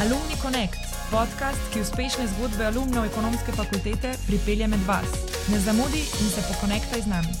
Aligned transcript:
Alumni 0.00 0.36
Connect, 0.42 0.80
podcast, 1.12 1.60
ki 1.72 1.82
uspešne 1.84 2.24
zgodbe 2.32 2.64
alumnov 2.64 3.04
ekonomske 3.04 3.52
fakultete 3.52 4.14
pripelje 4.24 4.64
med 4.72 4.80
vas. 4.88 5.10
Ne 5.52 5.58
zamudi 5.60 6.00
in 6.00 6.30
se 6.32 6.40
pokonektaj 6.48 7.02
z 7.04 7.10
nami. 7.12 7.34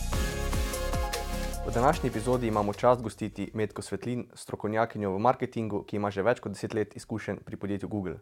V 1.64 1.72
današnji 1.72 2.10
epizodi 2.12 2.46
imamo 2.52 2.72
čast 2.72 3.00
gostiti 3.00 3.50
Medko 3.54 3.82
Svetlin, 3.82 4.26
strokovnjakinjo 4.34 5.14
v 5.14 5.18
marketingu, 5.18 5.82
ki 5.88 5.96
ima 5.96 6.10
že 6.10 6.22
več 6.22 6.44
kot 6.44 6.52
deset 6.52 6.76
let 6.76 6.96
izkušenj 6.96 7.40
pri 7.48 7.56
podjetju 7.56 7.88
Google. 7.88 8.18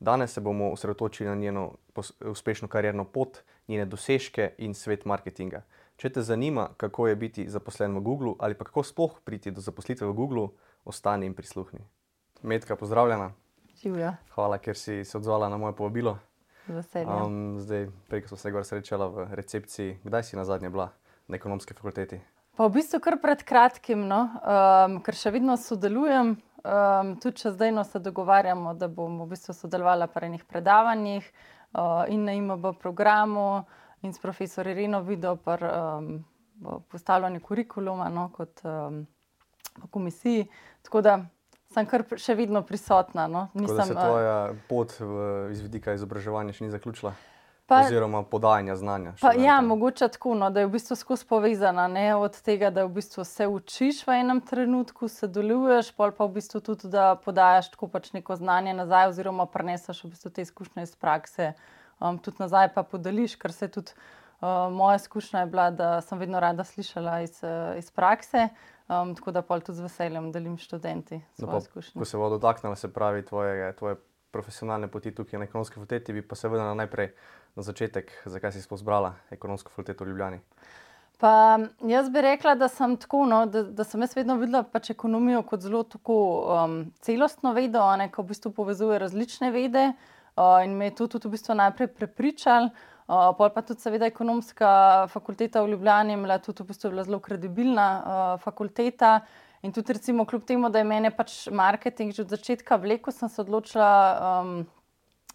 Danes 0.00 0.36
se 0.36 0.40
bomo 0.40 0.72
osredotočili 0.76 1.28
na 1.28 1.34
njeno 1.34 1.72
uspešno 2.20 2.68
karierno 2.68 3.04
pot, 3.04 3.38
njene 3.68 3.88
dosežke 3.88 4.54
in 4.58 4.74
svet 4.74 5.08
marketinga. 5.08 5.64
Če 5.96 6.12
te 6.12 6.22
zanima, 6.22 6.68
kako 6.76 7.08
je 7.08 7.16
biti 7.16 7.48
zaposlen 7.48 7.96
v 7.96 8.00
Googlu 8.00 8.36
ali 8.38 8.54
pa 8.54 8.64
kako 8.64 8.82
sploh 8.82 9.20
priti 9.24 9.50
do 9.50 9.60
zaposlitve 9.60 10.06
v 10.06 10.12
Googlu, 10.12 10.50
ostani 10.84 11.26
in 11.26 11.34
prisluhni. 11.34 11.80
Medka, 12.42 12.76
pozdravljena. 12.76 13.39
Živijo. 13.82 14.12
Hvala, 14.34 14.58
ker 14.58 14.76
si 14.76 15.04
se 15.04 15.16
odzvala 15.18 15.48
na 15.48 15.56
moje 15.56 15.76
povabilo. 15.76 16.18
Um, 16.68 17.56
zdaj, 17.58 17.88
prej, 18.08 18.22
ko 18.22 18.28
smo 18.28 18.36
se 18.36 18.64
srečala 18.64 19.08
v 19.08 19.26
recepciji, 19.34 19.98
kdaj 20.04 20.22
si 20.22 20.36
na 20.36 20.44
zadnje 20.44 20.70
bila 20.70 20.92
na 21.28 21.36
ekonomski 21.36 21.74
fakulteti? 21.74 22.20
Pa 22.56 22.68
v 22.68 22.76
bistvu 22.76 23.00
kar 23.00 23.16
pred 23.22 23.42
kratkim, 23.42 24.04
no, 24.04 24.28
um, 24.44 25.00
ker 25.00 25.16
še 25.16 25.32
vedno 25.32 25.56
sodelujem. 25.56 26.36
Um, 26.60 27.14
tudi 27.16 27.40
če 27.40 27.54
zdaj 27.54 27.72
no 27.72 27.86
se 27.88 28.02
dogovarjamo, 28.04 28.74
da 28.76 28.90
bom 28.92 29.22
v 29.22 29.30
bistvu 29.32 29.56
sodelovala 29.56 30.10
pri 30.12 30.28
enih 30.28 30.44
predavanjih 30.44 31.24
uh, 31.24 32.04
in 32.12 32.28
na 32.28 32.36
IMB 32.36 32.74
programu 32.82 33.64
in 34.04 34.12
s 34.12 34.20
profesorjem 34.20 34.76
Irino 34.76 35.00
Vido 35.00 35.38
pri 35.40 35.72
um, 35.72 36.12
postavljanju 36.92 37.40
kurikuluma 37.40 38.10
no, 38.12 38.28
kot 38.36 38.60
um, 38.68 39.06
komisiji. 39.90 40.44
Tako 40.84 41.00
da 41.00 41.16
sem 41.74 41.86
kar 41.86 42.04
še 42.18 42.36
vedno 42.38 42.62
prisotna. 42.66 43.26
No. 43.30 43.48
Nisem, 43.54 43.76
da 43.76 43.86
se 43.86 43.94
eh, 43.94 43.98
tvoja 43.98 44.38
pot 44.70 44.94
v, 44.98 45.26
iz 45.54 45.62
vidika 45.64 45.94
izobraževanja 45.96 46.56
še 46.56 46.66
ni 46.66 46.72
zaključila? 46.74 47.14
Pa, 47.70 47.84
Oziroma 47.86 48.24
podajanja 48.26 48.74
znanja. 48.80 49.12
Pa, 49.20 49.30
ja, 49.38 49.60
mogoče 49.62 50.08
tako, 50.10 50.32
no, 50.34 50.48
da 50.50 50.64
je 50.64 50.66
v 50.66 50.72
bistvu 50.72 50.96
skozi 50.98 51.22
povezana. 51.30 51.84
Ne, 51.86 52.08
od 52.18 52.34
tega, 52.42 52.72
da 52.74 52.82
v 52.82 52.96
bistvu 52.96 53.22
se 53.22 53.46
učiš 53.46 54.00
v 54.08 54.16
enem 54.24 54.40
trenutku, 54.42 55.06
sodeluješ, 55.06 55.92
pol 55.94 56.10
pa 56.16 56.26
v 56.26 56.40
bistvu 56.40 56.58
tudi, 56.66 56.90
da 56.90 57.12
podajaš 57.22 57.70
tako 57.76 57.86
pač 57.92 58.10
neko 58.16 58.34
znanje 58.40 58.74
nazaj, 58.74 59.12
oziroma 59.12 59.46
preneseš 59.46 60.02
v 60.02 60.10
bistvu 60.16 60.34
te 60.34 60.42
izkušnje 60.42 60.88
iz 60.88 60.96
prakse, 60.98 61.52
um, 62.02 62.18
tudi 62.18 62.42
nazaj 62.42 62.72
pa 62.74 62.82
podeliš, 62.82 63.38
ker 63.38 63.54
se 63.54 63.70
tudi 63.70 63.94
uh, 63.94 64.66
moja 64.74 64.98
izkušnja 64.98 65.46
je 65.46 65.52
bila, 65.54 65.70
da 65.70 65.92
sem 66.02 66.18
vedno 66.18 66.42
rada 66.42 66.66
slišala 66.66 67.20
iz, 67.22 67.38
uh, 67.46 67.78
iz 67.78 67.94
prakse. 67.94 68.48
Um, 68.90 69.14
tako 69.14 69.30
da 69.30 69.42
pa 69.42 69.60
tudi 69.60 69.78
z 69.78 69.86
veseljem 69.86 70.32
delim 70.32 70.56
študenti 70.58 71.20
svoje 71.38 71.52
no, 71.52 71.58
izkušnje. 71.58 71.98
Ko 72.00 72.04
se 72.04 72.18
bo 72.18 72.28
dotaknila, 72.28 72.76
se 72.76 72.92
pravi, 72.92 73.22
tvoje, 73.24 73.76
tvoje 73.76 73.96
profesionalne 74.30 74.88
poti 74.88 75.14
tukaj 75.14 75.38
na 75.38 75.44
ekonomski 75.44 75.74
fakulteti, 75.74 76.12
bi 76.12 76.22
pa 76.22 76.34
se 76.34 76.48
vrnila 76.48 76.74
najprej 76.74 77.12
na 77.54 77.62
začetek, 77.62 78.10
zakaj 78.24 78.52
si 78.52 78.62
sploh 78.62 78.78
zbrala 78.80 79.14
ekonomsko 79.30 79.70
fakulteto 79.70 80.04
v 80.04 80.08
Ljubljani. 80.08 80.40
Pa, 81.20 81.58
jaz 81.86 82.08
bi 82.10 82.22
rekla, 82.24 82.54
da 82.54 82.68
sem 82.68 82.96
tako, 82.96 83.26
no, 83.28 83.44
da, 83.46 83.62
da 83.62 83.84
sem 83.84 84.00
jaz 84.00 84.16
vedno 84.16 84.38
videla 84.40 84.62
pač 84.64 84.90
ekonomijo 84.90 85.42
kot 85.46 85.60
zelo 85.60 85.82
tako, 85.84 86.16
um, 86.48 86.78
celostno 87.04 87.52
vedo, 87.52 87.84
ki 88.08 88.22
v 88.22 88.30
bistvu 88.32 88.54
povezuje 88.56 88.98
različne 88.98 89.50
vede. 89.54 89.92
Uh, 90.38 90.64
in 90.64 90.78
me 90.78 90.88
je 90.88 90.94
to 90.96 91.06
tudi 91.14 91.28
v 91.28 91.36
bistvu 91.36 91.54
najprej 91.58 91.90
prepričal. 91.94 92.70
Uh, 93.10 93.32
pol 93.34 93.48
pa 93.50 93.64
tudi, 93.66 93.82
seveda, 93.82 94.06
ekonomska 94.06 94.70
fakulteta 95.10 95.64
v 95.64 95.72
Ljubljani 95.72 96.12
je 96.12 96.18
bila 96.22 96.36
tudi 96.38 96.62
v 96.62 96.68
bistvu 96.68 96.92
bila 96.92 97.02
zelo 97.02 97.18
kredibilna 97.18 97.86
uh, 97.98 98.34
fakulteta. 98.38 99.16
In 99.66 99.72
tudi, 99.74 99.96
recimo, 99.96 100.22
kljub 100.24 100.44
temu, 100.46 100.70
da 100.70 100.78
je 100.78 100.86
meni 100.86 101.10
pač 101.10 101.48
marketing 101.50 102.14
že 102.14 102.22
od 102.22 102.30
začetka 102.30 102.78
vlekel, 102.78 103.12
sem 103.12 103.28
se 103.28 103.42
odločila 103.42 103.90
um, 104.44 104.62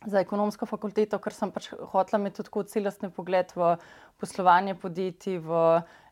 za 0.08 0.24
ekonomsko 0.24 0.66
fakulteto, 0.66 1.20
ker 1.20 1.36
sem 1.36 1.52
pač 1.52 1.68
hotela 1.92 2.22
imeti 2.24 2.48
tudi 2.48 2.72
celostni 2.72 3.12
pogled 3.12 3.52
v 3.60 3.76
poslovanje 4.24 4.80
podjetij, 4.80 5.44
v 5.44 5.62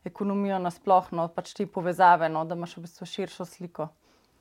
ekonomijo 0.04 0.60
nasplošno, 0.60 1.30
pač 1.32 1.56
te 1.56 1.66
povezave, 1.66 2.28
no, 2.28 2.44
da 2.44 2.60
imaš 2.60 2.76
v 2.76 2.84
bistvu 2.84 3.08
širšo 3.08 3.48
sliko. 3.48 3.88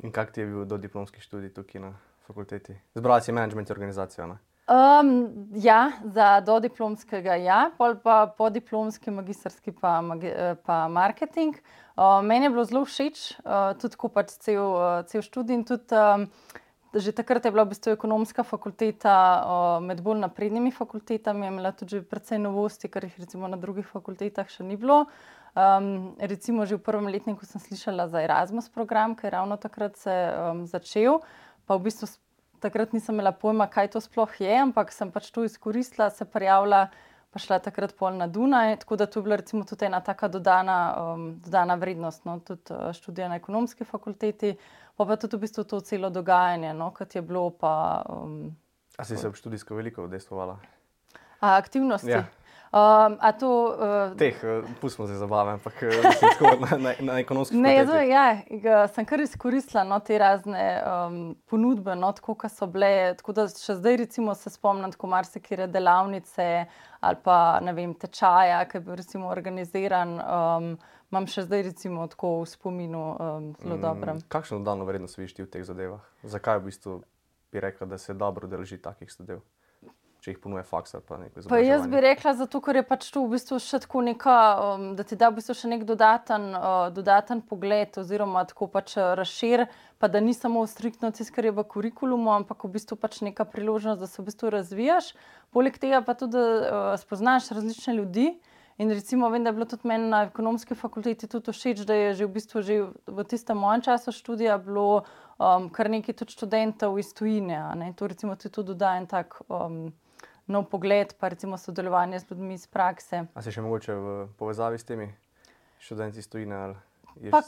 In 0.03 0.11
kak 0.11 0.35
ti 0.35 0.43
je 0.43 0.51
bil 0.51 0.65
do 0.67 0.77
diplomski 0.77 1.23
študij 1.23 1.55
tukaj 1.55 1.87
na 1.87 1.93
fakulteti? 2.27 2.75
Zbrala 2.99 3.23
si 3.23 3.31
management 3.31 3.71
organizacijo? 3.71 4.27
Ne? 4.27 4.41
Um, 4.63 5.49
ja, 5.55 5.91
za 6.07 6.39
dodiplomskega, 6.39 7.35
ja, 7.35 7.71
pol 7.77 7.97
pa 7.99 8.31
po 8.31 8.47
diplomski, 8.47 9.11
magistrski 9.11 9.73
pa, 9.75 9.97
magi, 10.01 10.31
pa 10.63 10.87
marketing. 10.87 11.57
Uh, 11.97 12.23
meni 12.23 12.47
je 12.47 12.51
bilo 12.53 12.63
zelo 12.63 12.85
všeč, 12.87 13.23
uh, 13.43 13.73
tudi 13.75 13.99
ko 13.99 14.07
pač 14.07 14.31
cel, 14.39 14.63
uh, 14.63 15.03
cel 15.03 15.19
študij. 15.19 15.65
Tudi, 15.67 15.99
um, 15.99 16.23
že 16.95 17.11
takrat 17.11 17.43
je 17.43 17.51
bila 17.51 17.67
v 17.67 17.75
bistvu 17.75 17.91
ekonomska 17.91 18.47
fakulteta 18.47 19.17
uh, 19.43 19.83
med 19.83 19.99
bolj 19.99 20.23
naprednimi 20.23 20.71
fakultetami, 20.71 21.51
imela 21.51 21.75
tudi 21.75 21.99
precej 21.99 22.39
novosti, 22.39 22.87
kar 22.87 23.03
jih 23.03 23.19
recimo 23.19 23.51
na 23.51 23.59
drugih 23.59 23.83
fakultetah 23.83 24.47
še 24.47 24.63
ni 24.63 24.79
bilo. 24.79 25.09
Um, 25.59 26.15
recimo 26.23 26.63
že 26.63 26.79
v 26.79 26.87
prvem 26.87 27.11
letniku 27.11 27.43
sem 27.43 27.59
slišala 27.59 28.07
za 28.07 28.23
Erasmus 28.23 28.71
program, 28.71 29.11
ki 29.19 29.27
je 29.27 29.35
ravno 29.35 29.59
takrat 29.59 29.99
se 29.99 30.13
um, 30.31 30.63
začel. 30.65 31.19
Pa 31.67 31.75
v 31.75 31.91
bistvu 31.91 32.07
takrat 32.63 32.93
nisem 32.95 33.15
imela 33.15 33.33
pojma, 33.35 33.67
kaj 33.71 33.91
to 33.95 34.01
sploh 34.03 34.31
je, 34.41 34.53
ampak 34.63 34.93
sem 34.95 35.11
pač 35.11 35.27
to 35.35 35.43
izkoristila, 35.43 36.09
se 36.13 36.25
prijavila, 36.25 36.87
pa 37.33 37.41
šla 37.41 37.59
takrat 37.65 37.95
pol 37.97 38.15
na 38.17 38.27
Dunaj. 38.31 38.77
Tako 38.83 38.97
da 39.01 39.07
to 39.09 39.19
je 39.19 39.27
bila 39.27 39.39
recimo 39.41 39.65
tudi 39.67 39.87
ena 39.89 39.99
taka 40.05 40.29
dodana, 40.31 40.77
um, 41.01 41.25
dodana 41.43 41.75
vrednost, 41.81 42.25
no, 42.29 42.37
tudi 42.45 42.73
uh, 42.73 42.91
študija 42.93 43.29
na 43.31 43.39
ekonomski 43.41 43.87
fakulteti, 43.89 44.53
pa 44.95 45.07
pa 45.09 45.17
tudi 45.17 45.37
v 45.37 45.45
bistvu 45.45 45.65
to 45.69 45.81
celo 45.81 46.13
dogajanje, 46.13 46.73
no, 46.77 46.91
kot 46.95 47.15
je 47.15 47.21
bilo. 47.25 47.49
Pa, 47.49 48.03
um, 48.09 48.53
A 48.97 49.03
si 49.03 49.17
se 49.17 49.29
v 49.29 49.35
študijsko 49.35 49.75
veliko 49.75 50.05
udejstvovala? 50.05 50.59
Aktivnosti. 51.39 52.11
Ja. 52.11 52.23
Um, 52.73 53.17
to, 53.39 53.77
uh, 54.11 54.17
Teh, 54.17 54.35
pustimo 54.81 55.07
se 55.07 55.13
zabave, 55.13 55.51
ampak 55.51 55.73
uh, 55.83 56.69
na, 56.71 56.77
na, 56.77 56.93
na 56.99 57.19
ekonomski 57.19 57.57
način. 57.57 57.77
Ne, 57.77 57.85
zdaj, 57.85 58.09
ja, 58.09 58.87
sem 58.87 59.05
kar 59.05 59.21
izkoristila 59.21 59.83
no, 59.83 59.99
te 59.99 60.17
razne 60.17 60.81
um, 60.81 61.35
ponudbe, 61.45 61.93
no, 61.95 62.09
tako 62.17 62.33
kot 62.33 62.51
so 62.51 62.65
bile. 62.65 63.13
Tako 63.19 63.37
da 63.37 63.45
še 63.51 63.77
zdaj, 63.77 63.99
recimo, 64.01 64.33
se 64.33 64.49
spomnim, 64.49 64.89
kako 64.91 65.11
marsikere 65.13 65.67
delavnice 65.69 66.65
ali 67.03 67.19
pa 67.23 67.59
vem, 67.75 67.93
tečaja, 67.93 68.63
ki 68.65 68.79
je 68.79 68.81
bil 68.81 68.95
recimo, 68.95 69.29
organiziran. 69.29 70.17
Um, 70.17 70.73
Imam 71.13 71.27
še 71.29 71.45
zdaj, 71.45 71.67
recimo, 71.67 72.07
tako 72.09 72.39
v 72.41 72.49
spominu 72.49 73.01
um, 73.13 73.49
zelo 73.61 73.75
mm, 73.75 73.81
dobro. 73.85 74.15
Kakšno 74.33 74.63
dodano 74.63 74.89
vrednost 74.89 75.19
vidiš 75.19 75.43
v 75.43 75.51
teh 75.51 75.65
zadevah? 75.67 76.01
Zakaj 76.25 76.63
v 76.63 76.71
bistvu 76.71 77.01
bi 77.53 77.61
rekla, 77.61 77.85
da 77.91 78.01
se 78.01 78.17
dobro 78.17 78.49
drži 78.49 78.81
takih 78.81 79.13
zadev? 79.13 79.43
Če 80.23 80.31
jih 80.31 80.39
ponuje 80.39 80.63
faks 80.63 80.95
ali 80.95 81.03
pa 81.03 81.17
nekaj 81.19 81.43
podobnega. 81.43 81.67
Jaz 81.67 81.87
bi 81.91 82.01
rekla, 82.03 82.31
zato 82.39 82.61
ker 82.63 82.77
je 82.79 82.83
pač 82.87 83.07
to 83.11 83.25
v 83.25 83.33
bistvu 83.35 83.57
še 83.59 83.81
tako 83.83 84.03
neka, 84.07 84.35
um, 84.63 84.85
da 84.95 85.03
ti 85.07 85.17
da 85.19 85.27
v 85.31 85.39
bistvu 85.41 85.55
še 85.59 85.71
nek 85.71 85.83
dodaten, 85.89 86.45
uh, 86.55 86.85
dodaten 86.95 87.41
pogled, 87.49 87.97
oziroma 87.99 88.45
tako 88.47 88.69
pač 88.71 88.95
uh, 88.95 89.11
razšir, 89.19 89.65
pa 89.99 90.07
da 90.11 90.21
ni 90.23 90.31
samo 90.37 90.63
striktno 90.69 91.11
tisto, 91.11 91.35
kar 91.35 91.49
je 91.49 91.51
v 91.55 91.65
kurikulumu, 91.67 92.31
ampak 92.37 92.63
v 92.63 92.71
bistvu 92.77 92.95
pač 92.99 93.19
neka 93.25 93.43
priložnost, 93.43 93.99
da 93.99 94.07
se 94.07 94.21
v 94.21 94.29
bistvu 94.29 94.53
razvijaš. 94.55 95.11
Poleg 95.51 95.75
tega 95.81 95.99
pa 96.05 96.15
tudi, 96.15 96.39
uh, 96.39 96.95
spoznaš 97.01 97.51
različne 97.51 97.99
ljudi. 97.99 98.31
In 98.81 98.89
recimo, 98.89 99.27
vem, 99.29 99.43
da 99.43 99.51
je 99.51 99.57
bilo 99.59 99.67
tudi 99.69 99.85
meni 99.85 100.07
na 100.09 100.23
ekonomski 100.25 100.73
fakulteti 100.73 101.27
tudi 101.29 101.51
všeč, 101.53 101.83
da 101.85 101.93
je 101.93 102.13
že 102.21 102.25
v 102.25 102.31
bistvu 102.39 102.63
že 102.65 102.77
v 103.05 103.25
tistem 103.29 103.59
mojem 103.59 103.83
času 103.85 104.15
študija 104.15 104.55
bilo 104.57 105.03
um, 105.37 105.67
kar 105.69 105.91
nekaj 105.93 106.15
tudi 106.23 106.33
študentov 106.33 106.97
iz 106.97 107.11
tujine. 107.13 107.59
To 107.99 108.07
recimo 108.07 108.39
tudi 108.39 108.71
dodaja 108.71 109.03
en 109.03 109.05
tak. 109.11 109.37
Um, 109.51 109.91
nov 110.47 110.67
pogled, 110.71 111.13
pa 111.19 111.31
recimo 111.31 111.57
sodelovanje 111.57 112.19
z 112.19 112.31
ljudmi 112.31 112.57
iz 112.57 112.67
prakse. 112.67 113.25
A 113.33 113.41
si 113.41 113.53
še 113.53 113.63
mogoče 113.63 113.95
v 113.95 114.15
povezavi 114.39 114.79
s 114.79 114.87
temi 114.87 115.07
študenti 115.83 116.19
iz 116.19 116.27
tujine? 116.27 116.73
Pa, 117.29 117.43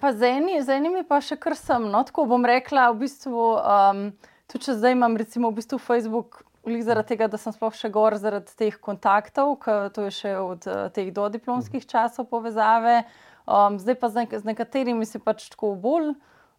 pa 0.00 0.10
z, 0.12 0.28
eni, 0.28 0.58
z 0.60 0.76
enimi 0.76 1.04
pa 1.08 1.20
še 1.24 1.38
kar 1.40 1.56
sem. 1.56 1.86
No, 1.88 2.02
tako 2.04 2.26
bom 2.28 2.44
rekla, 2.44 2.90
v 2.92 3.06
bistvu, 3.06 3.44
um, 3.56 4.02
tudi 4.50 4.68
če 4.68 4.74
zdaj 4.76 4.92
imam 4.92 5.16
recimo 5.16 5.48
v 5.48 5.62
bistvu 5.62 5.80
Facebook, 5.80 6.42
zaradi 6.64 7.08
tega, 7.08 7.28
da 7.28 7.40
sem 7.40 7.52
sploh 7.52 7.74
še 7.76 7.90
gor 7.92 8.16
zaradi 8.16 8.52
teh 8.56 8.76
kontaktov, 8.80 9.56
ker 9.60 9.90
to 9.92 10.06
je 10.08 10.12
še 10.20 10.36
od 10.40 10.68
uh, 10.68 10.88
teh 10.92 11.12
dodiplomskih 11.12 11.82
mhm. 11.82 11.90
časov 11.90 12.28
povezave. 12.28 13.04
Um, 13.44 13.76
zdaj 13.80 13.98
pa 14.00 14.08
z, 14.08 14.24
nek 14.24 14.30
z 14.40 14.44
nekaterimi 14.48 15.04
si 15.04 15.20
pač 15.20 15.50
tako 15.52 15.74
bolj 15.76 16.14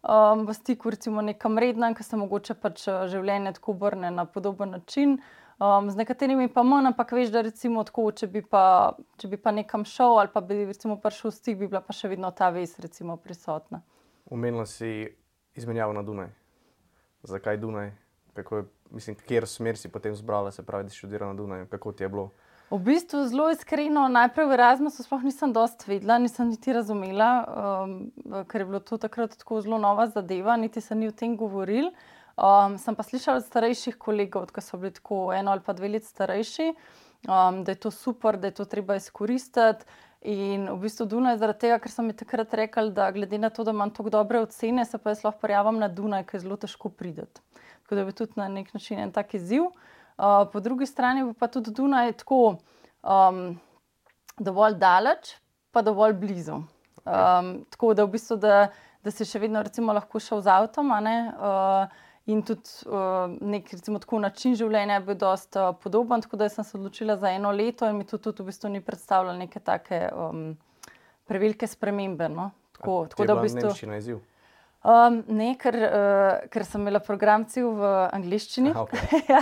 um, 0.06 0.46
v 0.46 0.54
stiku, 0.54 0.90
recimo 0.94 1.22
nekam 1.22 1.58
rednem, 1.58 1.94
ker 1.98 2.06
se 2.06 2.18
mogoče 2.18 2.54
pač 2.54 2.86
uh, 2.86 3.06
življenje 3.10 3.56
tako 3.58 3.74
obrne 3.74 4.12
na 4.14 4.26
podoben 4.26 4.76
način. 4.78 5.18
Um, 5.58 5.90
z 5.90 5.96
nekaterimi 5.96 6.48
pa 6.52 6.60
manj, 6.62 6.90
ampak 6.90 7.14
veš, 7.16 7.30
da 7.32 7.40
recimo 7.40 7.80
tako, 7.84 8.10
če 8.12 8.26
bi 8.28 8.42
pa, 8.44 8.92
če 9.16 9.28
bi 9.32 9.38
pa 9.40 9.54
nekam 9.56 9.86
šel 9.88 10.18
ali 10.20 10.28
pa 10.32 10.42
bi 10.44 10.66
recimo 10.68 10.98
prišel 11.00 11.30
v 11.30 11.34
stik, 11.34 11.56
bi 11.56 11.68
bila 11.70 11.80
pa 11.80 11.96
še 11.96 12.10
vedno 12.12 12.28
ta 12.28 12.50
vez 12.52 12.74
recimo 12.78 13.16
prisotna. 13.16 13.80
Umenila 14.28 14.66
si 14.68 15.08
izmenjavo 15.56 15.94
na 15.96 16.02
Dunaj. 16.04 16.28
Zakaj 17.24 17.56
Dunaj? 17.62 17.88
Kako 18.36 18.56
je, 18.56 18.66
mislim, 18.90 19.16
kjer 19.16 19.46
smer 19.48 19.80
si 19.80 19.88
potem 19.88 20.12
zbrala, 20.14 20.52
se 20.52 20.62
pravi, 20.62 20.84
da 20.84 20.92
si 20.92 21.00
študirala 21.00 21.32
na 21.32 21.40
Dunaju? 21.40 21.68
Kako 21.72 21.92
ti 21.92 22.04
je 22.04 22.10
bilo? 22.12 22.26
V 22.70 22.80
bistvu 22.82 23.22
zelo 23.30 23.46
iskreno, 23.54 24.08
najprej 24.12 24.48
v 24.50 24.54
Erasmusu 24.58 25.06
sploh 25.06 25.24
nisem 25.24 25.52
dost 25.56 25.86
vedela, 25.86 26.18
nisem 26.18 26.50
niti 26.50 26.74
razumela, 26.74 27.30
um, 27.46 28.44
ker 28.50 28.60
je 28.60 28.68
bilo 28.68 28.80
to 28.84 28.98
takrat 29.00 29.38
tako 29.38 29.62
zelo 29.64 29.78
nova 29.78 30.08
zadeva, 30.10 30.56
niti 30.60 30.84
se 30.84 30.94
ni 30.94 31.08
o 31.08 31.14
tem 31.16 31.36
govorili. 31.38 31.94
Um, 32.36 32.76
sem 32.76 32.92
pa 32.92 33.00
slišala 33.00 33.40
od 33.40 33.46
starejših 33.46 33.96
kolegov, 33.96 34.50
ki 34.52 34.60
so 34.60 34.76
bili 34.76 34.92
tako 34.92 35.32
eno 35.32 35.54
ali 35.54 35.64
pa 35.64 35.72
dve 35.72 35.88
leti 35.88 36.06
starejši, 36.06 36.66
um, 37.24 37.62
da 37.64 37.72
je 37.72 37.80
to 37.80 37.90
super, 37.90 38.36
da 38.36 38.50
je 38.50 38.58
to 38.60 38.66
treba 38.68 38.96
izkoristiti. 38.96 39.88
In 40.26 40.66
v 40.68 40.76
bistvu 40.82 41.06
Dunaj, 41.06 41.38
zaradi 41.38 41.64
tega, 41.64 41.78
ker 41.80 41.92
sem 41.92 42.08
mi 42.08 42.14
takrat 42.16 42.52
rekel, 42.58 42.90
da 42.92 43.08
glede 43.14 43.38
na 43.38 43.48
to, 43.50 43.64
da 43.64 43.70
imam 43.70 43.92
tako 43.94 44.10
dobre 44.10 44.40
ocene, 44.42 44.84
se 44.84 44.98
pa 44.98 45.12
jaz 45.14 45.22
lahko 45.24 45.40
prijavim 45.44 45.78
na 45.78 45.88
Dunaj, 45.88 46.24
ker 46.26 46.36
je 46.36 46.44
zelo 46.44 46.56
težko 46.60 46.90
prideti. 46.90 47.40
Tako 47.84 47.94
da 47.94 48.04
je 48.04 48.16
tudi 48.20 48.40
na 48.40 48.48
nek 48.52 48.72
način 48.74 48.98
en 48.98 49.12
tak 49.12 49.34
izziv. 49.34 49.68
Uh, 50.16 50.44
po 50.52 50.60
drugi 50.60 50.86
strani 50.86 51.24
pa 51.38 51.46
tudi 51.46 51.70
Dunaj 51.70 52.12
tako 52.24 52.56
um, 53.02 53.60
dovolj 54.36 54.76
daleč, 54.80 55.36
pa 55.70 55.82
dovolj 55.82 56.16
blizu. 56.20 56.64
Um, 57.04 57.52
tako 57.70 57.94
da 57.94 58.04
v 58.04 58.16
bistvu, 58.16 58.36
da, 58.42 58.66
da 59.04 59.14
si 59.14 59.24
še 59.24 59.38
vedno 59.38 59.62
lahko 59.92 60.20
šel 60.20 60.42
z 60.42 60.52
avtom. 60.52 60.90
Uh, 60.90 62.02
in 62.26 62.42
tudi 62.42 62.68
uh, 62.86 63.30
nek 63.40 63.70
recimo, 63.72 63.98
tako, 64.02 64.18
način 64.18 64.56
življenja 64.58 64.98
je 64.98 65.04
bil 65.06 65.18
precej 65.18 65.62
uh, 65.62 65.74
podoben. 65.82 66.22
Tako 66.24 66.40
da 66.40 66.48
sem 66.50 66.64
se 66.64 66.76
odločila 66.78 67.16
za 67.16 67.30
eno 67.30 67.52
leto 67.54 67.86
in 67.86 68.00
mi 68.00 68.06
to 68.06 68.18
tudi 68.18 68.42
v 68.42 68.50
bistvu 68.50 68.70
ni 68.74 68.80
predstavljalo 68.80 69.36
neke 69.38 69.60
take 69.60 70.08
um, 70.10 70.56
prevelike 71.26 71.66
spremembe. 71.66 72.28
No? 72.28 72.50
Tako, 72.78 73.06
tako 73.12 73.26
da 73.26 73.38
v 73.38 73.46
bistvu. 73.46 73.68
Nemščina 73.68 73.94
je 73.94 74.04
izziv. 74.04 74.24
Um, 74.86 75.22
ne, 75.34 75.48
ker, 75.58 75.74
uh, 75.74 76.48
ker 76.50 76.62
sem 76.66 76.84
imela 76.84 77.00
program 77.02 77.46
cel 77.50 77.72
v 77.74 77.88
angleščini. 78.14 78.70
Aha, 78.70 78.84
okay. 78.84 79.22
ja, 79.32 79.40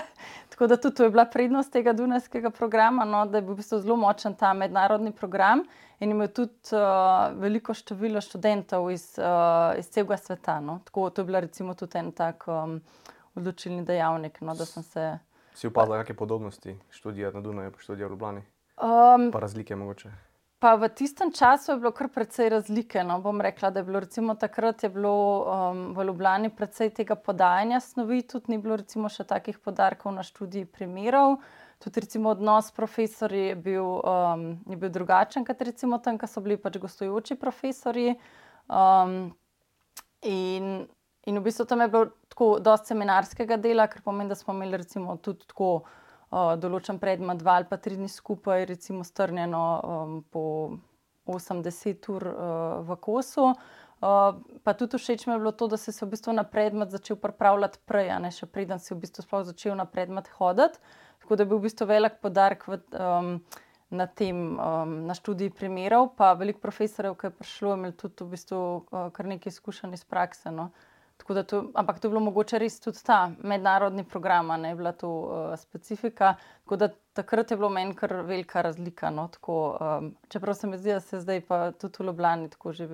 tako 0.55 0.67
da 0.67 0.77
tudi 0.77 0.95
to 0.97 1.05
je 1.05 1.11
bila 1.11 1.25
prednost 1.25 1.73
tega 1.73 1.93
Dunajskega 1.93 2.51
programa, 2.51 3.05
no, 3.05 3.25
da 3.27 3.39
je 3.39 3.43
bil 3.43 3.57
v 3.57 3.59
bistvu 3.59 3.81
zelo 3.83 3.97
močen 3.99 4.37
ta 4.39 4.53
mednarodni 4.55 5.11
program 5.13 5.65
in 5.99 6.11
imel 6.15 6.29
tudi 6.31 6.77
uh, 6.79 7.35
veliko 7.43 7.75
število 7.75 8.21
študentov 8.23 8.87
iz, 8.95 9.09
uh, 9.19 9.75
iz 9.79 9.89
celega 9.91 10.17
sveta. 10.17 10.61
No. 10.63 10.79
Tako 10.85 11.09
to 11.11 11.23
je 11.23 11.27
bila 11.27 11.41
recimo 11.43 11.75
tudi 11.75 11.99
en 11.99 12.13
tak 12.13 12.47
um, 12.47 12.79
odločilni 13.35 13.83
dejavnik. 13.83 14.39
No, 14.41 14.55
se, 14.55 15.19
si 15.55 15.67
upadla, 15.67 15.99
kakšne 15.99 16.15
podobnosti 16.23 16.77
študija 16.91 17.35
na 17.35 17.43
Dunaju, 17.43 17.75
pa 17.75 17.83
študija 17.83 18.07
v 18.07 18.15
Ljubljani? 18.15 18.45
Um, 18.79 19.31
pa 19.33 19.43
razlike 19.43 19.77
mogoče. 19.77 20.13
Pa 20.65 20.81
v 20.81 20.89
tistem 20.89 21.29
času 21.29 21.73
je 21.73 21.77
bilo 21.77 21.91
kar 21.93 22.09
precej 22.09 22.49
razlike. 22.49 23.03
No, 23.05 23.19
bom 23.21 23.41
rekla, 23.41 23.69
da 23.71 23.83
je 23.83 23.85
bilo 23.85 24.01
recimo, 24.01 24.33
takrat 24.35 24.83
je 24.83 24.89
bilo 24.89 25.45
um, 25.45 25.81
v 25.93 26.05
Ljubljani 26.09 26.49
precej 26.49 26.89
tega 26.97 27.19
podajanja 27.21 27.83
snovi, 27.85 28.23
tudi 28.25 28.49
ni 28.49 28.57
bilo 28.59 28.79
recimo, 28.81 29.11
še 29.13 29.27
takih 29.29 29.59
podarkov 29.61 30.15
na 30.17 30.23
študiji 30.25 30.65
primerov. 30.65 31.37
Tudi 31.85 32.01
recimo, 32.01 32.33
odnos 32.33 32.71
s 32.71 32.73
profesori 32.73 33.43
je 33.51 33.59
bil, 33.61 33.85
um, 34.09 34.47
je 34.65 34.79
bil 34.81 34.89
drugačen, 34.95 35.45
kot 35.45 35.61
recimo 35.69 35.99
tam, 36.01 36.17
ko 36.17 36.25
so 36.33 36.41
bili 36.41 36.57
pač 36.57 36.79
gostujoči 36.81 37.37
profesori. 37.37 38.15
Um, 38.65 39.35
in, 40.25 40.87
in 41.29 41.43
v 41.43 41.45
bistvu 41.45 41.69
tam 41.69 41.85
je 41.85 41.91
bilo 41.93 42.09
tako 42.33 42.55
dosti 42.57 42.95
seminarskega 42.95 43.61
dela, 43.61 43.85
ker 43.85 44.01
pomeni, 44.01 44.33
da 44.33 44.41
smo 44.41 44.57
imeli 44.57 44.81
recimo 44.81 45.21
tudi 45.21 45.45
tako 45.45 45.75
določen 46.61 46.99
predmet, 47.03 47.39
dva 47.43 47.59
ali 47.61 47.69
pa 47.71 47.79
tri 47.79 47.99
dni 47.99 48.11
skupaj, 48.11 48.67
recimo 48.71 49.05
strnjeno 49.07 49.63
um, 49.81 50.19
po 50.31 50.45
80 51.27 52.11
ur 52.13 52.29
uh, 52.29 52.37
v 52.85 52.97
kosu. 53.01 53.53
Uh, 54.05 54.37
pa 54.67 54.75
tudi 54.77 54.99
všeč 55.01 55.27
mi 55.27 55.33
je 55.33 55.41
bilo 55.41 55.53
to, 55.57 55.69
da 55.71 55.79
si 55.81 55.93
se 55.93 56.05
v 56.05 56.13
bistvu 56.13 56.35
na 56.37 56.45
predmet 56.45 56.91
začel 56.93 57.17
pripravljati 57.17 57.81
prej, 57.89 58.11
ne 58.21 58.31
še 58.35 58.47
preden 58.51 58.83
si 58.83 58.93
v 58.93 59.01
bistvu 59.01 59.25
sploh 59.25 59.45
začel 59.49 59.79
na 59.79 59.87
predmet 59.89 60.29
hoditi. 60.37 60.81
Tako 61.25 61.37
da 61.37 61.45
je 61.45 61.49
bil 61.49 61.63
v 61.63 61.67
bistvu 61.71 61.89
velik 61.89 62.19
podarek 62.21 62.67
v, 62.69 62.81
um, 63.01 63.31
na 63.89 64.07
tem, 64.11 64.59
um, 64.61 64.97
na 65.09 65.17
študiji 65.17 65.55
primerov, 65.57 66.11
pa 66.19 66.35
veliko 66.37 66.61
profesorjev, 66.61 67.17
ki 67.17 67.31
je 67.31 67.37
prišlo, 67.39 67.79
imeli 67.79 67.97
tudi 67.97 68.27
v 68.27 68.35
bistvu 68.35 68.61
uh, 68.61 69.07
kar 69.15 69.31
nekaj 69.31 69.55
izkušenj 69.55 69.97
iz 69.97 70.05
prakse. 70.05 70.53
No. 70.53 70.69
To, 71.17 71.71
ampak 71.75 72.01
to 72.01 72.09
je 72.09 72.11
bilo 72.11 72.21
mogoče 72.21 72.59
res 72.59 72.81
tudi 72.81 73.01
ta 73.05 73.31
mednarodni 73.43 74.05
program, 74.05 74.51
ne 74.61 74.75
bila 74.75 74.93
to 74.93 75.09
uh, 75.09 75.57
specifika. 75.57 76.35
Da, 76.71 76.89
takrat 77.13 77.51
je 77.51 77.57
bilo 77.57 77.71
meni 77.71 77.95
kar 77.95 78.13
velika 78.27 78.63
razlika. 78.63 79.11
No, 79.11 79.29
tako, 79.33 79.79
um, 79.81 80.15
čeprav 80.29 80.55
se 80.55 80.67
mi 80.67 80.79
zdi, 80.79 80.93
da 80.93 81.01
se 81.01 81.21
zdaj 81.21 81.41
pa 81.41 81.73
tudi 81.73 82.03
v 82.03 82.07
Ljubljani 82.07 82.51
tako 82.51 82.73
že 82.73 82.89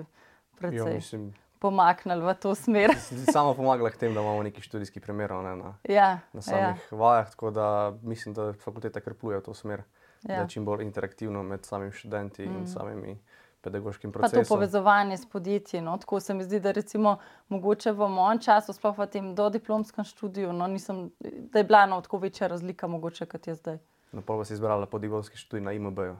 precej 0.58 1.00
jo, 1.12 1.30
pomaknili 1.60 2.24
v 2.24 2.34
to 2.34 2.54
smer. 2.54 2.94
Samo 3.32 3.54
pomagala 3.54 3.90
k 3.90 3.96
temu, 3.96 4.14
da 4.14 4.20
imamo 4.20 4.42
nekaj 4.42 4.64
študijskih 4.64 5.02
primerov 5.02 5.44
ne, 5.44 5.56
na, 5.56 5.74
ja, 5.84 6.18
na 6.32 6.42
samih 6.42 6.80
ja. 6.92 6.96
vajah. 6.96 7.30
Tako 7.30 7.50
da 7.50 7.66
mislim, 8.02 8.34
da 8.34 8.52
fakulteta 8.52 9.00
kar 9.00 9.14
pluje 9.14 9.40
v 9.40 9.44
to 9.44 9.54
smer, 9.54 9.84
ja. 10.22 10.36
da 10.36 10.42
je 10.42 10.48
čim 10.56 10.64
bolj 10.64 10.84
interaktivno 10.84 11.42
med 11.42 11.64
samimi 11.66 11.92
študenti 11.92 12.46
mm. 12.46 12.56
in 12.56 12.66
samimi 12.68 13.18
pedagoškim 13.60 14.12
procesom. 14.12 14.40
Pa 14.40 14.44
to 14.44 14.54
povezovanje 14.54 15.16
s 15.16 15.26
podjetji. 15.26 15.80
No? 15.80 15.98
Tako 15.98 16.20
se 16.20 16.34
mi 16.34 16.44
zdi, 16.44 16.60
da 16.60 16.72
recimo 16.72 17.18
mogoče 17.48 17.92
v 17.92 18.08
mojem 18.08 18.38
času, 18.38 18.72
sploh 18.72 18.98
v 18.98 19.06
tem 19.06 19.34
dodiplomskem 19.34 20.04
študiju, 20.04 20.52
no, 20.52 20.66
nisem, 20.66 21.10
da 21.20 21.58
je 21.58 21.64
bila 21.64 21.86
no, 21.86 22.00
tako 22.00 22.18
večja 22.18 22.46
razlika, 22.46 22.86
mogoče 22.86 23.26
kot 23.26 23.46
je 23.46 23.54
zdaj. 23.54 23.78
No, 24.12 24.22
pa 24.22 24.44
si 24.44 24.54
izbrala 24.54 24.86
podiplomski 24.86 25.36
študij 25.36 25.64
na 25.64 25.72
IMB. 25.72 25.98
-ju. 25.98 26.16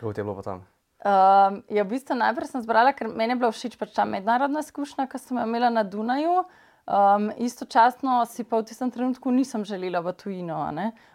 Kako 0.00 0.12
ti 0.12 0.20
je 0.20 0.24
bilo 0.24 0.36
pa 0.36 0.42
tam? 0.42 0.66
Um, 1.00 1.62
ja, 1.68 1.82
v 1.82 1.88
bistvu 1.88 2.14
najprej 2.16 2.48
sem 2.48 2.60
izbrala, 2.60 2.92
ker 2.92 3.08
meni 3.08 3.32
je 3.32 3.36
bila 3.40 3.52
všeč 3.52 3.78
pač 3.80 3.94
ta 3.96 4.04
mednarodna 4.04 4.60
izkušnja, 4.60 5.06
ki 5.08 5.18
sem 5.18 5.38
jo 5.38 5.44
imela 5.48 5.70
na 5.70 5.82
Dunaju. 5.82 6.44
Um, 6.90 7.30
istočasno 7.38 8.26
si 8.26 8.42
pa 8.42 8.58
v 8.58 8.66
tistem 8.66 8.90
trenutku 8.90 9.30
nisem 9.30 9.62
želela 9.62 10.00
v 10.02 10.10
tujino. 10.10 10.58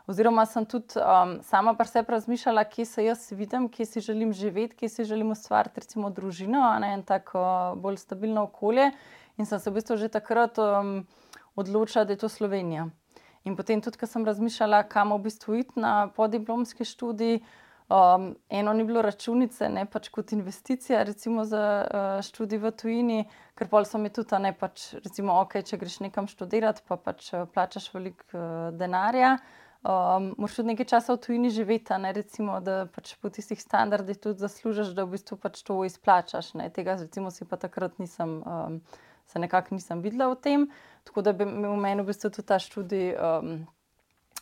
Oziroma, 0.08 0.46
sem 0.48 0.64
tudi 0.64 0.96
um, 0.96 1.44
sama 1.44 1.74
pa 1.76 1.84
sebi 1.84 2.16
razmišljala, 2.16 2.64
kje 2.64 2.86
se 2.86 3.04
jaz 3.04 3.32
vidim, 3.36 3.68
kje 3.68 3.86
si 3.86 4.00
želim 4.00 4.32
živeti, 4.34 4.76
kje 4.76 4.90
si 4.90 5.04
želim 5.04 5.36
ustvariti, 5.36 5.84
recimo, 5.84 6.10
družino, 6.10 6.64
ne? 6.80 6.94
en 6.94 7.04
tako 7.04 7.42
uh, 7.44 7.82
bolj 7.82 7.98
stabilno 7.98 8.48
okolje. 8.48 8.92
In 9.36 9.46
sem 9.46 9.60
se 9.60 9.70
v 9.70 9.76
bistvu 9.76 9.98
že 10.00 10.08
takrat 10.08 10.56
um, 10.64 11.04
odločila, 11.60 12.06
da 12.06 12.16
je 12.16 12.24
to 12.24 12.30
Slovenija. 12.30 12.88
In 13.44 13.60
potem 13.60 13.82
tudi, 13.84 14.00
ko 14.00 14.08
sem 14.08 14.24
razmišljala, 14.24 14.86
kam 14.88 15.12
v 15.12 15.28
bistvu 15.28 15.60
iti 15.60 15.76
na 15.76 16.08
podiplomski 16.08 16.88
študij. 16.88 17.42
Um, 17.86 18.36
eno 18.50 18.74
ni 18.74 18.84
bilo 18.84 19.02
računice, 19.06 19.68
ne 19.70 19.84
pač 19.86 20.08
kot 20.10 20.32
investicija, 20.34 21.04
recimo 21.06 21.44
za 21.46 21.60
uh, 21.86 22.24
študij 22.26 22.58
v 22.58 22.72
tujini, 22.74 23.18
ker 23.54 23.70
pol 23.70 23.86
so 23.86 24.02
mi 24.02 24.10
tudi, 24.10 24.40
ne 24.42 24.56
pač, 24.58 24.88
recimo, 25.04 25.36
ok, 25.44 25.60
če 25.62 25.78
greš 25.78 26.00
nekam 26.02 26.26
študirati, 26.26 26.82
pa 26.90 26.98
pač 26.98 27.30
uh, 27.36 27.44
plačaš 27.46 27.92
veliko 27.94 28.26
uh, 28.34 28.48
denarja. 28.74 29.36
Um, 29.86 30.32
Moš 30.42 30.56
tudi 30.58 30.72
nekaj 30.72 30.88
časa 30.96 31.14
v 31.14 31.22
tujini 31.28 31.54
živeti, 31.54 31.94
ne 32.02 32.10
recimo, 32.18 32.58
da 32.58 32.88
pač 32.90 33.14
po 33.22 33.30
tistih 33.30 33.62
standardih 33.62 34.18
tudi 34.18 34.42
zaslužiš, 34.42 34.96
da 34.98 35.06
v 35.06 35.14
bistvu 35.14 35.38
pač 35.38 35.62
to 35.62 35.78
izplačaš. 35.86 36.56
Ne. 36.58 36.72
Tega, 36.74 36.98
recimo, 36.98 37.30
si 37.30 37.46
pa 37.46 37.62
takrat 37.62 38.02
nisem, 38.02 38.40
um, 38.42 38.82
se 39.30 39.38
nekako 39.38 39.78
nisem 39.78 40.02
videla 40.02 40.32
v 40.34 40.42
tem. 40.42 40.68
Tako 41.06 41.22
da 41.22 41.38
bi 41.38 41.46
v 41.46 41.78
meni 41.78 42.02
v 42.02 42.10
bistvu 42.10 42.34
tudi 42.34 42.50
ta 42.50 42.58
študij. 42.58 43.14
Um, 43.14 43.54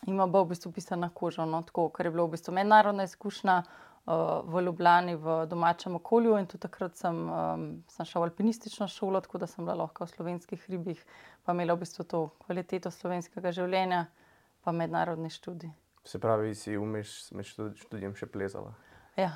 ima 0.06 0.26
bo 0.26 0.44
v 0.44 0.52
bistvu 0.52 0.72
pisana 0.72 1.10
koža, 1.14 1.44
no, 1.44 1.62
tako, 1.62 1.88
ker 1.94 2.06
je 2.06 2.12
bila 2.12 2.26
v 2.26 2.34
bistvu 2.36 2.54
mednarodna 2.54 3.06
izkušnja 3.08 3.56
uh, 3.64 4.14
v 4.44 4.62
Ljubljani, 4.66 5.16
v 5.16 5.36
domačem 5.50 5.96
okolju. 5.96 6.36
In 6.38 6.46
tudi 6.46 6.64
takrat 6.66 6.96
sem, 6.96 7.22
um, 7.28 7.64
sem 7.88 8.08
šel 8.08 8.24
v 8.24 8.28
alpinistično 8.30 8.88
šolo, 8.88 9.20
tako 9.24 9.40
da 9.42 9.48
sem 9.50 9.64
bila 9.64 9.84
lahko 9.84 10.04
v 10.04 10.12
slovenskih 10.12 10.66
hribih, 10.66 11.00
pa 11.44 11.56
imela 11.56 11.76
v 11.76 11.84
bistvu 11.84 12.04
to 12.04 12.26
kvaliteto 12.44 12.92
slovenskega 12.92 13.52
življenja, 13.52 14.06
pa 14.64 14.72
mednarodni 14.72 15.32
študij. 15.32 15.72
Se 16.04 16.20
pravi, 16.20 16.54
si 16.54 16.76
umeš 16.76 17.32
med 17.32 17.48
študijem 17.48 18.16
še 18.16 18.28
plezala? 18.28 18.74
Ja. 19.16 19.32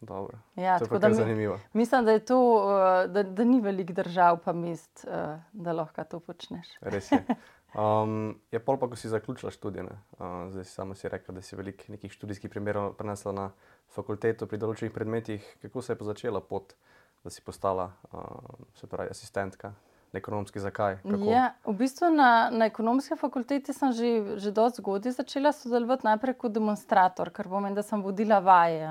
Dobro. 0.00 0.38
Ja, 0.56 0.78
to 0.78 1.06
je 1.06 1.14
zanimivo. 1.14 1.60
Mislim, 1.72 2.04
da, 2.04 2.12
je 2.12 2.24
to, 2.24 2.38
uh, 2.38 3.12
da, 3.12 3.22
da 3.22 3.44
ni 3.44 3.60
veliko 3.60 3.92
držav, 3.96 4.42
pa 4.44 4.52
mest, 4.52 5.06
uh, 5.08 5.38
da 5.52 5.72
lahko 5.72 6.04
to 6.04 6.20
počneš. 6.20 6.68
Res 6.80 7.12
je. 7.12 7.22
Um, 7.76 8.40
je 8.48 8.56
pol 8.56 8.78
pa, 8.80 8.88
ko 8.88 8.96
si 8.96 9.08
zaključila 9.12 9.50
študij, 9.52 9.84
uh, 9.84 10.48
zdaj 10.48 10.64
si 10.64 10.72
sama 10.72 10.94
si 10.96 11.08
rekla, 11.12 11.34
da 11.36 11.42
si 11.44 11.56
veliko 11.56 11.84
nekih 11.92 12.12
študijskih 12.12 12.48
primerov 12.50 12.94
prenesla 12.96 13.34
na 13.36 13.50
fakulteto 13.92 14.48
pri 14.48 14.56
določenih 14.62 14.94
predmetih. 14.94 15.44
Kako 15.60 15.82
se 15.84 15.92
je 15.92 15.98
pa 16.00 16.06
začela 16.08 16.40
pot, 16.40 16.72
da 17.20 17.30
si 17.30 17.44
postala 17.44 17.90
uh, 18.16 18.88
pravi, 18.88 19.12
asistentka? 19.12 19.74
Ekonomski, 20.16 20.62
zakaj? 20.62 21.02
Ja, 21.28 21.50
v 21.66 21.74
bistvu 21.76 22.08
na, 22.14 22.48
na 22.48 22.70
ekonomski 22.70 23.18
fakulteti 23.20 23.74
sem 23.76 23.92
že, 23.92 24.40
že 24.40 24.54
dosti 24.56 24.80
zgodaj 24.80 25.12
začela 25.18 25.52
sodelovati 25.52 26.08
najprej 26.08 26.38
kot 26.40 26.56
demonstrator, 26.56 27.28
ker 27.28 27.50
pomeni, 27.50 27.76
da 27.76 27.84
sem 27.84 28.00
vodila 28.00 28.40
vaje. 28.40 28.88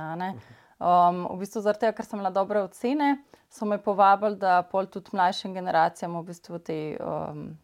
Um, 0.77 1.25
v 1.33 1.41
bistvu 1.41 1.65
zaradi 1.65 1.87
tega, 1.87 1.97
ker 1.97 2.05
sem 2.05 2.19
imela 2.19 2.29
dobre 2.35 2.61
ocene, 2.61 3.15
so 3.49 3.65
me 3.65 3.81
povabili, 3.81 4.37
da 4.37 4.61
pol 4.69 4.85
tudi 4.85 5.15
mlajšim 5.17 5.57
generacijam 5.57 6.19
v 6.21 6.27
bistvu 6.29 6.61
te. 6.61 6.81
Um, 7.01 7.55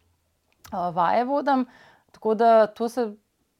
vaje 0.71 1.25
vodim. 1.25 1.65
Tako 2.11 2.35
da 2.35 2.67
to, 2.67 2.89
se, 2.89 3.07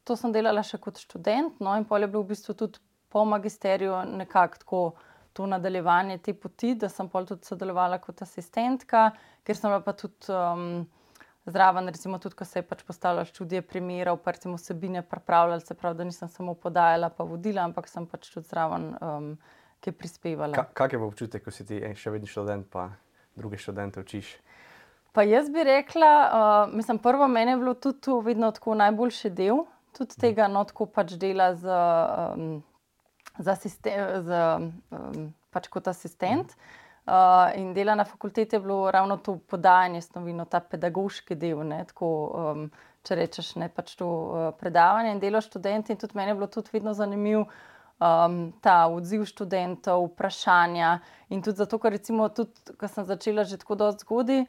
to 0.03 0.15
sem 0.15 0.33
delala 0.35 0.63
še 0.63 0.79
kot 0.81 0.99
študent, 0.99 1.59
no 1.63 1.75
in 1.77 1.85
pol 1.87 2.03
je 2.03 2.11
bilo 2.11 2.23
v 2.23 2.33
bistvu 2.33 2.55
tudi 2.57 2.81
po 3.11 3.25
magisteriju 3.25 4.03
nekako. 4.17 4.91
To 5.31 5.45
nadaljevanje 5.47 6.17
te 6.19 6.33
poti, 6.35 6.73
da 6.75 6.89
sem 6.91 7.07
pol 7.07 7.23
tudi 7.23 7.47
sodelovala 7.47 8.01
kot 8.03 8.19
asistentka, 8.25 9.13
ker 9.47 9.55
sem 9.55 9.71
pa 9.79 9.93
tudi 9.95 10.27
um, 10.27 10.81
zraven, 11.45 11.87
recimo, 11.87 12.19
tudi 12.19 12.35
ko 12.35 12.45
se 12.45 12.59
je 12.59 12.65
pač 12.67 12.83
postavila 12.83 13.23
študija 13.25 13.61
primerov, 13.61 14.19
pa 14.25 14.31
recimo 14.35 14.57
vsebine 14.59 15.01
pripravljala, 15.07 15.59
se 15.59 15.73
pravi, 15.73 15.97
da 15.97 16.03
nisem 16.03 16.27
samo 16.29 16.53
podajala, 16.53 17.09
pa 17.09 17.23
vodila, 17.23 17.63
ampak 17.63 17.87
sem 17.87 18.05
pač 18.05 18.29
tudi 18.33 18.47
zraven, 18.47 18.91
um, 19.01 19.31
ki 19.79 19.89
je 19.89 19.97
prispevala. 19.97 20.53
Ka, 20.53 20.67
kak 20.83 20.93
je 20.93 20.99
občutek, 20.99 21.43
ko 21.43 21.51
si 21.55 21.65
ti 21.65 21.79
še 21.79 22.11
vedno 22.13 22.29
študent, 22.29 22.67
pa 22.69 22.89
druge 23.39 23.57
študente 23.57 24.03
učiš? 24.03 24.35
Pa 25.11 25.23
jaz 25.27 25.49
bi 25.51 25.63
rekla, 25.63 26.09
uh, 26.31 26.73
mislim, 26.75 26.97
prvo 26.97 27.27
meni 27.27 27.51
je 27.51 27.57
bilo 27.57 27.73
tudi 27.73 27.99
to 28.01 28.19
vedno 28.19 28.51
tako 28.51 28.75
najboljši 28.79 29.29
del, 29.29 29.65
tudi 29.97 30.15
tega, 30.15 30.47
no, 30.47 30.63
tako 30.63 30.85
pač 30.87 31.17
dela 31.19 31.49
z, 31.55 31.79
um, 32.35 32.61
z, 33.37 33.47
asisten, 33.51 34.21
z 34.23 34.39
um, 34.95 35.25
pač 35.51 35.67
kot 35.67 35.89
asistent. 35.91 36.55
Uh, 37.01 37.49
in 37.57 37.73
dela 37.73 37.95
na 37.95 38.05
fakulteti 38.05 38.55
je 38.55 38.61
bilo 38.63 38.91
ravno 38.91 39.17
to 39.17 39.35
podajanje 39.51 40.01
snovi, 40.01 40.33
no, 40.37 40.45
ta 40.45 40.61
pedagoški 40.63 41.35
del. 41.35 41.65
Ne, 41.67 41.81
tako, 41.89 42.13
um, 42.31 42.65
če 43.03 43.19
rečeš, 43.19 43.55
ne 43.59 43.67
pač 43.73 43.97
to 43.99 44.07
uh, 44.07 44.47
predavanje 44.55 45.11
in 45.11 45.19
delo 45.19 45.43
študenti. 45.43 45.91
In 45.91 45.99
tudi 45.99 46.15
meni 46.15 46.31
je 46.31 46.39
bilo 46.39 46.47
tudi 46.47 46.71
vedno 46.71 46.93
zanimivo 46.95 47.49
um, 47.99 48.41
ta 48.63 48.85
odziv 48.87 49.27
študentov, 49.27 50.07
vprašanja. 50.13 50.99
In 51.35 51.43
tudi 51.43 51.59
zato, 51.59 51.83
ker 51.83 51.97
recimo, 51.99 52.31
tudi, 52.31 52.77
ko 52.79 52.87
sem 52.87 53.03
začela 53.03 53.43
že 53.43 53.59
tako 53.59 53.91
zgodaj. 53.91 54.45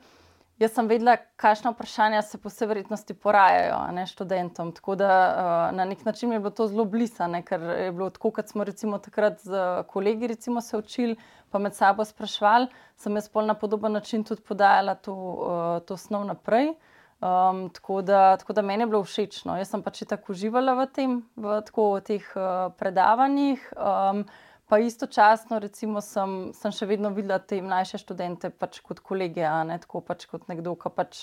Jaz 0.62 0.76
sem 0.76 0.86
vedela, 0.86 1.16
kakšno 1.40 1.72
vprašanje 1.72 2.20
se 2.22 2.38
po 2.38 2.50
vsej 2.50 2.68
verjetnosti 2.70 3.14
porajajo 3.18 3.78
ne, 3.96 4.04
študentom. 4.06 4.70
Tako 4.76 4.94
da 5.00 5.08
uh, 5.10 5.76
na 5.76 5.84
nek 5.90 6.04
način 6.06 6.32
je 6.32 6.38
bilo 6.38 6.52
to 6.54 6.68
zelo 6.70 6.84
blisano, 6.84 7.40
ker 7.42 7.62
je 7.62 7.88
bilo 7.92 8.10
tako, 8.14 8.30
kot 8.36 8.52
smo 8.52 8.64
recimo 8.64 9.00
takrat 9.02 9.40
z 9.42 9.82
kolegi 9.90 10.30
recimo, 10.30 10.60
se 10.60 10.78
učili, 10.78 11.16
pa 11.50 11.58
med 11.58 11.74
sabo 11.74 12.04
sprašvali, 12.06 12.68
sem 12.96 13.18
jaz 13.18 13.26
pol 13.28 13.46
na 13.46 13.54
podoben 13.58 13.92
način 13.92 14.22
tudi 14.24 14.42
podajala 14.42 14.94
to, 14.94 15.14
uh, 15.14 15.80
to 15.86 15.96
snov 15.96 16.28
naprej. 16.30 16.74
Um, 17.22 17.68
tako, 17.70 18.02
da, 18.02 18.36
tako 18.36 18.52
da 18.52 18.62
meni 18.62 18.82
je 18.82 18.86
bilo 18.86 19.02
všeč. 19.04 19.44
No. 19.44 19.58
Jaz 19.58 19.74
sem 19.74 19.82
pač 19.82 20.04
tako 20.06 20.32
uživala 20.36 20.76
v, 20.78 20.86
tem, 20.94 21.18
v, 21.36 21.58
tako, 21.66 21.92
v 21.96 22.06
teh 22.06 22.32
uh, 22.38 22.70
predavanjih. 22.78 23.66
Um, 23.74 24.24
Pa 24.72 24.78
istočasno, 24.80 25.58
recimo, 25.60 26.00
sem, 26.00 26.30
sem 26.56 26.72
še 26.72 26.86
vedno 26.88 27.10
videla 27.12 27.36
te 27.44 27.58
mlajše 27.60 27.98
študente 28.00 28.48
pač 28.56 28.78
kot 28.80 29.02
kolege, 29.04 29.42
a 29.44 29.58
ne 29.68 29.76
tako 29.76 30.00
pač 30.00 30.24
kot 30.30 30.46
nekdo, 30.48 30.72
ki 30.80 30.92
pač 30.96 31.18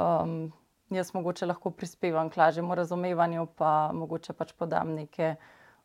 um, 0.00 0.46
jaz 0.88 1.10
mogoče 1.12 1.44
lahko 1.50 1.74
prispevam 1.76 2.30
k 2.32 2.40
lažjemu 2.40 2.78
razumevanju, 2.80 3.44
pa 3.60 3.90
mogoče 3.92 4.32
pač 4.32 4.54
podam 4.56 4.94
neke 4.96 5.34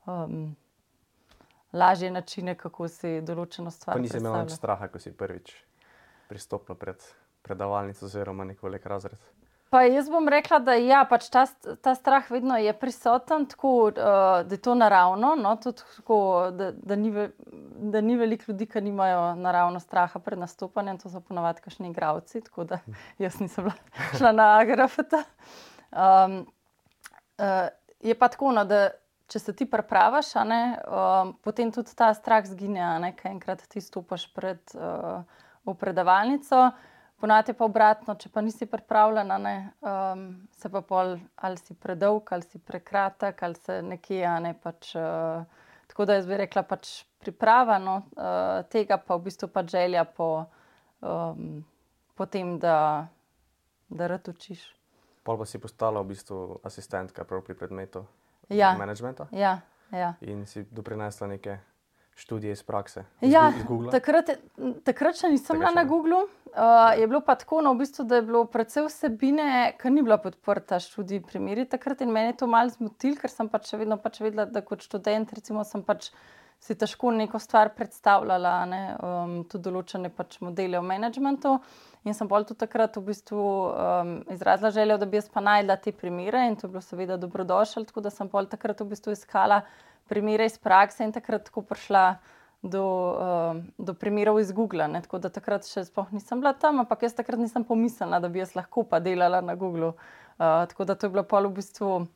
um, 0.08 0.56
lažje 1.76 2.14
načine, 2.16 2.56
kako 2.56 2.88
si 2.88 3.20
določeno 3.28 3.76
stvar. 3.76 4.00
Pa 4.00 4.06
nisem 4.06 4.24
imela 4.24 4.46
nič 4.48 4.56
straha, 4.56 4.88
ko 4.88 5.04
si 5.04 5.12
prvič 5.12 5.52
pristopila 6.32 6.80
pred 6.80 7.04
predavalnico 7.44 8.08
oziroma 8.08 8.48
neko 8.48 8.72
lek 8.72 8.88
razred. 8.88 9.20
Pa 9.76 9.82
jaz 9.82 10.08
bom 10.10 10.28
rekla, 10.32 10.62
da 10.64 10.74
ja, 10.80 11.02
pač 11.04 11.26
ta, 11.28 11.42
ta 11.84 11.92
strah 12.00 12.30
vedno 12.32 12.56
je 12.56 12.72
prisoten, 12.80 13.44
tako, 13.52 13.72
uh, 13.90 13.98
da 14.48 14.56
je 14.56 14.60
to 14.64 14.72
naravno. 14.76 15.34
No, 15.36 15.52
tako, 15.60 16.20
da, 16.56 16.70
da, 16.72 16.96
ni 16.96 17.12
da 17.92 18.02
ni 18.02 18.16
veliko 18.16 18.48
ljudi, 18.48 18.70
ki 18.72 18.82
nimajo 18.82 19.34
naravno 19.36 19.82
straha 19.84 20.20
pred 20.24 20.40
nastopanjem, 20.40 21.02
to 21.04 21.12
so 21.12 21.20
ponovadi 21.20 21.66
kašni 21.66 21.92
igravci, 21.92 22.42
tako 22.48 22.64
da 22.64 22.80
jaz 23.26 23.42
nisem 23.44 23.68
šla 24.18 24.32
na 24.32 24.48
agrafata. 24.62 25.26
Um, 25.92 26.40
uh, 27.36 27.68
je 28.00 28.16
pa 28.16 28.32
tako, 28.32 28.56
no, 28.56 28.64
da 28.64 28.94
če 29.28 29.44
se 29.44 29.60
ti 29.60 29.68
prepravaš, 29.68 30.38
ne, 30.48 30.64
um, 30.88 31.36
potem 31.44 31.76
tudi 31.76 31.92
ta 32.00 32.14
strah 32.16 32.48
zgine, 32.48 33.12
ker 33.20 33.34
enkrat 33.36 33.68
ti 33.68 33.84
stopiš 33.84 34.30
pred 34.40 34.80
uh, 34.80 35.76
predavalnico. 35.76 36.70
Ponati 37.26 37.56
pa 37.58 37.66
obratno, 37.66 38.14
če 38.22 38.30
pa 38.30 38.42
nisi 38.46 38.68
pripravljen, 38.70 39.32
ne, 39.42 39.54
um, 39.82 40.26
se 40.54 40.70
pa 40.70 40.84
pol 40.86 41.16
ali 41.42 41.58
si 41.58 41.74
predolg, 41.74 42.30
ali 42.36 42.46
si 42.46 42.60
prekratek, 42.62 43.42
ali 43.48 43.58
se 43.66 43.80
nekje. 43.82 44.28
Ne, 44.46 44.52
pač, 44.62 44.92
uh, 44.94 45.64
tako 45.90 46.06
da 46.06 46.20
jaz 46.20 46.30
bi 46.30 46.38
rekla, 46.44 46.62
pač 46.70 46.92
priprava 47.26 47.80
no, 47.82 47.96
uh, 48.14 48.62
tega, 48.70 49.00
pa 49.02 49.18
v 49.18 49.26
bistvu 49.26 49.50
pa 49.50 49.66
želja 49.66 50.06
po, 50.06 50.30
um, 51.02 51.64
po 52.14 52.30
tem, 52.30 52.60
da, 52.62 52.78
da 53.90 54.14
rad 54.14 54.30
učiš. 54.30 54.62
Pol 55.26 55.42
pa 55.42 55.50
si 55.50 55.58
postala 55.58 56.06
v 56.06 56.14
bistvu 56.14 56.60
asistentka 56.62 57.26
pri 57.26 57.58
predmetu 57.58 58.06
ja. 58.54 58.76
managementa. 58.78 59.26
Ja, 59.34 59.64
ja. 59.90 60.14
In 60.22 60.46
si 60.46 60.68
doprinesla 60.70 61.34
nekaj 61.34 61.58
študije 62.16 62.52
iz 62.52 62.64
prakse? 62.64 63.04
Iz 63.22 63.34
ja, 63.34 63.50
takrat, 63.92 64.32
takrat 64.88 65.20
še 65.20 65.30
nisem 65.34 65.60
bila 65.60 65.74
na 65.76 65.84
Googlu. 65.88 66.24
Uh, 66.56 66.94
je 66.96 67.08
bilo 67.08 67.20
pa 67.20 67.36
tako, 67.36 67.60
no, 67.60 67.74
v 67.76 67.84
bistvu, 67.84 68.06
da 68.08 68.22
je 68.22 68.24
bilo 68.24 68.46
predvsej 68.48 68.86
vsebine, 68.88 69.50
ki 69.76 69.92
ni 69.92 70.06
bila 70.06 70.16
podprta 70.24 70.80
študij 70.80 71.26
primeri. 71.28 71.66
Takrat 71.68 72.06
in 72.06 72.14
meni 72.16 72.32
je 72.32 72.40
to 72.40 72.48
malo 72.48 72.72
zmotil, 72.72 73.18
ker 73.20 73.32
sem 73.32 73.50
pač 73.52 73.68
še 73.74 73.82
vedno 73.82 74.00
pač 74.00 74.22
vedela, 74.24 74.48
da 74.48 74.64
kot 74.64 74.86
študent 74.88 75.36
recimo, 75.36 75.66
sem 75.68 75.84
pač 75.84 76.14
si 76.64 76.78
težko 76.80 77.12
neko 77.12 77.40
stvar 77.44 77.74
predstavljala, 77.76 78.54
ne, 78.72 78.80
um, 79.04 79.34
tudi 79.52 79.68
določene 79.68 80.10
pač 80.16 80.40
modele 80.42 80.80
v 80.80 80.88
menedžmentu. 80.88 81.58
In 82.08 82.16
sem 82.16 82.30
bolj 82.32 82.48
tudi 82.52 82.62
takrat 82.64 82.96
v 82.96 83.04
bistvu 83.10 83.42
um, 83.44 84.14
izrazila 84.32 84.72
željo, 84.72 84.98
da 85.02 85.10
bi 85.10 85.20
jaz 85.20 85.28
pa 85.34 85.44
najdla 85.44 85.76
te 85.84 85.92
primere 85.92 86.46
in 86.48 86.56
to 86.56 86.70
je 86.70 86.78
bilo 86.78 86.86
seveda 86.86 87.20
dobrodošlo, 87.20 87.84
tako 87.90 88.06
da 88.06 88.14
sem 88.14 88.32
bolj 88.32 88.48
takrat 88.54 88.80
v 88.80 88.94
bistvu 88.94 89.18
iskala 89.18 89.66
primere 90.10 90.46
iz 90.46 90.58
prakse 90.58 91.04
in 91.04 91.14
takrat 91.16 91.48
tako 91.50 91.62
prišla 91.66 92.18
do, 92.66 92.86
uh, 93.14 93.64
do 93.78 93.94
primerov 93.94 94.40
iz 94.40 94.52
Google. 94.52 94.88
Ne? 94.88 95.02
Tako 95.06 95.22
da 95.22 95.30
takrat 95.30 95.68
še 95.70 95.86
sploh 95.86 96.10
nisem 96.16 96.42
bila 96.42 96.56
tam, 96.58 96.82
ampak 96.82 97.06
jaz 97.06 97.16
takrat 97.18 97.40
nisem 97.40 97.64
pomislila, 97.64 98.20
da 98.20 98.30
bi 98.30 98.42
jaz 98.42 98.56
lahko 98.58 98.84
pa 98.90 99.00
delala 99.00 99.42
na 99.46 99.56
Google. 99.56 99.94
Uh, 100.36 100.66
tako 100.70 100.86
da 100.86 100.96
to 100.96 101.08
je 101.08 101.16
bilo 101.16 101.24
pa 101.24 101.40
v 101.40 101.54
bistvu 101.56 102.08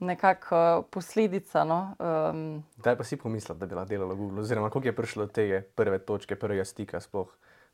nekakšna 0.00 0.78
uh, 0.80 0.84
posledica. 0.88 1.66
No? 1.68 1.80
Um, 1.98 2.62
Kdaj 2.80 2.96
pa 2.96 3.04
si 3.04 3.20
pomislila, 3.20 3.58
da 3.58 3.66
bi 3.66 3.76
delala 3.90 4.14
na 4.14 4.18
Google? 4.18 4.40
Oziroma, 4.40 4.70
kako 4.70 4.86
je 4.88 4.96
prišlo 4.96 5.26
do 5.26 5.32
te 5.34 5.62
prve 5.76 5.98
točke, 5.98 6.38
prvega 6.38 6.64
stika 6.64 7.02
sploh? 7.02 7.28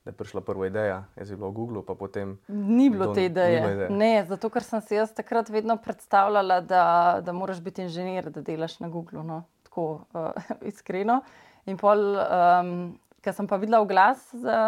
Da 0.07 0.11
je 0.11 0.15
prišla 0.15 0.41
prva 0.41 0.67
ideja, 0.67 1.05
jaz 1.17 1.31
je 1.31 1.37
bilo 1.37 1.49
v 1.51 1.53
Google, 1.53 1.81
pa 1.83 1.95
potem. 1.99 2.37
Ni 2.49 2.91
bilo 2.91 3.09
te 3.15 3.25
ideje. 3.25 3.59
ideje. 3.59 3.89
Ne, 3.91 4.23
zato 4.29 4.47
ker 4.55 4.63
sem 4.63 4.79
si 4.81 4.95
jaz 4.95 5.11
takrat 5.11 5.49
vedno 5.51 5.75
predstavljala, 5.83 6.61
da, 6.63 6.83
da 7.27 7.33
moraš 7.35 7.59
biti 7.61 7.83
inženir, 7.83 8.29
da 8.31 8.45
delaš 8.47 8.79
na 8.79 8.87
Google. 8.89 9.25
No? 9.27 9.41
Tako 9.67 9.89
uh, 10.15 10.31
iskreno. 10.71 11.25
In 11.67 11.75
pol, 11.81 12.05
um, 12.23 12.71
ker 13.19 13.35
sem 13.35 13.51
pa 13.51 13.59
videla 13.59 13.83
oglas 13.83 14.23
za, 14.31 14.61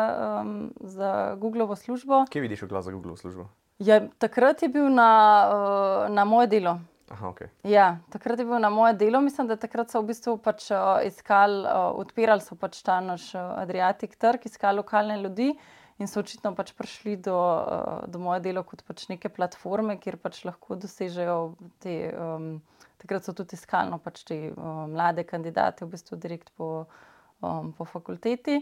um, 0.43 0.73
za 0.81 1.37
Googlovo 1.39 1.79
službo. 1.79 2.25
Kje 2.35 2.43
vidiš 2.43 2.67
oglas 2.67 2.91
za 2.91 2.91
Googlovo 2.91 3.17
službo? 3.17 3.47
Ja, 3.79 4.01
takrat 4.19 4.67
je 4.67 4.73
bil 4.75 4.91
na, 4.91 5.11
uh, 5.55 6.15
na 6.15 6.27
moje 6.27 6.51
delo. 6.59 6.81
Aha, 7.09 7.29
okay. 7.31 7.49
ja, 7.65 7.99
takrat 8.13 8.39
je 8.39 8.45
bil 8.45 8.61
na 8.61 8.69
moje 8.71 8.93
delo, 9.01 9.21
mislim, 9.25 9.49
da 9.49 9.57
takrat 9.57 9.91
so 9.91 10.03
v 10.03 10.11
bistvu 10.11 10.37
pač, 10.45 10.69
uh, 10.75 10.99
iskali, 11.09 11.63
uh, 11.65 11.97
odpirali 11.97 12.45
so 12.45 12.57
pač 12.61 12.83
ta 12.85 12.99
naš 13.01 13.31
uh, 13.35 13.57
Adriatic 13.63 14.17
trg, 14.21 14.45
iskali 14.45 14.77
lokalne 14.83 15.17
ljudi 15.23 15.55
in 15.99 16.11
so 16.11 16.21
očitno 16.21 16.53
pač 16.55 16.75
prišli 16.77 17.17
do, 17.25 17.37
uh, 17.39 18.03
do 18.07 18.21
moje 18.21 18.45
delo 18.45 18.63
kot 18.63 18.85
pač 18.87 19.07
neke 19.09 19.33
platforme, 19.33 19.97
kjer 20.03 20.21
pač 20.21 20.45
lahko 20.45 20.77
dosežejo 20.77 21.39
te. 21.81 21.97
Um, 22.13 22.59
takrat 22.99 23.25
so 23.25 23.33
tudi 23.33 23.57
iskali 23.57 23.93
no, 23.93 24.01
pač 24.03 24.25
te 24.27 24.39
uh, 24.51 24.85
mlade 24.91 25.25
kandidate, 25.27 25.87
v 25.87 25.95
bistvu 25.95 26.19
direkt 26.21 26.51
po, 26.59 26.89
um, 27.41 27.73
po 27.73 27.87
fakulteti. 27.87 28.61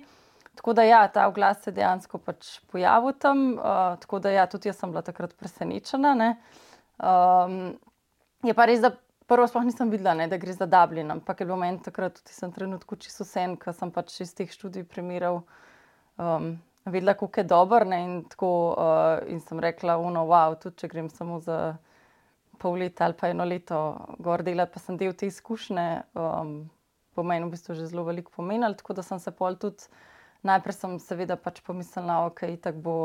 Tako 0.56 0.72
da 0.76 0.84
ja, 0.86 1.02
ta 1.12 1.26
oglas 1.28 1.62
se 1.64 1.70
je 1.70 1.76
dejansko 1.80 2.20
pač 2.24 2.58
pojavil 2.72 3.16
tam, 3.20 3.46
uh, 3.56 3.96
tako 4.00 4.20
da 4.24 4.32
ja, 4.32 4.46
tudi 4.48 4.70
jaz 4.70 4.80
sem 4.80 4.92
bila 4.92 5.04
takrat 5.04 5.34
presenečena. 5.36 6.14
Um, 6.96 7.76
Je 8.45 8.55
pa 8.55 8.66
res, 8.69 8.83
da 8.85 8.93
prvo 9.26 9.47
sploh 9.49 9.64
nisem 9.66 9.90
videla, 9.90 10.14
ne, 10.14 10.28
da 10.28 10.38
gre 10.38 10.52
za 10.52 10.66
Dublin, 10.66 11.11
ampak 11.11 11.40
je 11.40 11.47
bilo 11.47 11.59
meni 11.61 11.81
takrat 11.83 12.19
tudi 12.21 12.35
sem 12.35 12.52
trenutku 12.52 12.97
čisto 13.00 13.25
sen, 13.25 13.57
ker 13.57 13.75
sem 13.75 13.90
pač 13.90 14.21
iz 14.23 14.35
teh 14.37 14.50
študij 14.52 14.87
primerov 14.90 15.43
um, 16.16 16.55
vedela, 16.85 17.16
kako 17.19 17.40
je 17.40 17.49
dober. 17.50 17.87
Ne, 17.87 18.00
in, 18.05 18.14
tako, 18.31 18.50
uh, 18.76 19.26
in 19.33 19.40
sem 19.40 19.61
rekla, 19.62 19.99
uno, 19.99 20.26
wow, 20.31 20.57
tudi 20.61 20.83
če 20.83 20.93
grem 20.93 21.11
samo 21.11 21.40
za 21.40 21.76
pol 22.61 22.78
leta 22.81 23.05
ali 23.05 23.16
pa 23.19 23.28
eno 23.28 23.45
leto 23.45 23.78
gor 24.19 24.43
delati, 24.47 24.73
pa 24.73 24.81
sem 24.81 24.97
del 24.97 25.12
te 25.12 25.28
izkušnje, 25.28 25.88
um, 26.16 26.59
po 27.16 27.25
meni 27.25 27.49
v 27.49 27.52
bistvu 27.57 27.76
že 27.76 27.88
zelo 27.90 28.07
veliko 28.07 28.33
pomenil. 28.37 28.76
Tako 28.78 28.97
da 28.97 29.05
sem 29.05 29.21
se 29.21 29.33
pol 29.35 29.59
tudi, 29.61 29.88
najprej 30.47 30.76
sem 30.76 30.99
seveda 31.02 31.37
pač 31.37 31.61
pomislila, 31.66 32.25
ok, 32.31 32.47
tako 32.62 32.85
bo 32.85 32.97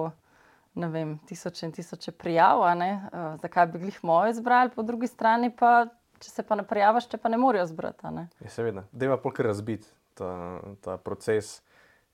ne 0.74 0.88
vem, 0.90 1.18
tisoče 1.28 1.66
in 1.66 1.72
tisoče 1.72 2.12
prijav, 2.12 2.60
uh, 2.60 3.40
zakaj 3.42 3.66
bi 3.68 3.86
jih 3.86 4.00
moje 4.04 4.32
izbrali, 4.32 4.72
po 4.75 4.84
drugi 4.84 5.08
strani 5.08 5.51
pa, 5.56 5.86
če 6.20 6.30
se 6.30 6.44
pa 6.44 6.56
ne 6.56 6.63
prijaviš, 6.68 7.10
če 7.12 7.18
pa 7.18 7.30
ne 7.30 7.38
morajo 7.38 7.66
zbrati. 7.68 8.13
Ne? 8.16 8.28
Je 8.40 8.48
ja, 8.48 8.54
seveda, 8.56 8.86
da 8.92 9.10
pa 9.12 9.18
polk 9.22 9.40
razbit 9.40 9.88
ta, 10.16 10.62
ta 10.82 10.98
proces. 10.98 11.60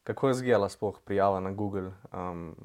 Kako 0.08 0.32
je 0.32 0.40
zgijala 0.40 0.70
sploh 0.70 1.00
prijava 1.06 1.40
na 1.44 1.52
Google, 1.52 1.92
um, 2.16 2.56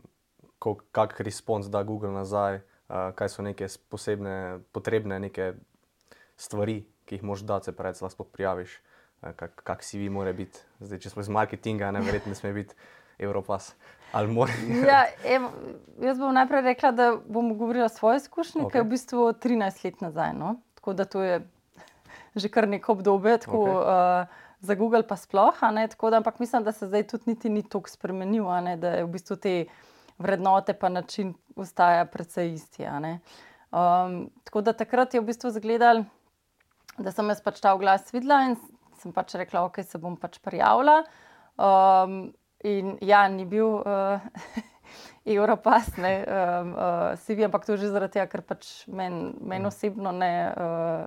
kak 0.93 1.21
respons 1.21 1.67
da 1.67 1.83
Google 1.83 2.13
nazaj, 2.15 2.63
uh, 2.63 3.11
kaj 3.19 3.29
so 3.29 3.43
neke 3.43 3.67
posebne, 3.91 4.63
potrebne 4.73 5.19
neke 5.21 5.53
stvari, 6.37 6.85
ki 7.05 7.19
jih 7.19 7.27
moš 7.27 7.43
dati, 7.45 7.69
se 7.69 7.77
pravi, 7.77 7.99
da 7.99 8.07
lahko 8.07 8.25
prijaviš, 8.25 8.79
uh, 8.79 9.35
kak, 9.37 9.61
kak 9.67 9.83
si 9.85 9.99
vi 9.99 10.09
mora 10.09 10.33
biti. 10.33 10.63
Zdaj, 10.81 11.03
če 11.03 11.17
smo 11.17 11.27
iz 11.27 11.29
marketinga, 11.29 11.91
ne 11.91 12.01
verjetno 12.07 12.33
ne 12.33 12.39
sme 12.39 12.55
biti 12.57 12.79
Evropas. 13.23 13.73
ja, 14.87 15.07
evo, 15.25 15.49
jaz 16.05 16.19
bom 16.21 16.35
najprej 16.37 16.63
rekla, 16.63 16.91
da 16.93 17.07
bom 17.25 17.55
govorila 17.57 17.87
o 17.89 17.93
svoji 17.93 18.21
izkušnji, 18.21 18.63
okay. 18.63 18.71
ki 18.71 18.79
je 18.79 18.83
v 18.83 18.91
bistvu 18.91 19.29
13 19.45 19.85
let 19.85 20.01
nazaj. 20.05 20.35
No? 20.37 20.57
Tako 20.75 20.93
da 20.93 21.05
to 21.05 21.23
je 21.23 21.41
že 22.41 22.49
kar 22.53 22.69
neko 22.69 22.93
obdobje, 22.93 23.39
tako 23.47 23.63
okay. 23.65 24.27
uh, 24.27 24.43
za 24.61 24.75
Google 24.75 25.03
pa 25.09 25.17
sploh. 25.17 25.57
Tako 25.91 26.11
da, 26.11 26.17
ampak 26.17 26.39
mislim, 26.39 26.65
da 26.65 26.73
se 26.73 26.87
zdaj 26.87 27.07
tudi 27.07 27.25
niti 27.27 27.49
ni 27.49 27.63
tako 27.63 27.91
spremenil, 27.91 28.45
da 28.77 28.99
je 28.99 29.05
v 29.05 29.09
bistvu 29.09 29.37
te 29.37 29.65
vrednote 30.19 30.75
pa 30.75 30.89
način 30.89 31.35
ostaja 31.57 32.05
precej 32.05 32.55
isti. 32.55 32.85
Um, 32.85 34.31
tako 34.45 34.61
da 34.61 34.73
takrat 34.73 35.15
je 35.15 35.21
v 35.21 35.25
bistvu 35.25 35.51
zgledal, 35.51 36.05
da 36.99 37.13
sem 37.13 37.29
jaz 37.29 37.41
pač 37.41 37.61
ta 37.61 37.73
glas 37.77 38.13
videla 38.13 38.43
in 38.51 38.57
sem 39.01 39.13
pač 39.13 39.35
rekla, 39.35 39.65
ok, 39.67 39.81
se 39.83 39.99
bom 39.99 40.17
pač 40.17 40.39
prijavila. 40.39 41.03
Um, 41.57 42.33
in 42.65 42.97
ja, 43.01 43.27
ni 43.29 43.47
bil. 43.49 43.83
Uh, 43.87 44.69
Evropas, 45.25 45.97
ne, 45.97 46.25
um, 46.27 46.73
uh, 46.75 47.15
CV, 47.15 47.45
ampak 47.47 47.63
to 47.65 47.77
že 47.79 47.95
zaradi 47.95 48.19
tega, 48.19 48.27
ker 48.27 48.43
pač 48.43 48.83
meni 48.91 49.31
men 49.39 49.63
osebno 49.71 50.11
ne, 50.11 50.51
uh, 50.51 51.07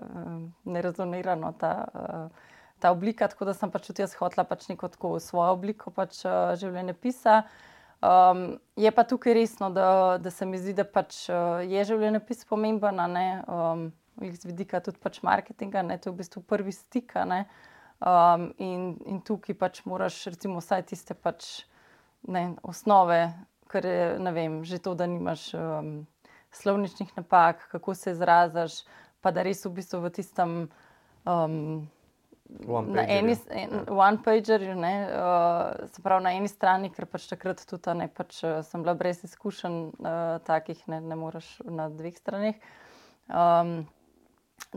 ne 0.71 0.83
rezonira 0.83 1.35
no, 1.35 1.51
ta, 1.51 1.73
uh, 1.91 2.61
ta 2.79 2.93
oblika. 2.95 3.27
Tako 3.27 3.51
da 3.51 3.53
sem 3.53 3.71
pač 3.71 3.89
tudi 3.91 4.05
jaz 4.05 4.15
hotela 4.15 4.47
pač 4.47 4.69
neko 4.71 4.87
tako 4.87 5.19
svojo 5.19 5.51
obliko 5.57 5.91
pač, 5.91 6.23
uh, 6.23 6.55
življenja 6.55 6.95
pisa. 6.95 7.43
Um, 7.99 8.55
je 8.79 8.91
pa 8.95 9.03
tukaj 9.03 9.35
resno, 9.35 9.67
da, 9.75 10.15
da 10.21 10.31
se 10.31 10.47
mi 10.47 10.63
zdi, 10.63 10.77
da 10.79 10.87
pač, 10.87 11.25
uh, 11.27 11.59
je 11.67 11.83
življenje 11.91 12.23
pis 12.23 12.47
pomemben, 12.47 13.01
um, 13.51 13.89
iz 14.23 14.47
vidika 14.47 14.79
tudi 14.79 15.01
pač 15.03 15.19
marketinga, 15.27 15.83
ne, 15.83 15.99
to 15.99 16.07
je 16.07 16.15
v 16.15 16.23
bistvu 16.23 16.43
prvi 16.47 16.71
stik. 16.71 17.17
Um, 18.05 18.51
in, 18.61 18.95
in 19.09 19.21
tukaj 19.25 19.57
pač 19.57 19.81
moraš, 19.89 20.19
recimo, 20.29 20.61
vsaj 20.61 20.83
tiste 20.91 21.17
pač, 21.17 21.65
ne, 22.29 22.51
osnove 22.61 23.33
ker 23.75 23.85
je 23.85 24.31
vem, 24.31 24.63
že 24.63 24.79
to, 24.79 24.95
da 24.95 25.07
nimaš 25.09 25.53
um, 25.53 26.07
slovničnih 26.51 27.17
napak, 27.17 27.67
kako 27.71 27.93
se 27.93 28.11
izražaš, 28.11 28.83
pa 29.21 29.31
da 29.31 29.43
res 29.43 29.65
v 29.65 29.75
bistvu 29.75 30.05
v 30.05 30.13
tistem. 30.15 30.55
Um, 31.25 31.89
Na 32.93 33.01
eni 33.09 33.33
one-pagerju, 33.89 34.75
uh, 34.77 35.89
se 35.89 36.01
pravi 36.05 36.23
na 36.23 36.33
eni 36.37 36.47
strani, 36.47 36.91
ker 36.93 37.07
pač 37.09 37.25
takrat 37.25 37.63
tudi 37.65 37.95
ne, 37.97 38.05
pač, 38.07 38.37
uh, 38.45 38.59
sem 38.61 38.85
bila 38.85 38.93
brez 38.93 39.23
izkušenj, 39.25 39.79
uh, 39.97 40.37
takih 40.45 40.83
ne, 40.93 41.01
ne 41.01 41.17
moreš 41.17 41.47
na 41.65 41.89
dveh 41.89 42.13
straneh. 42.13 42.61
Um, 43.25 43.89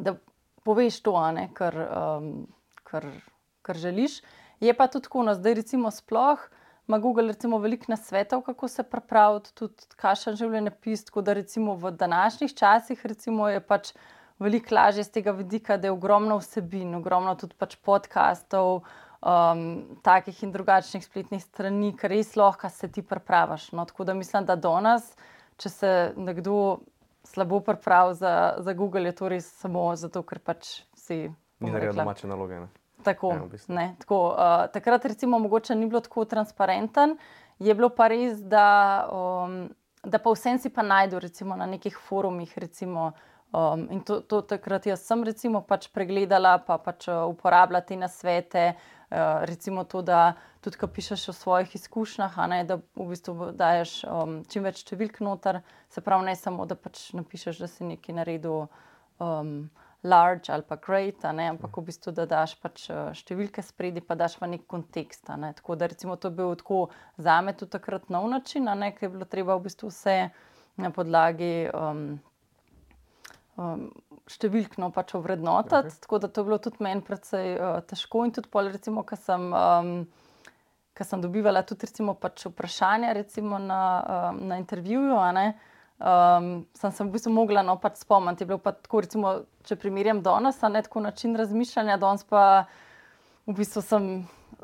da 0.00 0.16
poveš 0.64 1.02
to, 1.04 1.12
ne, 1.36 1.50
kar, 1.52 1.76
um, 1.76 2.32
kar, 2.88 3.06
kar 3.62 3.76
želiš. 3.76 4.20
Je 4.60 4.74
pa 4.74 4.88
tudi 4.88 5.06
tako, 5.06 5.22
no, 5.28 5.36
zdaj 5.38 5.60
recimo 5.60 5.92
sploh 5.94 6.48
ima 6.88 6.98
Google 6.98 7.26
recimo 7.26 7.58
veliko 7.58 7.84
nasvetov, 7.88 8.40
kako 8.42 8.68
se 8.68 8.82
pripraviti, 8.82 9.52
tudi 9.54 9.88
kašen 9.96 10.36
življenje 10.40 10.70
pis. 10.80 11.04
Tako 11.04 11.22
da 11.22 11.34
recimo 11.36 11.74
v 11.76 11.90
današnjih 11.92 12.54
časih 12.56 13.06
recimo 13.06 13.48
je 13.48 13.60
pač 13.60 13.92
veliko 14.40 14.74
lažje 14.74 15.04
z 15.04 15.12
tega 15.18 15.34
vidika, 15.36 15.76
da 15.76 15.88
je 15.88 15.92
ogromno 15.92 16.38
vsebin, 16.40 16.94
ogromno 16.96 17.34
tudi 17.36 17.58
pač 17.58 17.76
podkastov, 17.84 18.86
um, 19.20 19.64
takih 20.02 20.42
in 20.42 20.54
drugačnih 20.54 21.04
spletnih 21.04 21.42
strani, 21.44 21.92
ker 21.92 22.14
res 22.14 22.32
lahko 22.40 22.70
se 22.72 22.88
ti 22.88 23.04
pripravaš. 23.04 23.72
No, 23.76 23.84
tako 23.84 24.08
da 24.08 24.14
mislim, 24.14 24.46
da 24.48 24.56
do 24.56 24.72
nas, 24.80 25.12
če 25.60 25.74
se 25.74 25.92
nekdo 26.16 26.78
slabo 27.28 27.60
pripravi 27.60 28.16
za, 28.16 28.32
za 28.64 28.72
Google, 28.72 29.10
je 29.10 29.18
to 29.20 29.28
res 29.28 29.50
samo 29.60 29.90
zato, 29.96 30.24
ker 30.24 30.40
pač 30.40 30.78
si. 30.96 31.26
Ni 31.60 31.70
naredil 31.70 31.96
domače 31.98 32.26
naloge. 32.30 32.60
Ne? 32.60 32.68
Tako, 33.02 33.32
ja, 33.32 33.42
v 33.42 33.48
bistvu. 33.48 33.74
ne, 33.74 33.94
tako, 33.98 34.18
uh, 34.34 34.66
takrat, 34.72 35.04
recimo, 35.04 35.38
mogoče 35.38 35.74
ni 35.74 35.86
bilo 35.86 36.00
tako 36.00 36.24
transparenten, 36.24 37.16
je 37.58 37.74
bilo 37.74 37.88
pa 37.94 38.08
res, 38.08 38.40
da, 38.42 39.06
um, 39.12 39.68
da 40.02 40.18
pa 40.18 40.34
vsem 40.34 40.58
si 40.58 40.70
pa 40.70 40.82
najdu 40.82 41.18
recimo, 41.22 41.56
na 41.56 41.66
nekih 41.66 41.98
forumih. 42.08 42.52
Recimo, 42.58 43.12
um, 43.52 43.86
in 43.90 44.00
to, 44.00 44.20
to 44.20 44.42
takrat 44.42 44.86
jaz 44.86 45.06
sem 45.06 45.24
recimo, 45.24 45.62
pač 45.62 45.88
pregledala, 45.94 46.58
pa 46.58 46.78
pač 46.78 47.08
uh, 47.08 47.26
uporabljala 47.30 47.86
te 47.86 47.96
nasvete. 47.96 48.72
Uh, 49.08 49.40
recimo 49.48 49.84
to, 49.88 50.02
da 50.02 50.34
tudi, 50.60 50.76
ko 50.76 50.86
pišeš 50.86 51.28
o 51.28 51.32
svojih 51.32 51.74
izkušnjah, 51.74 52.34
ne, 52.50 52.64
da 52.68 52.76
v 52.76 53.06
bistvu 53.08 53.52
daješ 53.56 54.02
um, 54.04 54.40
čim 54.50 54.66
več 54.66 54.82
številk 54.84 55.22
noter, 55.24 55.62
se 55.88 56.02
pravi, 56.04 56.28
ne 56.28 56.34
samo, 56.36 56.66
da 56.68 56.76
pač 56.76 57.08
napišeš, 57.16 57.62
da 57.62 57.70
si 57.70 57.88
nekaj 57.88 58.18
naredil. 58.20 58.66
Um, 59.18 59.70
large 60.02 60.52
ali 60.52 60.62
pa 60.62 60.76
great, 60.76 61.22
ne, 61.22 61.48
ampak 61.48 61.76
v 61.76 61.82
bistvu 61.90 62.12
da 62.14 62.26
daš 62.26 62.54
pač 62.62 62.86
eh, 62.90 63.10
številke 63.18 63.62
spredi, 63.66 64.02
pa 64.04 64.14
daš 64.18 64.38
v 64.38 64.52
nek 64.54 64.66
kontekst. 64.70 65.30
Ne. 65.40 65.52
Tako 65.58 65.78
da 65.78 65.88
recimo 65.90 66.16
to 66.16 66.30
bil 66.30 66.54
tako 66.58 66.88
za 67.18 67.40
me 67.42 67.54
tudi 67.56 67.74
takrat 67.74 68.08
nov 68.14 68.28
način, 68.30 68.70
ne, 68.70 68.92
ker 68.94 69.08
je 69.08 69.14
bilo 69.16 69.26
treba 69.26 69.58
v 69.58 69.66
bistvu 69.66 69.90
vse 69.90 70.30
na 70.78 70.92
podlagi 70.94 71.66
um, 71.74 72.04
um, 73.58 73.88
številkno 74.30 74.92
pač 74.94 75.16
ovrednotiti. 75.18 75.90
Okay. 75.90 76.00
Tako 76.06 76.22
da 76.22 76.30
to 76.30 76.44
je 76.44 76.50
bilo 76.50 76.60
tudi 76.62 76.84
meni 76.86 77.02
precej 77.02 77.58
uh, 77.58 77.80
težko 77.82 78.22
in 78.28 78.36
tudi 78.36 78.52
pol 78.52 78.70
recimo, 78.70 79.06
ker 79.06 79.20
sem. 79.20 79.50
Um, 79.52 79.92
Ker 80.98 81.06
sem 81.06 81.20
dobivala 81.22 81.60
tudi 81.62 81.86
pač 82.18 82.48
vprašanja 82.48 83.12
na, 83.62 83.82
na 84.34 84.56
intervjuju, 84.58 85.14
um, 85.98 86.66
sem 86.74 86.92
se 86.92 87.04
v 87.04 87.12
bistvu 87.12 87.32
mogla 87.34 87.62
no, 87.66 87.76
pač 87.80 88.02
spomniti. 88.02 88.46
Tako, 88.48 89.02
recimo, 89.04 89.34
če 89.66 89.78
primerjam 89.80 90.22
danes, 90.22 90.60
ne 90.62 90.82
tako 90.82 91.02
način 91.04 91.36
razmišljanja, 91.38 91.98
danes 92.00 92.26
pa 92.28 92.42
v 93.48 93.56
bistvu 93.58 93.82
sem 93.84 94.10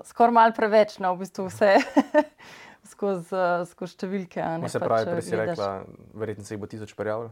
skoraj 0.06 0.34
malo 0.34 0.56
preveč 0.56 0.98
no, 1.02 1.14
v 1.14 1.24
bistvu 1.24 1.48
vse. 1.50 1.76
Skozi 2.94 3.32
skoz 3.70 3.94
številke. 3.94 4.44
Ne, 4.60 4.68
se 4.68 4.80
pravi, 4.82 5.08
pač, 5.08 5.24
si 5.24 5.38
rekla, 5.38 5.68
verjetno 6.20 6.44
se 6.44 6.52
jih 6.52 6.60
bo 6.60 6.68
tisoč 6.68 6.92
prijavil. 6.98 7.30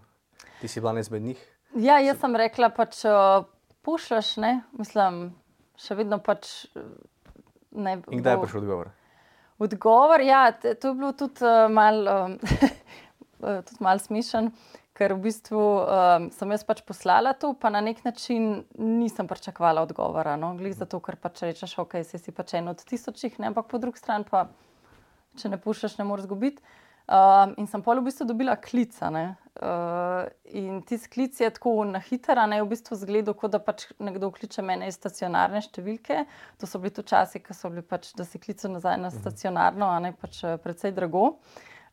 Ti 0.62 0.70
si 0.70 0.80
bila 0.80 0.96
izmed 0.96 1.26
njih? 1.26 1.42
Ja, 1.76 1.98
jaz 2.00 2.22
sem 2.22 2.32
rekla, 2.40 2.70
pač 2.72 3.02
pušaš, 3.84 4.38
ne, 4.40 4.54
mislim, 4.80 5.26
še 5.76 5.98
vedno 5.98 6.22
pač. 6.24 6.48
Ne, 7.72 7.98
In 8.08 8.24
kdaj 8.24 8.38
bo... 8.38 8.46
je 8.46 8.46
prišel 8.46 8.62
odgovor? 8.62 8.90
Odgovor, 9.62 10.24
ja, 10.24 10.46
to 10.56 10.72
je 10.72 10.94
bilo 10.96 11.12
tudi 11.20 11.44
uh, 11.44 11.68
malo. 11.68 12.16
Um, 12.32 12.72
Eh, 13.11 13.11
tudi 13.42 13.82
malo 13.84 14.02
smešen, 14.02 14.50
ker 14.96 15.14
v 15.16 15.24
bistvu 15.26 15.60
um, 15.60 16.28
sem 16.34 16.52
jaz 16.52 16.64
pač 16.68 16.82
poslala 16.86 17.32
to, 17.32 17.54
pa 17.58 17.72
na 17.72 17.80
nek 17.84 18.04
način 18.04 18.64
nisem 18.76 19.28
pričakovala 19.28 19.82
odgovora. 19.82 20.36
No? 20.36 20.52
Glede 20.58 20.76
za 20.78 20.86
to, 20.86 21.00
ker 21.00 21.16
pač 21.16 21.44
rečeš, 21.46 21.78
ok, 21.82 22.02
si, 22.04 22.20
si 22.20 22.34
pač 22.34 22.58
en 22.60 22.68
od 22.72 22.84
tisočih, 22.84 23.38
ne? 23.40 23.50
ampak 23.50 23.70
po 23.72 23.80
drugi 23.82 24.02
strani 24.02 24.28
pa, 24.28 24.46
če 25.40 25.52
ne 25.52 25.60
puščaš, 25.60 25.98
ne 26.00 26.08
moreš 26.08 26.28
zgubiti. 26.28 26.62
Um, 27.12 27.56
in 27.58 27.66
sem 27.66 27.82
pol 27.82 27.98
v 27.98 28.06
bistvu 28.06 28.28
dobila 28.28 28.54
klica. 28.62 29.10
Uh, 29.10 30.28
in 30.54 30.78
ti 30.86 30.96
sklic 31.00 31.40
je 31.40 31.50
tako 31.50 31.82
na 31.88 31.98
hitro, 32.00 32.44
ne 32.46 32.60
v 32.62 32.68
bistvu 32.70 32.96
zgledu, 33.00 33.34
kot 33.34 33.52
da 33.52 33.58
pač 33.60 33.88
nekdo 33.98 34.30
kliče 34.32 34.62
mene 34.62 34.86
iz 34.88 35.00
stacionarne 35.00 35.60
številke. 35.66 36.22
To 36.62 36.68
so 36.70 36.78
bili 36.78 36.94
tu 36.94 37.02
časi, 37.02 37.42
ko 37.42 37.56
so 37.58 37.72
bili 37.72 37.82
pač, 37.82 38.12
da 38.16 38.24
si 38.28 38.40
klical 38.40 38.76
nazaj 38.76 39.00
na 39.00 39.10
mhm. 39.10 39.18
stacionarno, 39.18 39.90
a 39.90 39.98
ne 40.04 40.14
pač 40.14 40.44
precej 40.62 40.94
drago. 40.94 41.40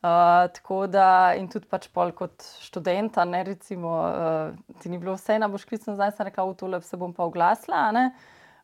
Uh, 0.00 0.48
tako 0.52 0.86
da, 0.88 1.34
in 1.36 1.44
tudi 1.52 1.68
pač 1.68 1.84
pol 1.92 2.14
kot 2.16 2.40
študenta, 2.64 3.26
ne 3.28 3.42
recimo, 3.44 3.90
uh, 4.08 4.78
ti 4.80 4.88
ni 4.88 4.96
bilo 4.96 5.12
vse 5.12 5.36
na 5.36 5.48
boškvicu, 5.52 5.92
zdaj 5.92 6.14
sem 6.16 6.24
rekla, 6.24 6.46
v 6.48 6.56
tole 6.56 6.80
se 6.80 6.96
bom 6.96 7.12
pa 7.12 7.26
oglasila. 7.28 7.82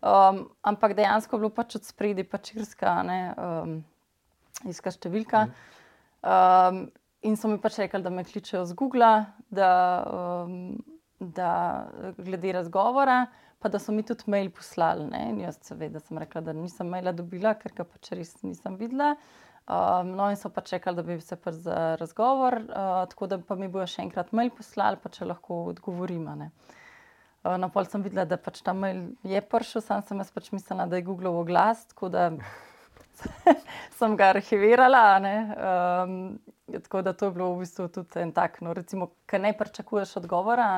Um, 0.01 0.46
ampak 0.64 0.94
dejansko 0.96 1.37
je 1.37 1.42
bilo 1.44 1.53
pač 1.53 1.77
od 1.77 1.85
spredi, 1.85 2.25
pač 2.25 2.55
irska, 2.57 2.94
ne, 3.05 3.20
um, 3.37 3.77
irska 4.64 4.94
številka. 4.96 5.44
Um, 6.25 6.87
in 7.20 7.37
so 7.37 7.53
mi 7.53 7.61
pač 7.61 7.83
rekli, 7.85 8.01
da 8.01 8.16
me 8.16 8.25
kličejo 8.25 8.64
z 8.64 8.81
Google, 8.81 9.12
da, 9.53 9.72
um, 10.09 10.79
da 11.20 11.53
glede 12.16 12.57
razgovora, 12.62 13.27
pa 13.61 13.68
da 13.68 13.77
so 13.77 13.92
mi 13.92 14.09
tudi 14.09 14.25
mail 14.33 14.49
poslali. 14.57 15.05
Ne. 15.12 15.27
In 15.35 15.44
jaz 15.44 15.61
seveda 15.68 16.01
sem 16.01 16.16
rekla, 16.16 16.49
da 16.49 16.57
nisem 16.57 16.88
maila 16.88 17.12
dobila, 17.12 17.59
ker 17.61 17.77
ga 17.77 17.85
pač 17.85 18.16
res 18.16 18.38
nisem 18.40 18.81
videla. 18.81 19.18
Um, 19.66 20.12
no, 20.14 20.31
in 20.31 20.37
so 20.38 20.46
pa 20.48 20.61
čakali, 20.61 20.96
da 20.96 21.02
bi 21.02 21.20
se 21.20 21.37
pa 21.37 21.50
za 21.52 21.96
razgovor, 22.00 22.55
uh, 22.55 23.09
tako 23.11 23.26
da 23.26 23.38
pa 23.42 23.55
mi 23.59 23.66
bojo 23.68 23.87
še 23.90 24.05
enkrat 24.05 24.29
mail 24.31 24.52
poslali, 24.55 24.98
pa 25.02 25.11
če 25.11 25.26
lahko 25.26 25.64
odgovorim. 25.72 26.29
Uh, 26.29 27.57
na 27.59 27.66
pol 27.74 27.88
sem 27.90 28.05
videla, 28.05 28.22
da 28.31 28.38
pač 28.38 28.61
ta 28.62 28.70
mail 28.70 29.09
je 29.26 29.40
prišel, 29.42 29.83
sam 29.83 30.05
sem 30.07 30.22
jaz 30.22 30.31
pač 30.31 30.52
mislila, 30.55 30.87
da 30.87 31.00
je 31.00 31.07
Google 31.09 31.33
oglas, 31.35 31.83
tako 31.90 32.12
da 32.14 32.29
sem 33.98 34.14
ga 34.14 34.29
arhivirala. 34.37 35.02
Um, 35.18 36.14
tako 36.87 37.02
da 37.02 37.16
to 37.18 37.26
je 37.26 37.35
bilo 37.35 37.50
v 37.57 37.64
bistvu 37.64 37.88
tudi 37.98 38.22
en 38.22 38.31
tak, 38.38 38.62
no, 38.62 38.70
recimo, 38.70 39.11
ker 39.26 39.42
ne 39.42 39.50
pričakuješ 39.50 40.14
odgovora. 40.22 40.70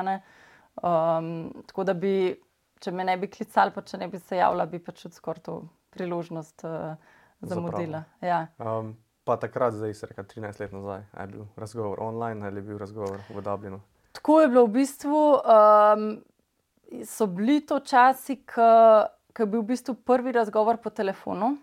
Um, 0.81 1.29
tako 1.69 1.85
da 1.85 1.93
bi, 1.93 2.33
če 2.81 2.97
me 2.97 3.05
ne 3.05 3.19
bi 3.21 3.29
klicali, 3.29 3.69
pa 3.69 3.85
če 3.85 4.01
ne 4.01 4.09
bi 4.09 4.17
se 4.17 4.41
javila, 4.41 4.65
bi 4.65 4.81
pač 4.81 5.05
skoraj 5.13 5.45
to 5.45 5.61
priložnost. 5.93 6.65
Uh, 6.65 7.17
zamudila. 7.41 8.03
Ja. 8.21 8.47
Um, 8.57 8.97
pa 9.23 9.37
takrat, 9.37 9.73
zdaj 9.73 9.93
se 9.93 10.07
reka 10.07 10.23
13 10.23 10.59
let 10.59 10.71
nazaj, 10.71 11.03
je 11.19 11.27
bil 11.27 11.45
razgovor 11.55 11.97
online 12.01 12.47
ali 12.47 12.57
je 12.57 12.61
bil 12.61 12.77
razgovor 12.77 13.19
v 13.29 13.41
Dublinu? 13.41 13.81
Tako 14.11 14.41
je 14.41 14.47
bilo 14.47 14.65
v 14.65 14.69
bistvu. 14.69 15.21
Um, 15.37 16.09
so 17.05 17.27
bili 17.27 17.61
to 17.61 17.79
časi, 17.79 18.41
ko 18.45 19.39
je 19.39 19.45
bil 19.45 19.61
v 19.61 19.73
bistvu 19.73 19.93
prvi 19.93 20.31
razgovor 20.31 20.77
po 20.77 20.89
telefonu. 20.89 21.57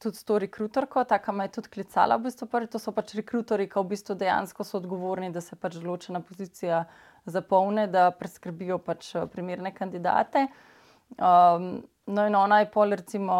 Tudi 0.00 0.16
s 0.16 0.24
to 0.24 0.38
rekruterko, 0.38 1.04
tako 1.04 1.32
me 1.32 1.44
je 1.44 1.52
tudi 1.58 1.68
klicala. 1.68 2.16
V 2.16 2.28
bistvu 2.28 2.46
prvi, 2.48 2.66
to 2.72 2.78
so 2.78 2.92
pač 2.92 3.12
rekruterji, 3.18 3.68
ki 3.68 3.80
v 3.80 3.90
bistvu 3.92 4.16
dejansko 4.16 4.64
so 4.64 4.78
odgovorni, 4.80 5.28
da 5.32 5.42
se 5.44 5.56
pač 5.60 5.76
določena 5.76 6.22
pozicija 6.24 6.84
zapolne, 7.28 7.84
da 7.86 8.08
preskrbijo 8.16 8.78
pač 8.80 9.12
primerne 9.32 9.74
kandidate. 9.76 10.46
Um, 11.18 11.82
No, 12.10 12.24
in 12.26 12.34
ona 12.34 12.60
je 12.60 12.70
pol, 12.70 12.96
recimo, 12.98 13.34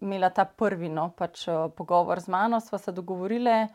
imela 0.00 0.30
ta 0.30 0.44
prvi 0.46 0.88
no, 0.88 1.08
pač, 1.16 1.46
uh, 1.50 1.66
pogovor 1.74 2.20
z 2.22 2.30
mano, 2.30 2.60
sva 2.60 2.78
se 2.78 2.92
dogovorili. 2.92 3.66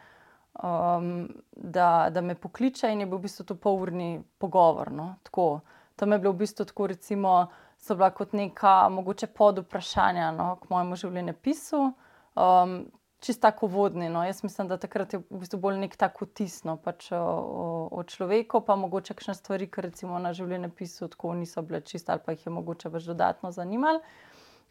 um, 0.63 1.29
da, 1.51 2.07
da 2.11 2.21
me 2.21 2.35
pokliče 2.35 2.91
in 2.91 2.99
je 2.99 3.05
bil 3.05 3.17
v 3.17 3.27
bistvu 3.27 3.45
to 3.45 3.55
polurni 3.55 4.21
pogovor. 4.37 4.91
No? 4.91 5.15
Tako, 5.23 5.59
tam 5.95 6.11
je 6.11 6.19
bilo 6.19 6.33
v 6.33 6.43
bistvu 6.43 6.65
tako, 6.65 6.87
recimo, 6.87 7.47
so 7.77 7.95
bila 7.95 8.09
kot 8.11 8.33
neka 8.33 8.89
mogoče 8.89 9.27
pod 9.27 9.59
vprašanja 9.65 10.31
no, 10.31 10.55
k 10.61 10.69
mojemu 10.69 10.95
življenjepisu. 10.95 11.89
Um, 12.35 12.79
Čisto 13.17 13.47
tako 13.47 13.65
vodni. 13.67 14.11
No. 14.13 14.21
Jaz 14.21 14.43
mislim, 14.43 14.67
da 14.69 14.75
takrat 14.77 15.13
je 15.13 15.19
v 15.19 15.39
bistvu 15.41 15.57
bolj 15.59 15.79
nek 15.81 15.95
tako 15.97 16.27
tisno 16.29 16.75
pač 16.77 17.07
o, 17.17 17.17
o, 17.17 17.63
o 17.97 18.03
človeku, 18.05 18.61
pa 18.61 18.75
mogoče 18.77 19.15
kakšne 19.17 19.33
stvari, 19.33 19.65
ki 19.73 19.87
recimo 19.87 20.19
na 20.21 20.35
življenjepisu 20.37 21.09
tako 21.15 21.33
niso 21.33 21.63
bile 21.65 21.81
čiste 21.81 22.13
ali 22.13 22.21
pa 22.21 22.35
jih 22.35 22.45
je 22.45 22.53
mogoče 22.53 22.91
več 22.93 23.09
dodatno 23.09 23.49
zanimalo. 23.51 24.03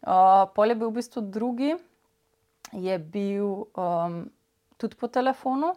Uh, 0.05 0.45
pol 0.53 0.71
je 0.71 0.77
bil 0.77 0.91
v 0.91 0.99
bistvu 0.99 1.21
drugi, 1.21 1.73
je 2.71 2.95
bil 2.99 3.65
um, 3.73 4.29
tudi 4.77 4.95
po 4.95 5.07
telefonu. 5.07 5.73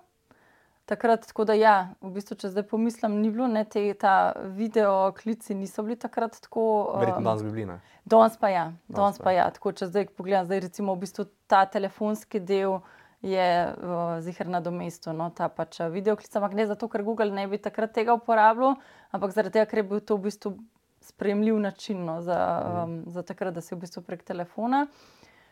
Takrat, 0.90 1.22
tako 1.26 1.44
da, 1.46 1.54
ja, 1.54 1.94
v 2.02 2.10
bistvu, 2.16 2.34
če 2.34 2.50
zdaj 2.50 2.64
pomislim, 2.66 3.20
ni 3.22 3.30
bilo, 3.30 3.46
ne, 3.46 3.62
te, 3.62 3.84
ta 3.94 4.34
video 4.58 5.12
klici 5.14 5.54
niso 5.54 5.84
bili 5.86 5.94
takrat 5.94 6.34
tako. 6.42 6.64
Verjetno 6.98 7.22
danes 7.28 7.44
bi 7.46 7.52
bili. 7.54 7.66
Ne? 7.68 7.76
Danes 8.10 8.34
pa 8.40 8.50
ja, 8.50 8.64
danes 8.90 9.20
pa 9.22 9.30
ja. 9.36 9.46
Tako, 9.54 9.70
če 9.78 9.86
zdaj 9.86 10.08
pogledam, 10.18 10.48
zdaj 10.50 10.64
recimo 10.66 10.96
v 10.96 11.04
bistvu 11.04 11.28
ta 11.46 11.62
telefonski 11.70 12.42
del 12.42 12.80
je 13.22 13.46
uh, 13.70 14.18
zihar 14.24 14.50
na 14.50 14.58
domestu, 14.64 15.14
no, 15.14 15.28
ta 15.30 15.46
pač 15.52 15.78
video 15.92 16.16
klic, 16.18 16.32
ampak 16.34 16.58
ne 16.58 16.66
zato, 16.66 16.88
ker 16.90 17.04
Google 17.06 17.30
ne 17.36 17.46
bi 17.46 17.60
takrat 17.60 17.92
tega 17.94 18.16
uporabljal, 18.16 18.74
ampak 19.14 19.36
zaradi 19.36 19.60
tega, 19.60 19.68
ker 19.70 19.82
je 19.82 19.88
bil 19.92 20.02
to 20.02 20.16
v 20.18 20.26
bistvu 20.26 20.56
spremljiv 21.00 21.58
način 21.58 22.04
no, 22.04 22.20
za, 22.22 22.38
um, 22.84 23.02
za 23.06 23.22
takrat, 23.22 23.54
da 23.54 23.60
si 23.60 23.74
v 23.74 23.78
bistvu 23.78 24.02
prek 24.02 24.22
telefona. 24.22 24.86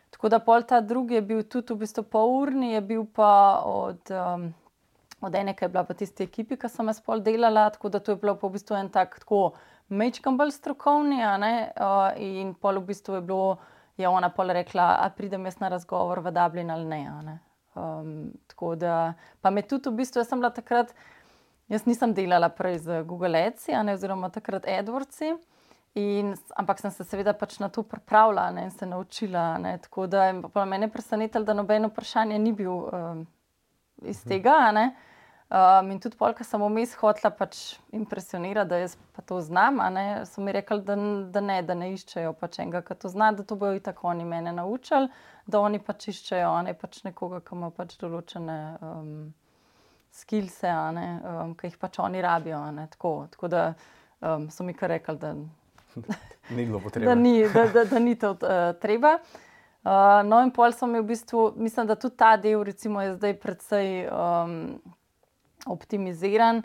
Tako 0.09 0.29
da 0.29 0.39
pol 0.39 0.63
ta 0.63 0.81
drugi 0.81 1.15
je 1.15 1.21
bil 1.21 1.43
tudi 1.43 1.73
v 1.73 1.83
bistvu 1.83 2.03
pol 2.03 2.33
urni, 2.41 2.73
je 2.73 2.81
bil 2.81 3.05
pa 3.15 3.61
od. 3.65 4.11
Um, 4.11 4.53
od 5.21 5.35
ene, 5.35 5.53
ki 5.53 5.65
je 5.65 5.69
bila 5.69 5.83
v 5.83 5.95
tisti 5.99 6.23
ekipi, 6.23 6.55
ki 6.55 6.69
sem 6.71 6.87
jaz 6.87 7.01
pol 7.03 7.19
delala, 7.23 7.65
tako 7.75 7.89
da 7.91 7.99
to 7.99 8.13
je 8.13 8.19
bilo 8.21 8.37
v 8.39 8.51
bistvu 8.53 8.77
en 8.79 8.89
tak, 8.89 9.17
tako 9.19 9.51
mečkam 9.89 10.37
bolj 10.39 10.53
strokovni. 10.55 11.19
Uh, 11.19 12.13
in 12.23 12.53
pol 12.55 12.79
v 12.79 12.87
bistvu 12.93 13.19
je 13.19 13.21
bilo, 13.27 13.57
je 13.99 14.07
ona 14.07 14.29
pol 14.31 14.53
rekla, 14.55 14.93
a 15.03 15.09
pridem 15.11 15.45
jaz 15.45 15.59
na 15.59 15.73
razgovor 15.75 16.23
v 16.23 16.31
Dublin 16.31 16.71
ali 16.71 16.85
ne. 16.85 17.01
ne? 17.27 17.39
Um, 17.75 18.31
tako 18.47 18.75
da, 18.75 19.13
pa 19.41 19.51
me 19.51 19.61
tudi 19.61 19.91
v 19.91 19.99
bistvu, 19.99 20.23
jaz 20.23 20.31
sem 20.31 20.39
bila 20.39 20.53
takrat, 20.55 20.95
jaz 21.69 21.85
nisem 21.85 22.13
delala 22.13 22.49
prej 22.49 22.77
z 22.85 23.03
Google 23.07 23.45
Ads, 23.47 23.69
oziroma 23.93 24.29
takrat 24.29 24.65
AdWords. 24.65 25.21
In, 25.97 26.35
ampak 26.55 26.79
sem 26.79 26.91
se 26.93 27.03
seveda 27.03 27.33
pač 27.33 27.57
na 27.59 27.69
to 27.73 27.81
pripravila 27.83 28.51
ne, 28.53 28.67
in 28.67 28.71
se 28.71 28.85
naučila. 28.85 29.57
Ne, 29.57 29.77
tako 29.81 30.07
da 30.07 30.25
je 30.25 30.33
me 30.33 30.89
presenetilo, 30.89 31.43
da 31.43 31.53
nobeno 31.53 31.89
vprašanje 31.89 32.39
ni 32.39 32.53
bil 32.53 32.71
um, 32.71 33.27
iz 34.01 34.23
tega. 34.23 34.71
Ne. 34.71 34.95
Um, 35.49 35.89
in 35.91 35.97
tudi 35.97 36.13
polk, 36.13 36.37
ki 36.37 36.45
sem 36.45 36.61
vmes 36.61 36.91
hotela 37.01 37.31
pač 37.33 37.79
impresionirati, 37.89 38.69
da 38.69 38.77
jaz 38.83 38.93
pa 39.17 39.23
to 39.25 39.39
znam, 39.41 39.79
ne, 39.95 40.03
so 40.29 40.43
mi 40.45 40.53
rekli, 40.53 40.83
da, 40.85 40.93
da 41.33 41.41
ne, 41.41 41.55
da 41.65 41.73
ne 41.73 41.87
iščejo 41.95 42.35
pač 42.37 42.59
enega, 42.61 42.83
ki 42.85 42.93
to 43.01 43.09
zna, 43.09 43.31
da 43.33 43.41
to 43.41 43.57
bojo 43.57 43.79
tako 43.81 44.11
oni 44.11 44.27
mene 44.29 44.53
naučili, 44.53 45.09
da 45.49 45.63
oni 45.65 45.79
pač 45.81 46.11
iščejo 46.13 46.51
ne, 46.67 46.75
pač 46.77 47.01
nekoga, 47.07 47.41
ki 47.41 47.57
ima 47.57 47.71
pač 47.73 47.97
določene 47.97 48.59
um, 48.77 49.09
skilse, 50.11 50.69
um, 50.69 51.55
ki 51.55 51.71
jih 51.71 51.77
pač 51.77 51.99
oni 51.99 52.21
rabijo. 52.21 52.59
Tako, 52.95 53.13
tako 53.31 53.47
da 53.47 53.73
um, 54.19 54.49
so 54.49 54.63
mi 54.63 54.73
kar 54.73 54.89
rekli, 54.89 55.17
da, 55.17 55.33
ni 56.55 56.65
da, 56.93 57.15
ni, 57.15 57.35
da, 57.53 57.65
da, 57.73 57.85
da 57.85 57.99
ni 57.99 58.15
to 58.15 58.31
uh, 58.31 58.71
treba. 58.81 59.17
Uh, 59.79 60.19
no, 60.27 60.41
in 60.43 60.51
pol 60.51 60.73
sem 60.75 60.91
v 60.97 61.03
bistvu, 61.07 61.53
mislim, 61.57 61.87
da 61.87 61.95
tudi 61.95 62.17
ta 62.19 62.35
del, 62.37 62.63
recimo, 62.63 63.01
je 63.01 63.15
zdaj 63.15 63.37
predvsej. 63.39 63.91
Um, 64.11 64.55
optimiziran, 65.65 66.63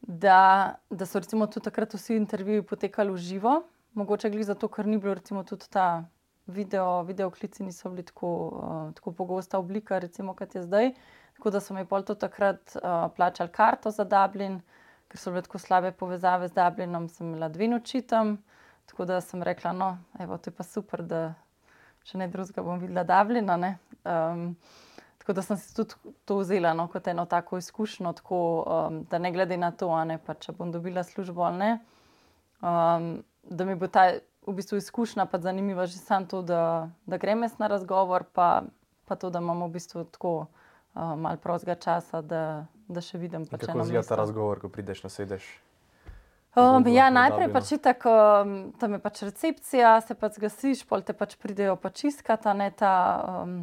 da, 0.00 0.74
da 0.90 1.06
so 1.06 1.18
recimo 1.18 1.46
tudi 1.46 1.64
takrat 1.64 1.94
vsi 1.94 2.16
intervjuji 2.16 2.62
potekali 2.62 3.12
v 3.12 3.16
živo, 3.16 3.62
mogoče 3.94 4.30
gli 4.30 4.44
zato, 4.44 4.68
ker 4.68 4.86
ni 4.86 4.98
bilo 4.98 5.14
recimo 5.14 5.44
tudi 5.44 5.68
ta 5.70 6.04
video, 6.46 7.02
video 7.02 7.30
klici 7.30 7.62
niso 7.62 7.90
bili 7.90 8.02
tako, 8.02 8.32
uh, 8.48 8.94
tako 8.94 9.12
pogosta 9.12 9.58
oblika, 9.58 9.98
recimo 9.98 10.34
kot 10.34 10.54
je 10.54 10.62
zdaj. 10.62 10.92
Tako 11.42 11.50
da 11.50 11.60
so 11.60 11.74
mi 11.74 11.82
pol 11.90 12.04
to 12.06 12.14
takrat 12.14 12.76
uh, 12.76 13.08
plačali 13.16 13.50
karto 13.50 13.90
za 13.90 14.04
Dublin, 14.06 14.60
ker 15.10 15.18
so 15.18 15.32
bile 15.34 15.42
tako 15.42 15.58
slabe 15.58 15.90
povezave 15.90 16.46
z 16.48 16.54
Dublinom, 16.54 17.08
sem 17.10 17.26
imela 17.26 17.48
dve 17.50 17.66
noči 17.66 18.04
tam. 18.06 18.36
Tako 18.86 19.08
da 19.10 19.16
sem 19.20 19.42
rekla, 19.42 19.72
no, 19.74 19.88
evo, 20.22 20.38
to 20.38 20.52
je 20.52 20.54
pa 20.54 20.62
super, 20.62 21.02
da 21.02 21.34
še 22.06 22.22
ne 22.22 22.30
drugega 22.30 22.62
bom 22.62 22.78
videla 22.78 23.02
Dublina. 23.02 23.58
Um, 24.06 24.54
Tako 25.18 25.32
da 25.32 25.42
sem 25.42 25.58
si 25.58 25.74
tudi 25.74 26.14
to 26.24 26.38
vzela 26.38 26.76
no, 26.78 26.86
kot 26.86 27.10
eno 27.10 27.26
tako 27.26 27.58
izkušnjo, 27.58 28.12
tako, 28.22 28.38
um, 28.62 29.02
da 29.10 29.18
ne 29.18 29.32
glede 29.32 29.58
na 29.58 29.72
to, 29.74 29.90
ne, 30.04 30.20
pa, 30.22 30.38
če 30.38 30.54
bom 30.54 30.70
dobila 30.70 31.02
službo 31.02 31.42
ali 31.42 31.58
ne, 31.58 31.72
um, 32.62 33.12
da 33.42 33.66
mi 33.66 33.74
bo 33.74 33.90
ta 33.90 34.12
v 34.46 34.54
bistvu 34.54 34.78
izkušnja 34.78 35.26
pa 35.26 35.38
zanimiva 35.42 35.86
že 35.86 35.98
samo 35.98 36.26
to, 36.26 36.42
da, 36.42 36.88
da 37.06 37.18
grem 37.18 37.42
jaz 37.42 37.58
na 37.58 37.66
razgovor, 37.66 38.30
pa, 38.30 38.62
pa 39.10 39.18
to, 39.18 39.30
da 39.30 39.42
imamo 39.42 39.66
v 39.66 39.78
bistvu 39.78 40.04
tako 40.04 40.34
um, 40.94 41.20
malo 41.20 41.36
prostega 41.36 41.74
časa, 41.74 42.22
da, 42.22 42.66
da 42.88 43.00
še 43.00 43.18
vidim. 43.18 43.46
Pa, 43.46 43.58
kako 43.58 43.84
izgleda 43.86 44.06
ta 44.08 44.18
razgovor, 44.20 44.60
ko 44.60 44.72
prideš 44.72 45.04
na 45.06 45.12
sedež? 45.12 45.46
Um, 46.52 46.84
ja, 46.92 47.08
najprej 47.08 47.48
pač 47.52 47.70
tako, 47.80 48.12
um, 48.44 48.56
tam 48.80 48.98
je 48.98 49.00
pač 49.00 49.22
recepcija, 49.24 49.94
se 50.04 50.16
pač 50.18 50.36
zgasiš, 50.36 50.82
pol 50.88 51.00
te 51.00 51.16
pač 51.16 51.38
pridejo 51.40 51.78
pač 51.80 52.04
iskati, 52.12 52.52
ne 52.58 52.72
ta. 52.76 52.96
Um, 53.42 53.62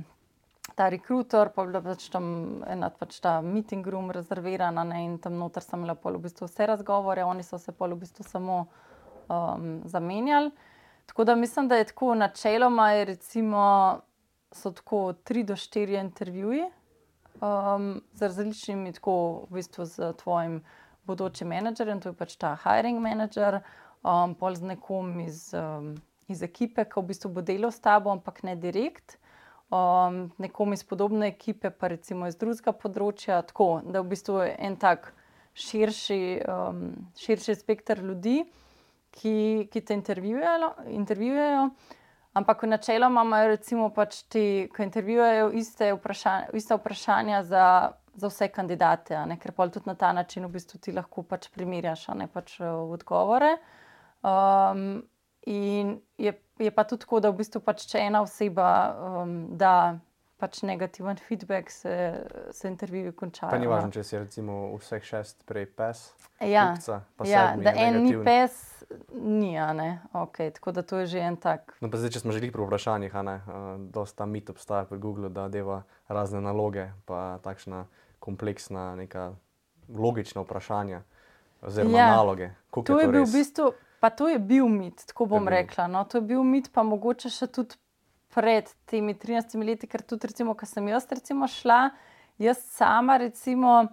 ta 0.80 0.86
rekruter, 0.88 1.50
pa 1.52 1.66
je 1.66 1.68
bila 1.68 1.80
pač 1.84 2.06
tam 2.14 2.26
ena 2.70 2.88
pač 2.94 3.18
ta 3.20 3.40
meeting 3.44 3.84
room 3.84 4.14
rezervirana 4.16 4.86
ne, 4.88 5.02
in 5.04 5.18
tam 5.20 5.36
noter 5.36 5.66
sem 5.66 5.82
imela 5.82 5.98
pol 6.00 6.16
v 6.16 6.30
bistvu 6.30 6.48
vse 6.48 6.70
razgovore, 6.70 7.26
oni 7.28 7.44
so 7.44 7.60
se 7.60 7.74
pol 7.76 7.98
v 7.98 8.06
bistvu 8.06 8.24
samo 8.24 8.60
um, 8.64 9.82
zamenjali. 9.84 10.54
Tako 11.12 11.26
da 11.28 11.36
mislim, 11.36 11.68
da 11.68 11.82
je 11.82 11.90
tako 11.90 12.14
načeloma, 12.16 12.92
je 12.96 13.06
recimo, 13.12 13.64
so 14.56 14.72
tako 14.72 15.02
tri 15.24 15.44
do 15.44 15.58
štiri 15.60 16.00
intervjuje 16.00 16.70
um, 17.42 18.02
z 18.14 18.22
različnimi, 18.22 18.94
tako 18.94 19.48
v 19.50 19.60
bistvu 19.60 19.86
z 19.86 20.14
tvojim 20.22 20.60
bodočim 21.08 21.50
menedžerjem, 21.50 22.02
to 22.04 22.14
je 22.14 22.20
pač 22.20 22.36
ta 22.38 22.56
hiring 22.64 23.02
manager, 23.02 23.62
um, 24.04 24.36
pol 24.36 24.56
z 24.56 24.76
nekom 24.76 25.20
iz, 25.26 25.50
um, 25.58 25.96
iz 26.28 26.44
ekipe, 26.46 26.86
ki 26.86 27.02
v 27.02 27.10
bistvu 27.14 27.34
bo 27.34 27.42
delal 27.42 27.74
s 27.74 27.82
tabo, 27.82 28.14
ampak 28.14 28.44
ne 28.44 28.56
direkt 28.56 29.18
um, 29.70 30.30
nekom 30.38 30.74
iz 30.74 30.84
podobne 30.84 31.28
ekipe, 31.28 31.70
pa 31.70 31.88
recimo 31.88 32.28
iz 32.28 32.38
drugega 32.40 32.74
področja. 32.74 33.42
Tako 33.46 33.82
da 33.86 34.00
je 34.00 34.06
v 34.06 34.12
bistvu 34.14 34.42
en 34.52 34.78
tak 34.82 35.12
širši, 35.60 36.22
um, 36.50 36.84
širši 37.20 37.58
spektr 37.60 38.04
ljudi, 38.06 38.44
ki, 39.16 39.70
ki 39.72 39.82
te 39.82 39.98
intervjujejo. 39.98 40.74
intervjujejo. 40.94 41.70
Ampak 42.40 42.64
načeloma 42.72 43.24
imajo 43.28 43.52
recimo 43.54 43.90
pač 43.94 44.24
ti, 44.32 44.44
ki 44.76 44.84
intervjujejo 44.88 45.52
iste 45.60 45.92
vprašanja, 45.98 46.50
iste 46.56 46.78
vprašanja 46.80 47.44
za, 47.52 47.68
za 48.16 48.32
vse 48.32 48.50
kandidate, 48.56 49.22
ker 49.44 49.56
pa 49.56 49.68
tudi 49.68 49.92
na 49.92 49.96
ta 50.00 50.14
način 50.16 50.48
v 50.48 50.56
bistvu 50.56 50.80
ti 50.80 50.96
lahko 50.96 51.24
pač 51.28 51.50
primerjaš 51.56 52.10
ne 52.16 52.30
pač 52.32 52.60
uh, 52.64 52.86
odgovore. 52.96 53.58
Um, 54.24 55.02
in 55.48 55.98
je 56.18 56.34
je 56.60 56.72
pa 56.72 56.84
tudi 56.84 57.02
tako, 57.02 57.20
da 57.20 57.32
v 57.32 57.40
bistvu 57.40 57.62
pač 57.64 57.88
če 57.90 58.04
ena 58.04 58.22
oseba 58.22 58.70
um, 59.00 59.36
da 59.58 60.00
pač 60.40 60.62
negativen 60.64 61.20
feedback, 61.20 61.72
se, 61.72 61.94
se 62.56 62.68
intervjuji 62.68 63.12
končajo. 63.12 63.52
Pa 63.52 63.60
ni 63.60 63.68
važno, 63.68 63.92
če 63.92 64.04
si 64.08 64.16
recimo 64.20 64.60
vseh 64.78 65.04
šest 65.04 65.44
prej 65.48 65.68
pes. 65.76 66.04
Ja, 66.40 66.70
kupca, 66.78 67.02
ja 67.28 67.44
da 67.60 67.74
en 67.76 68.00
ni 68.06 68.14
pes, 68.24 68.56
ni, 69.14 69.58
okay, 70.14 70.52
tako 70.52 70.72
da 70.72 70.82
to 70.82 70.98
je 70.98 71.06
že 71.06 71.20
en 71.20 71.38
tak. 71.38 71.78
No, 71.82 71.90
pa 71.90 71.98
zdaj, 71.98 72.16
če 72.16 72.20
smo 72.20 72.32
že 72.32 72.40
pri 72.40 72.66
vprašanjih, 72.66 73.14
ne, 73.24 73.36
uh, 73.46 73.68
dosta 73.92 74.26
mit 74.26 74.50
obstaja 74.50 74.86
pri 74.90 74.98
Google, 74.98 75.30
da 75.30 75.48
deva 75.48 75.84
razne 76.08 76.42
naloge, 76.42 76.90
pa 77.06 77.40
takšna 77.44 77.86
kompleksna, 78.20 78.96
neka 78.96 79.34
logična 79.90 80.42
vprašanja 80.42 81.04
oziroma 81.62 81.98
ja, 81.98 82.10
naloge. 82.16 82.52
To 82.72 82.82
je, 82.82 82.86
to 82.86 83.00
je 83.00 83.08
bil 83.08 83.26
v 83.26 83.34
bistvu. 83.34 83.72
Pa 84.00 84.10
to 84.10 84.30
je 84.32 84.40
bil 84.40 84.68
mit, 84.72 85.04
tako 85.12 85.26
bom 85.26 85.44
je 85.44 85.52
rekla. 85.52 85.88
No, 85.92 86.06
to 86.08 86.18
je 86.18 86.22
bil 86.22 86.44
mit, 86.48 86.70
pa 86.72 86.86
mogoče 86.88 87.28
še 87.28 87.50
tudi 87.52 87.76
pred 88.32 88.70
temi 88.88 89.12
13 89.12 89.60
leti, 89.66 89.90
ker 89.92 90.06
tudi, 90.08 90.30
recimo, 90.30 90.56
ko 90.56 90.68
sem 90.70 90.88
jaz 90.88 91.10
recimo, 91.12 91.50
šla, 91.52 91.90
jaz 92.40 92.62
sama, 92.78 93.18
recimo, 93.20 93.90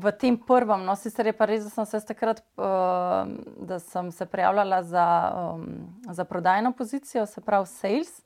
v 0.00 0.12
tem 0.16 0.36
prvem, 0.36 0.84
no, 0.84 0.96
sicer 0.96 1.28
je 1.30 1.34
pa 1.36 1.46
res, 1.48 1.66
da 1.66 1.70
sem 1.70 1.86
se 1.86 2.00
takrat, 2.08 2.40
uh, 2.56 3.28
da 3.66 3.78
sem 3.82 4.10
se 4.12 4.26
prijavljala 4.26 4.82
za, 4.82 5.06
um, 5.54 5.66
za 6.08 6.24
prodajno 6.24 6.72
pozicijo, 6.72 7.26
se 7.26 7.40
pravi, 7.40 7.66
sales, 7.66 8.22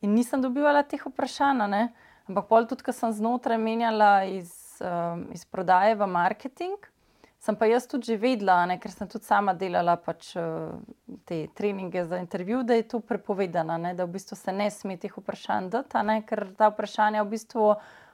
in 0.00 0.14
nisem 0.16 0.42
dobivala 0.42 0.82
teh 0.82 1.04
vprašanj. 1.04 1.92
Ampak 2.30 2.46
pol 2.48 2.66
tudi, 2.70 2.86
ko 2.86 2.94
sem 2.94 3.12
znotraj 3.12 3.58
menjala 3.58 4.24
iz, 4.30 4.78
um, 4.80 5.26
iz 5.34 5.44
prodaje 5.44 5.94
v 5.98 6.06
marketing. 6.06 6.88
Sem 7.42 7.56
pa 7.58 7.66
jaz 7.66 7.88
tudi 7.90 8.12
že 8.12 8.16
vedela, 8.22 8.60
ne, 8.70 8.76
ker 8.78 8.92
sem 8.94 9.08
tudi 9.10 9.26
sama 9.26 9.50
delala 9.58 9.96
pač, 9.98 10.30
uh, 10.38 10.78
te 11.26 11.48
treninge 11.58 12.04
za 12.06 12.20
intervju, 12.22 12.62
da 12.62 12.78
je 12.78 12.86
to 12.94 13.00
prepovedano, 13.02 13.76
ne, 13.82 13.96
da 13.98 14.06
v 14.06 14.14
bistvu 14.14 14.38
se 14.38 14.54
ne 14.54 14.70
sme 14.70 14.96
teh 14.96 15.10
vprašanj 15.10 15.72
dati, 15.74 16.04
ne, 16.06 16.20
ker 16.22 16.46
ta 16.56 16.70
vprašanja 16.70 17.24
v 17.26 17.32
bistvu 17.34 17.66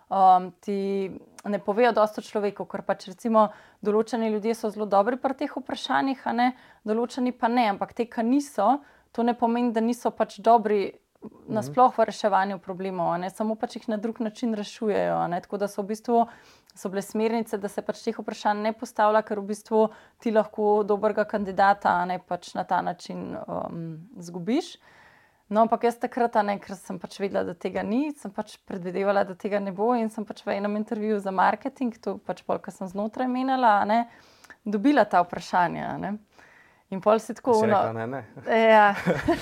um, 0.09 0.53
ti 0.61 1.11
ne 1.45 1.59
povejo 1.59 1.93
dosto 1.93 2.23
človeku, 2.25 2.67
ker 2.69 2.83
pač 2.83 3.09
recimo 3.09 3.49
določeni 3.85 4.31
ljudje 4.35 4.55
so 4.59 4.71
zelo 4.75 4.89
dobri 4.91 5.19
pri 5.21 5.37
teh 5.39 5.53
vprašanjih, 5.55 6.25
a 6.27 6.33
ne, 6.35 6.49
določeni 6.89 7.33
pa 7.33 7.49
ne, 7.49 7.69
ampak 7.75 7.95
te, 7.95 8.09
ki 8.11 8.25
niso, 8.27 8.79
to 9.13 9.23
ne 9.23 9.37
pomeni, 9.39 9.73
da 9.73 9.85
niso 9.85 10.11
pač 10.11 10.41
dobri 10.45 10.99
nasploh 11.51 11.91
v 11.97 12.07
reševanju 12.07 12.61
problemov, 12.63 13.17
ne, 13.19 13.31
samo 13.31 13.57
pač 13.59 13.79
jih 13.79 13.89
na 13.91 13.99
drug 13.99 14.21
način 14.23 14.55
rešujejo, 14.55 15.17
tako 15.43 15.59
da 15.59 15.67
so 15.69 15.83
v 15.83 15.95
bistvu 15.95 16.27
so 16.79 16.91
bile 16.93 17.03
smernice, 17.03 17.59
da 17.59 17.69
se 17.69 17.83
pač 17.83 18.05
teh 18.05 18.19
vprašanj 18.19 18.63
ne 18.63 18.73
postavlja, 18.77 19.25
ker 19.27 19.41
v 19.43 19.49
bistvu 19.51 19.81
ti 20.23 20.31
lahko 20.31 20.85
dobrega 20.87 21.25
kandidata, 21.27 22.05
ne 22.07 22.21
pač 22.23 22.53
na 22.55 22.63
ta 22.65 22.79
način 22.87 23.35
um, 23.35 23.83
zgubiš. 24.15 24.77
No, 25.49 25.63
ampak 25.65 25.87
jaz 25.89 25.97
takrat, 25.97 26.35
ne, 26.45 26.59
ker 26.61 26.77
sem 26.77 26.99
pač 27.01 27.17
vedela, 27.23 27.41
da 27.49 27.55
tega 27.57 27.81
ni, 27.81 28.11
sem 28.21 28.33
pač 28.33 28.59
predvidevala, 28.69 29.25
da 29.25 29.37
tega 29.39 29.61
ne 29.65 29.73
bo 29.73 29.95
in 29.97 30.11
sem 30.13 30.27
pač 30.29 30.43
v 30.45 30.59
enem 30.59 30.77
intervjuju 30.77 31.23
za 31.25 31.33
marketing, 31.33 31.97
to 32.05 32.19
pač 32.21 32.43
pol, 32.45 32.61
kar 32.61 32.75
sem 32.75 32.91
znotraj 32.91 33.31
menila, 33.33 33.79
a 33.81 33.87
ne, 33.89 34.03
dobila 34.69 35.07
ta 35.09 35.23
vprašanja, 35.25 35.95
ne. 36.03 36.19
In 36.93 37.01
pol 37.05 37.21
si 37.21 37.33
tako, 37.37 37.63
ne, 37.69 38.23
ja, 38.49 38.93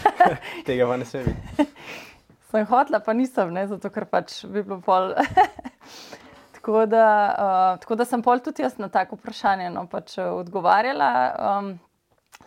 tega 0.67 0.87
pa 0.87 0.99
ne 0.99 1.07
sme 1.07 1.27
biti. 1.27 1.67
sem 2.51 2.67
hotla, 2.71 3.01
pa 3.03 3.15
nisem, 3.15 3.51
ne, 3.55 3.67
zato 3.71 3.91
ker 3.91 4.07
pač 4.11 4.45
bi 4.47 4.63
bilo 4.63 4.79
pol. 4.87 5.11
tako, 6.57 6.87
da, 6.91 7.09
uh, 7.35 7.81
tako 7.83 7.99
da 7.99 8.07
sem 8.07 8.23
pol 8.23 8.43
tudi 8.43 8.63
jaz 8.63 8.79
na 8.83 8.89
tako 8.91 9.19
vprašanje 9.19 9.71
no, 9.75 9.87
pač, 9.91 10.17
eh, 10.19 10.31
odgovarjala. 10.31 11.11
Um, 11.35 11.75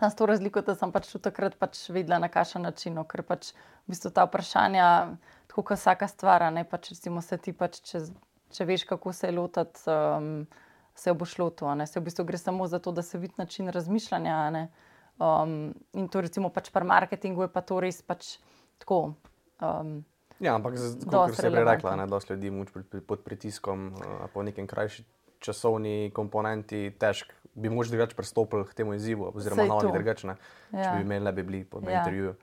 s 0.08 0.16
to 0.16 0.26
razliko, 0.26 0.62
da 0.64 0.76
sem 0.80 0.92
pač 0.96 1.10
tudi 1.12 1.26
takrat 1.28 1.58
pač 1.60 1.82
vedela, 1.92 2.22
na 2.24 2.30
kakšen 2.32 2.64
način, 2.64 2.96
no, 2.96 3.04
ker 3.04 3.24
pač 3.28 3.52
v 3.84 3.92
bistvu 3.92 4.14
ta 4.16 4.24
vprašanja, 4.30 5.18
tako 5.52 5.66
kot 5.68 5.82
vsaka 5.82 6.08
stvar, 6.08 6.46
ne 6.56 6.64
pač 6.64 6.94
recimo 6.94 7.20
se 7.26 7.36
ti 7.38 7.52
pač, 7.52 7.82
če, 7.84 8.06
če 8.56 8.68
veš, 8.70 8.86
kako 8.88 9.12
se 9.12 9.28
je 9.28 9.36
lotiti, 9.36 9.84
um, 9.92 10.48
se 10.96 11.12
lotil. 11.12 11.68
a 11.68 11.76
ne. 11.76 11.88
Se 11.88 12.00
v 12.00 12.04
bistvu 12.08 12.24
gre 12.26 12.38
samo 12.38 12.68
za 12.68 12.80
to, 12.80 12.92
da 12.92 13.02
se 13.02 13.18
vidi 13.18 13.34
način 13.38 13.68
razmišljanja. 13.68 14.68
Um, 15.20 15.76
in 15.94 16.08
to 16.08 16.22
recimo 16.22 16.50
pač 16.50 16.70
pri 16.72 16.86
marketingu 16.88 17.44
je 17.44 17.52
pa 17.52 17.62
to 17.62 17.80
res 17.80 18.02
pač 18.02 18.38
tako. 18.80 19.16
Um, 19.60 20.06
Ja, 20.40 20.54
ampak 20.56 20.78
kot 21.04 21.36
si 21.36 21.44
prej 21.44 21.66
rekla, 21.68 21.98
ne, 22.00 22.06
dosti 22.08 22.32
ljudi 22.32 22.50
muč 22.50 22.70
pri- 22.72 22.86
pri- 22.88 23.04
pod 23.04 23.26
pritiskom, 23.28 23.92
uh, 23.92 24.30
po 24.32 24.40
nekem 24.40 24.68
krajši 24.68 25.04
časovni 25.44 26.12
komponenti, 26.16 26.96
težko 26.96 27.36
bi 27.54 27.70
mož 27.70 27.90
drugače 27.90 28.16
pristopili 28.16 28.66
k 28.66 28.74
temu 28.74 28.94
izzivu, 28.94 29.32
oziroma 29.32 29.64
na 29.64 29.76
oni 29.76 29.88
to. 29.88 29.94
drugače, 29.94 30.28
ne, 30.28 30.36
če 30.72 30.78
Ja. 30.80 30.92
bi 30.92 31.02
imeli, 31.02 31.26
ne 31.26 31.32
bi 31.32 31.44
bili 31.44 31.64
po 31.66 31.80
Ja. 31.80 31.98
intervjuju. 31.98 32.36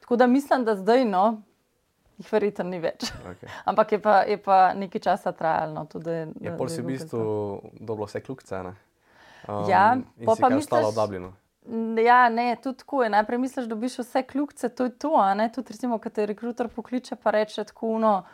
tako 0.00 0.16
da 0.16 0.26
mislim, 0.28 0.64
da 0.64 0.76
zdaj 0.76 1.04
no, 1.04 1.42
jih 2.18 2.32
verjetno 2.32 2.64
ni 2.64 2.78
več. 2.80 3.02
Okay. 3.02 3.48
Ampak 3.64 3.92
je 3.92 3.98
pa, 4.00 4.22
je 4.22 4.36
pa 4.38 4.72
nekaj 4.74 5.00
časa 5.00 5.32
trajalo. 5.32 5.72
No, 5.74 5.84
tudi, 5.86 6.10
Je 6.10 6.26
da- 6.40 6.56
pol 6.56 6.68
si 6.68 6.80
v 6.80 6.86
bistvu 6.86 7.20
dobilo 7.74 8.06
vse 8.06 8.20
kljukce? 8.20 8.56
Um, 9.46 9.68
Ja, 9.68 9.96
si 10.16 10.24
pa 10.26 10.34
kaj 10.34 10.56
ostala 10.56 10.82
v 10.82 10.86
misliš- 10.86 10.94
Dublinu. 10.96 11.32
Ja, 11.98 12.28
ne, 12.28 12.56
tudi 12.56 12.78
tako 12.78 13.02
je. 13.02 13.10
Najprej 13.10 13.38
misliš, 13.38 13.66
da 13.66 13.74
dobiš 13.74 13.98
vse 13.98 14.22
kljukce, 14.22 14.68
to 14.70 14.84
je 14.84 14.90
to. 14.92 15.12
Tudi, 15.54 15.68
recimo, 15.68 15.98
ko 15.98 16.08
te 16.08 16.26
rekruter 16.26 16.68
pokliče, 16.68 17.16
pa 17.16 17.30
reče 17.30 17.64
tako, 17.64 17.98
no, 17.98 18.24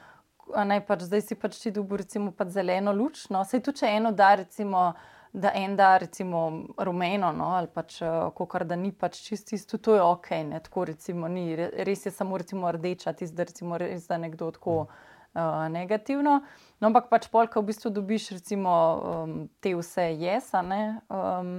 ne, 0.57 0.81
pač 0.81 1.01
zdaj 1.01 1.21
si 1.23 1.35
pač 1.35 1.59
ti 1.59 1.71
dobil 1.71 1.97
recimo 1.97 2.31
pač 2.31 2.49
zeleno 2.51 2.93
luč. 2.93 3.29
No. 3.29 3.45
Sej 3.45 3.61
tudi, 3.61 3.79
če 3.79 3.87
eno 3.89 4.13
da, 4.13 4.35
recimo, 4.37 4.95
da 5.35 5.51
en 5.55 5.77
da 5.77 5.97
recimo 5.99 6.65
rumeno, 6.79 7.33
no, 7.33 7.49
ali 7.59 7.67
pač 7.67 7.99
kokar 8.35 8.65
da 8.65 8.77
ni 8.79 8.93
pač 8.93 9.19
čist 9.27 9.53
isto, 9.53 9.79
to 9.83 9.97
je 9.97 10.03
ok, 10.03 10.31
ne, 10.47 10.61
tako 10.63 10.85
recimo 10.93 11.29
ni. 11.29 11.49
Re- 11.59 11.73
Res 11.85 12.07
je 12.07 12.13
samo 12.15 12.39
recimo 12.39 12.71
rdeča, 12.73 13.13
tisto, 13.13 13.37
da 13.37 13.49
recimo 13.51 13.79
res 13.79 14.07
da 14.09 14.19
nekdo 14.19 14.51
tako. 14.55 14.87
Uh, 15.35 15.67
negativno, 15.67 16.37
no, 16.79 16.87
ampak 16.87 17.09
pač 17.11 17.25
polk, 17.27 17.57
v 17.59 17.67
bistvu 17.67 17.91
dobiš 17.91 18.29
recimo 18.37 18.71
um, 18.71 19.33
te 19.59 19.73
vse 19.75 20.05
jesa, 20.15 20.61
yes, 20.63 21.01
um, 21.11 21.57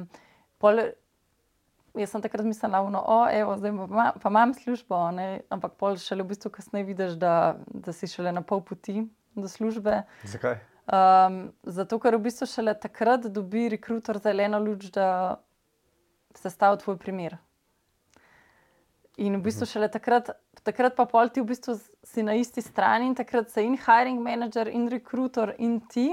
pol 0.64 0.80
Jaz 1.96 2.12
sem 2.12 2.24
takrat 2.24 2.44
mislila, 2.44 2.82
no, 2.92 3.00
o, 3.00 3.18
evo, 3.32 3.54
zdaj 3.56 3.72
pa 4.20 4.30
imam 4.32 4.54
službo, 4.54 4.98
ne? 5.16 5.28
ampak 5.52 5.78
pol 5.80 5.96
šele 6.00 6.26
v 6.26 6.34
bistvu 6.34 6.52
kasneje 6.52 6.88
vidiš, 6.90 7.14
da, 7.20 7.56
da 7.68 7.96
si 7.96 8.08
šele 8.12 8.34
na 8.36 8.44
pol 8.44 8.60
poti 8.68 9.06
do 9.36 9.48
službe. 9.48 10.02
Zakaj? 10.28 10.60
Um, 10.86 11.50
zato, 11.65 11.98
ker 11.98 12.13
v 12.13 12.28
bistvu 12.28 12.45
šele 12.45 12.76
takrat 12.78 13.26
dobi 13.34 13.65
rekruter 13.74 14.19
zeleno 14.21 14.60
luč, 14.62 14.91
da 14.93 15.41
se 16.38 16.50
stavi 16.54 16.78
tvoj 16.84 17.00
primer. 17.02 17.39
In 19.17 19.39
v 19.39 19.41
bistvu 19.48 19.65
šele 19.65 19.88
takrat, 19.89 20.30
takrat 20.62 20.93
pa 20.93 21.08
pol 21.10 21.32
ti 21.34 21.41
v 21.41 21.50
bistvu 21.50 21.74
si 22.06 22.21
na 22.21 22.36
isti 22.38 22.62
strani 22.62 23.08
in 23.10 23.15
takrat 23.17 23.50
se 23.50 23.63
in 23.65 23.80
hiring 23.82 24.21
manager, 24.21 24.69
in 24.69 24.86
rekruter, 24.91 25.56
in 25.58 25.80
ti 25.89 26.12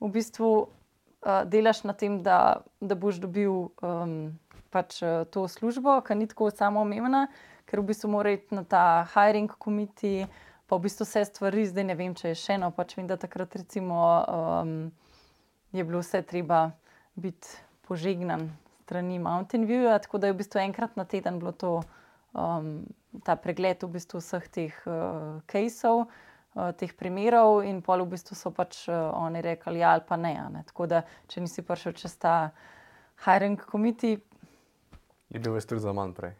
v 0.00 0.10
bistvu 0.14 0.50
uh, 0.62 1.42
delaš 1.44 1.82
na 1.84 1.92
tem, 1.92 2.22
da, 2.22 2.62
da 2.80 2.96
boš 2.96 3.20
dobil 3.20 3.68
um, 3.82 4.32
pač 4.72 5.02
uh, 5.02 5.26
to 5.28 5.44
službo, 5.50 5.98
ki 6.06 6.16
ni 6.16 6.30
tako 6.30 6.48
samoumevna, 6.48 7.26
ker 7.68 7.82
v 7.82 7.90
bistvu 7.92 8.14
mora 8.16 8.32
iti 8.38 8.56
na 8.56 8.64
ta 8.64 9.04
hiring 9.12 9.52
committee, 9.60 10.30
pa 10.66 10.76
v 10.76 10.86
bistvu 10.86 11.06
vse 11.06 11.24
stvari, 11.28 11.66
zdaj 11.68 11.84
ne 11.84 11.96
vem, 11.98 12.14
če 12.16 12.32
je 12.32 12.40
še 12.40 12.56
eno, 12.58 12.70
pač 12.74 12.96
vem, 12.96 13.06
da 13.06 13.18
takrat 13.20 13.56
recimo 13.56 14.00
um, 14.24 14.74
je 15.72 15.84
bilo 15.84 16.02
vse 16.02 16.22
treba 16.22 16.70
biti 17.14 17.48
požegnan 17.88 18.48
strani 18.84 19.18
Mountain 19.18 19.66
View, 19.68 19.88
tako 20.02 20.18
da 20.18 20.28
je 20.28 20.36
v 20.36 20.40
bistvu 20.42 20.60
enkrat 20.60 20.96
na 20.96 21.04
teden 21.08 21.38
bilo 21.40 21.52
to 21.52 21.80
um, 22.32 22.84
ta 23.24 23.36
pregled 23.36 23.82
v 23.84 23.92
bistvu 23.96 24.20
vseh 24.20 24.48
teh 24.52 24.76
uh, 24.88 25.40
caseov, 25.48 26.04
uh, 26.04 26.72
teh 26.76 26.92
primerov, 26.92 27.62
in 27.64 27.80
pol 27.84 28.04
v 28.04 28.16
bistvu 28.16 28.36
so 28.36 28.52
pač 28.52 28.84
uh, 28.88 29.12
oni 29.16 29.40
rekli, 29.44 29.80
ja 29.80 29.94
ali 29.96 30.04
pa 30.08 30.20
ne, 30.20 30.36
ne. 30.52 30.64
Tako 30.68 30.88
da, 30.90 31.04
če 31.28 31.44
nisi 31.44 31.64
prišel 31.64 31.96
čez 31.96 32.16
ta 32.20 32.52
hiring 33.24 33.60
committee, 33.70 34.20
Je 35.34 35.40
bil 35.40 35.56
veš 35.56 35.66
tudi 35.66 35.82
za 35.82 35.92
manj 35.92 36.12
prej. 36.14 36.34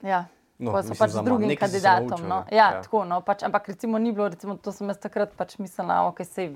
ja. 0.00 0.24
No, 0.62 0.70
No, 0.70 0.72
pa 0.78 0.82
so 0.86 0.94
pač 0.94 1.10
z 1.10 1.22
drugim 1.26 1.50
kandidatom. 1.58 2.08
naučil, 2.08 2.28
no. 2.28 2.44
ja, 2.50 2.68
Ja. 2.70 2.82
tako, 2.82 3.04
no, 3.04 3.20
pač, 3.20 3.42
ampak 3.42 3.68
recimo 3.68 3.98
ni 3.98 4.12
bilo, 4.12 4.28
recimo, 4.30 4.54
to 4.56 4.72
sem 4.72 4.88
jaz 4.88 4.98
takrat 5.02 5.34
pač 5.34 5.58
mislila, 5.58 6.06
ok, 6.06 6.22
se 6.24 6.52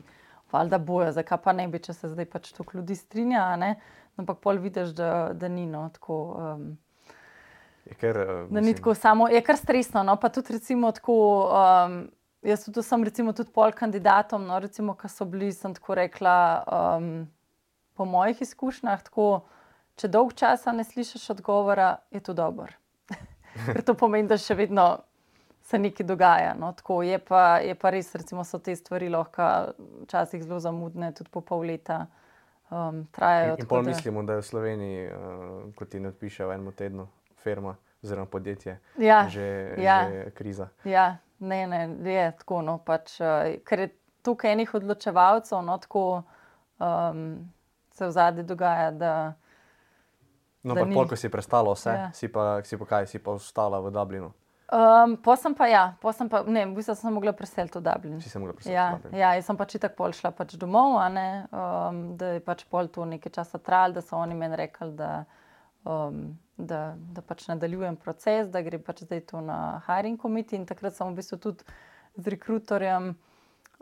valjda 0.53 0.79
bojo, 0.79 1.11
zakaj 1.13 1.39
pa 1.43 1.53
ne 1.53 1.67
bi, 1.69 1.79
če 1.83 1.93
se 1.93 2.09
zdaj 2.09 2.29
pač 2.31 2.53
toliko 2.55 2.79
ljudi 2.79 2.95
strinja, 2.95 3.57
ne. 3.57 3.75
ampak 4.17 4.39
pol 4.41 4.59
vidiš, 4.63 4.95
da, 4.95 5.33
da 5.35 5.49
ni 5.49 5.67
no, 5.67 5.89
tako. 5.93 6.19
Um, 6.39 6.79
Je 7.87 7.95
kar, 7.95 8.17
uh, 8.17 8.47
Da 8.51 8.61
ni 8.61 8.75
tako 8.75 8.95
samo, 8.95 9.29
je 9.29 9.43
kar 9.43 9.57
stresno. 9.57 10.03
No? 10.03 10.17
Pa 10.17 10.29
tudi, 10.29 10.53
recimo, 10.53 10.93
tako, 10.93 11.51
um, 11.51 12.09
jaz 12.43 12.65
tudi 12.65 12.83
sem 12.83 13.05
recimo, 13.05 13.33
tudi 13.33 13.51
pol 13.51 13.73
kandidatom, 13.73 14.47
no, 14.47 14.59
recimo, 14.59 14.95
ki 14.95 15.09
so 15.09 15.25
bili, 15.25 15.53
sem 15.53 15.75
tako 15.75 15.95
rekla, 15.95 16.39
um, 16.67 17.29
po 17.95 18.05
mojih 18.05 18.43
izkušnjah, 18.43 19.03
tako, 19.03 19.45
če 19.97 20.09
dolg 20.09 20.35
časa 20.35 20.73
ne 20.73 20.85
slišiš 20.85 21.31
odgovora, 21.37 21.97
je 22.11 22.21
to 22.21 22.33
dobro. 22.35 22.73
Ker 23.67 23.83
to 23.83 23.95
pomeni, 23.95 24.29
da 24.29 24.39
še 24.39 24.55
vedno 24.55 24.87
se 25.67 25.79
nekaj 25.79 26.07
dogaja. 26.07 26.55
No? 26.59 26.73
Tako, 26.73 27.01
je, 27.03 27.19
pa, 27.19 27.59
je 27.59 27.75
pa 27.75 27.91
res, 27.91 28.13
recimo, 28.15 28.45
so 28.45 28.59
te 28.59 28.77
stvari 28.77 29.09
lahko 29.11 29.49
včasih 30.05 30.45
zelo 30.45 30.61
zamudne, 30.63 31.13
tudi 31.17 31.31
po 31.31 31.41
pol 31.41 31.65
leta 31.67 32.05
um, 32.71 33.03
trajajo. 33.13 33.57
In, 33.57 33.65
in 33.65 33.71
pol 33.71 33.83
da- 33.83 33.91
mislimo, 33.91 34.23
da 34.23 34.39
je 34.39 34.45
v 34.45 34.47
Sloveniji, 34.47 35.07
uh, 35.07 35.75
kot 35.75 35.91
ti 35.91 36.01
ne 36.01 36.13
odpiše 36.15 36.47
v 36.47 36.55
enem 36.59 36.73
tednu, 36.73 37.09
firma 37.43 37.75
oziroma 38.05 38.27
podjetje, 38.31 38.77
Ja, 39.03 39.25
že, 39.29 39.75
ja. 39.83 39.97
že 40.11 40.31
kriza. 40.31 40.69
Ja, 40.85 41.17
ne, 41.39 41.67
ne, 41.67 41.81
je 42.13 42.29
tako. 42.39 42.61
No, 42.63 42.79
pač, 42.79 43.17
uh, 43.21 43.57
ker 43.67 43.87
je 43.87 43.89
tukaj 44.23 44.53
enih 44.53 44.75
odločevalcev, 44.75 45.59
no, 45.67 45.79
tako 45.83 46.23
um, 46.79 47.51
se 47.91 48.07
v 48.07 48.11
zadnji 48.11 48.45
dogaja. 48.47 48.91
Da, 48.91 49.13
No, 50.67 50.75
Da 50.75 50.81
pa 50.81 50.87
ni. 50.87 50.95
pol, 50.95 51.07
ko 51.07 51.15
si 51.15 51.29
prestala 51.29 51.71
vse, 51.71 51.93
Ja. 51.93 52.11
si, 52.11 52.27
pa, 52.29 52.59
si 52.61 52.75
pa 52.75 52.85
kaj, 52.87 53.07
si 53.07 53.19
pa 53.19 53.31
ostala 53.33 53.79
v 53.79 53.91
Dublinu. 53.91 54.33
um, 54.69 55.15
pa 55.17 55.37
sem 55.37 55.55
pa, 55.55 55.67
ja, 55.67 55.95
pa 55.97 56.11
sem 56.11 56.27
pa, 56.27 56.43
ne, 56.43 56.67
v 56.67 56.75
bistvu 56.75 56.91
sem 56.93 57.05
se 57.05 57.13
mogla 57.13 57.31
preseliti 57.33 57.79
v 57.79 57.83
Dublin. 57.83 58.17
Si 58.19 58.27
se 58.27 58.35
mogla 58.37 58.53
preseliti 58.53 58.75
Ja, 58.75 58.87
v 58.91 58.99
Dublin. 58.99 59.15
ja, 59.15 59.31
jaz 59.33 59.47
sem 59.47 59.57
pač 59.57 59.77
tako 59.77 59.95
pol 59.97 60.11
šla 60.13 60.33
pač 60.33 60.57
domov, 60.57 60.99
a 60.99 61.07
ne, 61.09 61.29
um, 61.49 62.17
da 62.17 62.27
je 62.29 62.41
pač 62.43 62.65
pol 62.67 62.89
to 62.89 63.07
nekaj 63.07 63.31
časa 63.33 63.59
trajalo, 63.59 63.95
da 63.95 64.03
so 64.03 64.17
oni 64.17 64.35
meni 64.35 64.57
rekli, 64.57 64.91
da, 64.93 65.25
um, 65.85 66.35
da, 66.57 66.81
da 66.99 67.23
pač 67.23 67.47
nadaljujem 67.47 67.95
proces, 67.97 68.49
da 68.49 68.59
gre 68.61 68.79
pač 68.81 69.05
zdaj 69.05 69.23
to 69.23 69.39
na 69.41 69.61
hiring 69.87 70.19
committee. 70.19 70.57
In 70.57 70.67
takrat 70.67 70.93
sem 70.93 71.07
v 71.07 71.15
bistvu 71.15 71.39
tudi 71.39 71.63
z 72.17 72.27
rekrutorjem, 72.27 73.15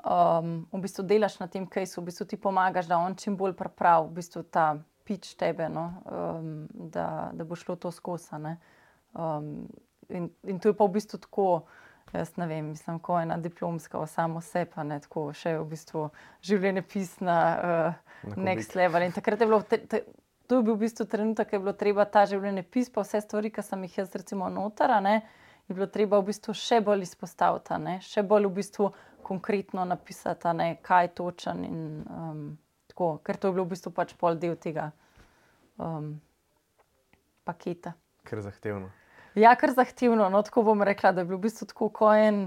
um, 0.05 0.69
v 0.69 0.81
bistvu 0.81 1.03
delaš 1.05 1.39
na 1.39 1.49
tem 1.49 1.65
kajsu, 1.67 2.01
v 2.01 2.05
bistvu 2.05 2.27
ti 2.27 2.37
pomagaš, 2.37 2.87
da 2.87 2.99
on 2.99 3.15
čim 3.15 3.37
bolj 3.37 3.55
pripravi 3.55 4.05
v 4.05 4.15
bistvu 4.15 4.43
ta 4.45 4.75
pič 5.05 5.35
tebe, 5.41 5.69
no, 5.69 5.89
um, 6.05 6.67
da, 6.73 7.31
da 7.33 7.45
bo 7.45 7.57
šlo 7.57 7.77
to 7.77 7.93
skozi. 7.93 8.37
Um, 9.15 9.69
in, 10.09 10.31
in 10.49 10.59
to 10.59 10.73
je 10.73 10.77
pa 10.77 10.85
v 10.85 10.97
bistvu 10.99 11.21
tako. 11.27 11.49
Jaz 12.15 12.37
ne 12.37 12.47
vem, 12.47 12.69
mislim, 12.71 13.01
ko 13.03 13.17
je 13.19 13.25
ena 13.25 13.37
diplomska 13.43 13.99
o 13.99 14.07
samo 14.07 14.39
sebi, 14.45 14.85
ne 14.87 15.01
tako 15.03 15.33
še 15.35 15.57
v 15.59 15.65
bistvu 15.73 16.05
življenjepis 16.47 17.17
na 17.25 17.39
Na 18.25 18.37
uh, 18.37 18.37
next 18.37 18.75
level. 18.75 19.03
In 19.03 19.13
takrat 19.13 19.41
je 19.41 19.47
bilo, 19.47 19.63
te, 19.63 19.79
te, 19.79 20.05
to 20.47 20.61
je 20.61 20.63
bil 20.63 20.77
v 20.77 20.85
bistvu 20.85 21.07
trenutek, 21.11 21.51
ko 21.51 21.57
je 21.57 21.63
bilo 21.65 21.73
treba 21.77 22.05
ta 22.05 22.25
življenjepis, 22.29 22.93
pa 22.93 23.05
vse 23.05 23.21
stvari, 23.25 23.51
ki 23.53 23.65
sem 23.65 23.83
jih 23.89 23.99
jaz 23.99 24.15
recimo 24.15 24.49
notara, 24.53 25.01
ne, 25.05 25.23
je 25.69 25.77
bilo 25.77 25.89
treba 25.91 26.21
v 26.21 26.31
bistvu 26.31 26.55
še 26.57 26.81
bolj 26.85 27.07
izpostaviti, 27.09 27.79
ne, 27.81 27.99
še 28.05 28.23
bolj 28.23 28.49
v 28.49 28.55
bistvu 28.61 28.91
konkretno 29.25 29.85
napisati, 29.89 30.53
ne, 30.57 30.69
kaj 30.85 31.15
točen. 31.19 31.65
In, 31.65 31.83
um, 32.09 32.45
tako, 32.95 33.19
ker 33.27 33.37
to 33.37 33.51
je 33.51 33.57
bilo 33.59 33.67
v 33.67 33.75
bistvu 33.75 33.91
pač 33.91 34.15
pol 34.15 34.39
del 34.39 34.55
tega 34.55 34.93
um, 35.83 36.21
paketa. 37.43 37.97
Ker 38.23 38.39
je 38.39 38.47
zahtevno. 38.47 38.91
Ja, 39.35 39.57
kar 39.59 39.75
zahtevno. 39.75 40.29
No, 40.31 40.43
tako 40.47 40.63
bom 40.63 40.83
rekla, 40.87 41.11
da 41.13 41.25
je 41.25 41.27
bilo 41.27 41.41
v 41.43 41.49
bistvu 41.49 41.67
tako 41.67 41.91
kot 41.91 42.23
en 42.23 42.47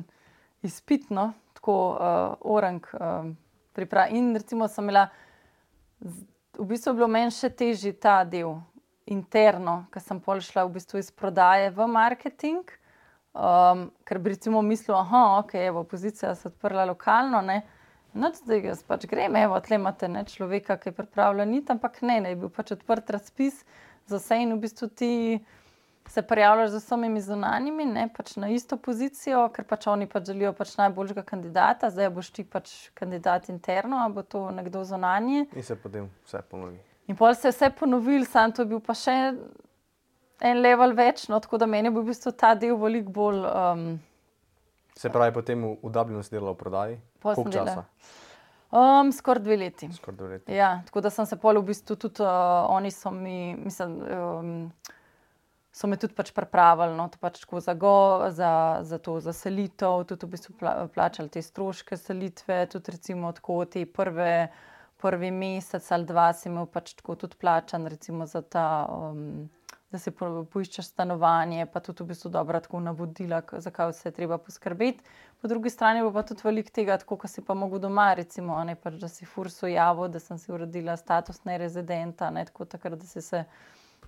izpitno, 0.64 1.34
tako 1.60 1.76
uh, 2.00 2.40
orang 2.48 2.88
um, 2.96 3.36
priprav. 3.76 4.16
In 4.16 4.32
recimo 4.40 4.72
sem 4.72 4.88
imela, 4.88 5.10
v 6.00 6.66
bistvu 6.72 6.96
je 6.96 7.00
bilo 7.02 7.12
meni 7.12 7.36
še 7.36 7.52
težji 7.52 7.92
ta 8.00 8.22
del 8.24 8.56
interno, 9.04 9.82
ker 9.92 10.04
sem 10.04 10.24
pol 10.24 10.40
šla 10.40 10.64
v 10.64 10.78
bistvu 10.80 11.04
iz 11.04 11.12
prodaje 11.12 11.74
v 11.76 11.92
marketing. 11.92 12.72
Um, 13.38 13.90
ker 14.08 14.18
bi 14.24 14.32
recimo 14.34 14.64
mislil, 14.64 14.96
da 14.96 15.26
okay, 15.44 15.68
je 15.68 15.76
opozicija 15.76 16.32
se 16.36 16.48
odprla 16.48 16.88
lokalno, 16.88 17.44
ne, 17.44 17.62
no, 18.18 18.32
zdaj 18.36 18.66
jaz 18.72 18.82
pač 18.88 19.06
grem, 19.10 19.36
evo, 19.40 19.60
tle 19.64 19.78
imate 19.80 20.10
ne, 20.12 20.26
človeka, 20.28 20.80
ki 20.82 20.92
je 20.92 20.98
pripravljen, 20.98 21.56
ampak 21.76 22.02
ne, 22.02 22.20
ne, 22.26 22.34
je 22.34 22.42
bil 22.42 22.52
pač 22.54 22.74
odprt 22.76 23.14
razpis 23.16 23.64
za 24.08 24.20
vse 24.20 24.42
in 24.44 24.56
v 24.56 24.60
bistvu 24.66 24.90
ti 24.90 25.14
se 26.08 26.22
prijavljaš 26.22 26.70
z 26.70 26.76
vsemi 26.76 27.22
zunanjimi, 27.22 27.86
ne 27.86 28.08
pač 28.18 28.36
na 28.36 28.50
isto 28.50 28.78
pozicijo, 28.78 29.48
ker 29.54 29.66
pač 29.68 29.88
oni 29.92 30.08
pač 30.08 30.32
želijo 30.32 30.54
pač 30.56 30.78
najboljšega 30.80 31.24
kandidata, 31.28 31.90
zdaj 31.92 32.10
boš 32.16 32.32
ti 32.32 32.46
pač 32.48 32.74
kandidat 32.96 33.50
interno, 33.52 34.00
ali 34.04 34.14
bo 34.14 34.24
to 34.24 34.48
nekdo 34.52 34.84
zunanji. 34.88 35.48
In 35.54 35.64
se 35.64 35.76
potem 35.76 36.10
vse 36.26 36.42
ponovi. 36.50 36.80
In 37.08 37.16
pol 37.16 37.36
se 37.36 37.48
je 37.48 37.56
vse 37.56 37.70
ponovil, 37.80 38.26
sam 38.26 38.52
to 38.52 38.64
je 38.64 38.72
bil 38.72 38.80
pa 38.84 38.96
še 38.96 39.16
en 40.48 40.62
level 40.62 40.96
več, 40.96 41.28
no, 41.32 41.40
tako 41.44 41.58
da 41.58 41.68
meni 41.68 41.92
bil 41.92 42.06
v 42.06 42.14
bistvu 42.14 42.34
ta 42.38 42.54
del 42.56 42.78
veliko 42.80 43.12
bolj. 43.12 43.44
Um, 43.52 43.86
se 44.98 45.12
pravi, 45.14 45.34
potem 45.34 45.64
v, 45.64 45.76
v 45.84 45.92
Dublinu 45.94 46.24
si 46.24 46.34
delal 46.34 46.56
v 46.56 46.62
prodaji? 46.62 47.00
Koliko 47.36 47.52
časa? 47.52 47.84
Um, 48.72 49.12
Skoraj 49.12 49.44
dve 49.44 49.58
leti. 49.58 49.90
Skor 49.94 50.16
dve 50.16 50.28
leti. 50.28 50.54
Ja, 50.54 50.82
tako 50.86 51.02
da 51.02 51.10
sem 51.10 51.26
se 51.26 51.38
pol 51.40 51.60
v 51.62 51.70
bistvu 51.70 51.96
tudi, 51.96 52.24
uh, 52.24 52.68
oni 52.70 52.92
so 52.92 53.12
mi, 53.12 53.56
mislim. 53.56 54.00
Um, 54.04 54.72
so 55.78 55.88
me 55.88 55.98
tudi 56.02 56.16
pač 56.18 56.32
pripravili 56.34 56.96
no, 56.98 57.06
pač 57.22 57.44
za, 57.46 57.74
go, 57.78 58.26
za, 58.34 58.80
za 58.82 58.98
to 58.98 59.20
za 59.22 59.34
selitev, 59.34 60.08
tudi 60.10 60.26
v 60.26 60.34
bistvu 60.34 60.56
plačali 60.94 61.30
te 61.30 61.42
stroške 61.42 61.98
selitve, 61.98 62.66
tudi 62.74 62.98
recimo 62.98 63.32
tako 63.32 63.66
te 63.66 63.86
prve. 63.86 64.50
Prvi 64.98 65.30
mesec 65.30 65.86
ali 65.94 66.08
dva 66.10 66.32
si 66.34 66.48
imel 66.50 66.66
pač 66.74 66.96
tako 66.98 67.14
tudi 67.22 67.38
plačan, 67.38 67.86
recimo 67.86 68.26
za 68.26 68.42
ta, 68.42 68.88
um, 68.90 69.46
da 69.92 70.00
si 70.00 70.12
poiščeš 70.12 70.90
stanovanje, 70.92 71.66
pa 71.72 71.80
tudi 71.80 72.04
v 72.04 72.12
bistvu 72.12 72.32
dobra 72.34 72.60
tako 72.60 72.82
navodila, 72.84 73.40
zakaj 73.64 73.94
vse 73.94 74.12
treba 74.12 74.38
poskrbeti. 74.38 75.04
Po 75.42 75.48
drugi 75.48 75.72
strani 75.72 76.04
pa 76.14 76.24
tudi 76.28 76.44
velik 76.44 76.74
tega, 76.76 76.98
tako 76.98 77.16
kot 77.22 77.32
si 77.32 77.42
pa 77.46 77.56
mogel 77.56 77.80
doma, 77.80 78.10
recimo, 78.20 78.58
ne, 78.68 78.76
pač, 78.76 79.00
da 79.00 79.08
si 79.08 79.26
furso 79.26 79.70
javo, 79.72 80.10
da 80.12 80.20
sem 80.20 80.38
si 80.38 80.52
uredila 80.52 80.98
status 80.98 81.44
nerezidenta, 81.48 82.30
ne, 82.36 82.46
tako 82.50 82.66
takrat, 82.66 83.00
da 83.00 83.08
si 83.08 83.22
se 83.22 83.46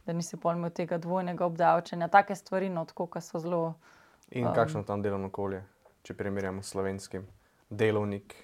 da 0.05 0.13
nisi 0.13 0.37
pojmo 0.37 0.69
tega 0.69 0.97
dvojnega 0.97 1.45
obdavčenja. 1.45 2.07
Take 2.07 2.35
stvari, 2.35 2.69
no, 2.69 2.85
tako, 2.85 3.07
ki 3.07 3.21
so 3.21 3.39
zelo. 3.39 3.63
In 4.31 4.47
um, 4.47 4.53
kakšno 4.55 4.83
tam 4.83 5.01
delovno 5.01 5.29
okolje, 5.29 5.63
če 6.03 6.15
primerjamo 6.17 6.63
s 6.63 6.73
slovenskim 6.73 7.27
delovnik? 7.69 8.35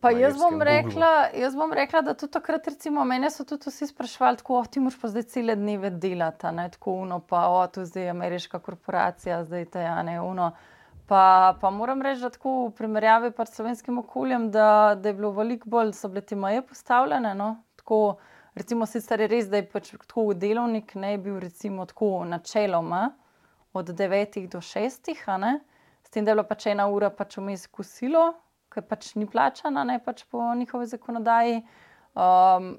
Pa 0.00 0.10
jaz 0.16 0.38
bom, 0.40 0.62
rekla, 0.64 1.28
jaz 1.36 1.56
bom 1.56 1.72
rekla, 1.76 2.00
da 2.00 2.14
tudi 2.16 2.32
takrat, 2.32 2.68
recimo, 2.72 3.04
mene 3.04 3.28
so 3.30 3.44
tudi 3.44 3.68
vsi 3.68 3.90
sprašvali, 3.90 4.40
tako, 4.40 4.56
oh, 4.62 4.66
ti 4.66 4.80
moraš 4.80 4.96
pa 5.00 5.10
zdaj 5.12 5.26
cele 5.34 5.56
dneve 5.60 5.90
delati, 5.90 6.52
ne 6.56 6.70
tako 6.72 6.94
uno, 7.04 7.20
pa 7.20 7.44
o, 7.52 7.60
tu 7.68 7.84
zdaj 7.84 8.08
je 8.08 8.14
ameriška 8.14 8.58
korporacija, 8.64 9.42
zdaj 9.44 9.68
te 9.76 9.84
ja 9.84 10.00
ne 10.02 10.16
uno. 10.20 10.50
Pa, 11.06 11.56
pa 11.60 11.70
moram 11.70 12.02
reči, 12.02 12.22
da 12.22 12.30
tako 12.30 12.56
v 12.68 12.74
primerjavi 12.78 13.32
s 13.36 13.56
slovenskim 13.56 13.98
okoljem, 13.98 14.50
da, 14.50 14.96
da 14.96 15.08
je 15.08 15.14
bilo 15.14 15.32
veliko 15.36 15.68
bolj, 15.68 15.92
so 15.92 16.08
bile 16.08 16.22
te 16.24 16.36
meje 16.36 16.62
postavljene. 16.62 17.34
No? 17.34 17.56
Tako, 17.76 18.16
Recimo, 18.54 18.86
sicer 18.86 19.20
je 19.20 19.28
res, 19.30 19.48
da 19.48 19.60
je 19.60 19.66
pač 19.70 19.92
tako 19.94 20.32
delovnik 20.34 20.96
ne 20.98 21.14
bil 21.22 21.38
recimo 21.40 21.86
tako 21.86 22.24
načeloma 22.26 23.10
od 23.72 23.92
9 23.94 24.48
do 24.50 24.58
6, 24.58 25.10
s 26.02 26.10
tem, 26.10 26.24
da 26.24 26.32
je 26.32 26.34
bila 26.34 26.44
pač 26.44 26.66
ena 26.66 26.88
ura 26.90 27.10
pač 27.14 27.38
vmes 27.38 27.68
kosilo, 27.70 28.32
ki 28.70 28.84
pač 28.86 29.14
ni 29.18 29.26
plačana, 29.26 29.84
ne 29.84 29.98
pač 30.04 30.24
po 30.30 30.42
njihovi 30.54 30.86
zakonodaji. 30.86 31.62
Um, 32.14 32.76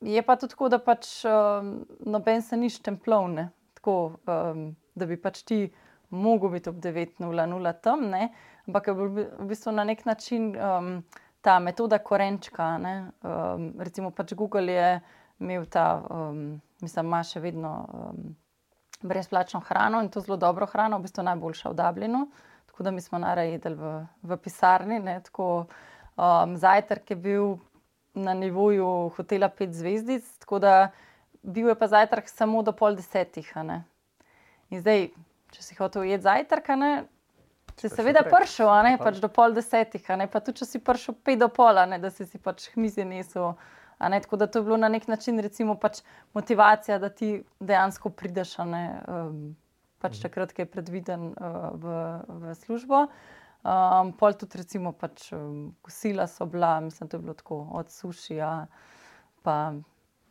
je 0.00 0.22
pa 0.26 0.36
tudi 0.36 0.54
tako, 0.54 0.68
da 0.72 0.78
pač 0.82 1.24
um, 1.28 1.74
noben 2.06 2.42
se 2.42 2.56
ni 2.56 2.70
štemplovne, 2.70 3.48
tako 3.78 3.96
um, 4.26 4.70
da 4.94 5.06
bi 5.06 5.16
pač 5.16 5.42
ti 5.46 5.60
mogel 6.10 6.54
biti 6.56 6.70
ob 6.70 6.80
9.00 6.82 7.74
tam, 7.82 8.08
ne? 8.10 8.32
ampak 8.68 8.88
je 8.88 8.94
v 8.94 9.46
bistvu 9.50 9.72
na 9.74 9.84
nek 9.84 10.04
način. 10.06 10.54
Um, 10.56 10.96
ta 11.42 11.58
metoda 11.58 11.98
korenčka. 11.98 12.78
Um, 12.78 13.74
recimo 13.78 14.10
pač 14.10 14.34
Google 14.34 14.72
je 14.72 15.00
imel 15.40 15.66
ta, 15.66 16.02
um, 16.10 16.60
mislim, 16.80 17.06
ima 17.06 17.22
še 17.26 17.42
vedno 17.42 17.72
um, 17.90 18.36
brezplačno 19.02 19.60
hrano 19.66 20.00
in 20.02 20.08
to 20.08 20.22
zelo 20.22 20.38
dobro 20.38 20.66
hrano, 20.70 20.98
v 20.98 21.08
bistvu 21.08 21.26
najboljša 21.26 21.72
v 21.72 21.78
Dublinu. 21.82 22.22
Tako 22.82 22.90
da 22.90 22.90
mi 22.90 23.00
smo 23.00 23.18
naredili 23.18 23.74
v, 23.74 24.06
v 24.22 24.36
pisarni. 24.36 24.98
Ne, 24.98 25.20
tako, 25.22 25.66
um, 26.18 26.56
zajtrk 26.56 27.10
je 27.10 27.16
bil 27.16 27.44
na 28.14 28.34
nivoju 28.34 29.12
hotela 29.16 29.48
pet 29.48 29.70
zvezdic, 29.70 30.26
tako 30.42 30.58
da 30.58 30.90
bil 31.42 31.68
je 31.68 31.76
pa 31.78 31.86
zajtrk 31.86 32.26
samo 32.28 32.62
do 32.62 32.72
pol 32.72 32.98
desetih. 32.98 33.52
In 34.70 34.80
zdaj, 34.82 35.12
če 35.54 35.62
si 35.62 35.78
hotel 35.78 36.10
jeti 36.10 36.26
zajtrk, 36.26 36.74
Si 37.78 37.88
seveda 37.88 38.26
prišel, 38.26 38.68
a 38.68 38.82
ne 38.82 38.98
pač 38.98 39.22
do 39.22 39.30
pol 39.30 39.54
desetih, 39.54 40.02
a 40.10 40.18
ne 40.18 40.26
pa 40.26 40.42
tudi, 40.42 40.58
če 40.58 40.66
si 40.66 40.82
prišel 40.82 41.14
pet 41.22 41.38
do 41.38 41.48
pola, 41.48 41.86
ne, 41.86 42.02
da 42.02 42.10
si 42.10 42.26
si 42.26 42.42
pač 42.42 42.66
hmize 42.74 43.06
nesel. 43.06 43.54
Ne, 44.02 44.18
tako 44.20 44.36
da 44.42 44.50
to 44.50 44.58
je 44.58 44.66
bilo 44.66 44.76
na 44.76 44.90
nek 44.90 45.06
način 45.08 45.38
recimo, 45.38 45.78
pač 45.78 46.02
motivacija, 46.34 46.98
da 46.98 47.14
ti 47.14 47.44
dejansko 47.60 48.10
prideš, 48.10 48.58
ne, 48.66 48.84
um, 49.06 49.54
pač 50.02 50.18
mhm. 50.18 50.24
takrat, 50.26 50.56
ko 50.56 50.64
je 50.64 50.72
predviden 50.74 51.30
uh, 51.32 51.70
v, 51.78 51.94
v 52.42 52.56
službo. 52.64 53.06
Um, 53.62 54.10
pol 54.18 54.34
tudi, 54.34 54.58
recimo, 54.58 54.90
pač, 54.98 55.28
um, 55.36 55.70
kosila 55.86 56.26
so 56.26 56.48
bila, 56.50 56.80
mislim, 56.82 57.08
da 57.08 57.16
je 57.16 57.22
bilo 57.22 57.34
tako 57.38 57.62
od 57.78 57.90
sušija, 57.94 58.66
pa 59.46 59.56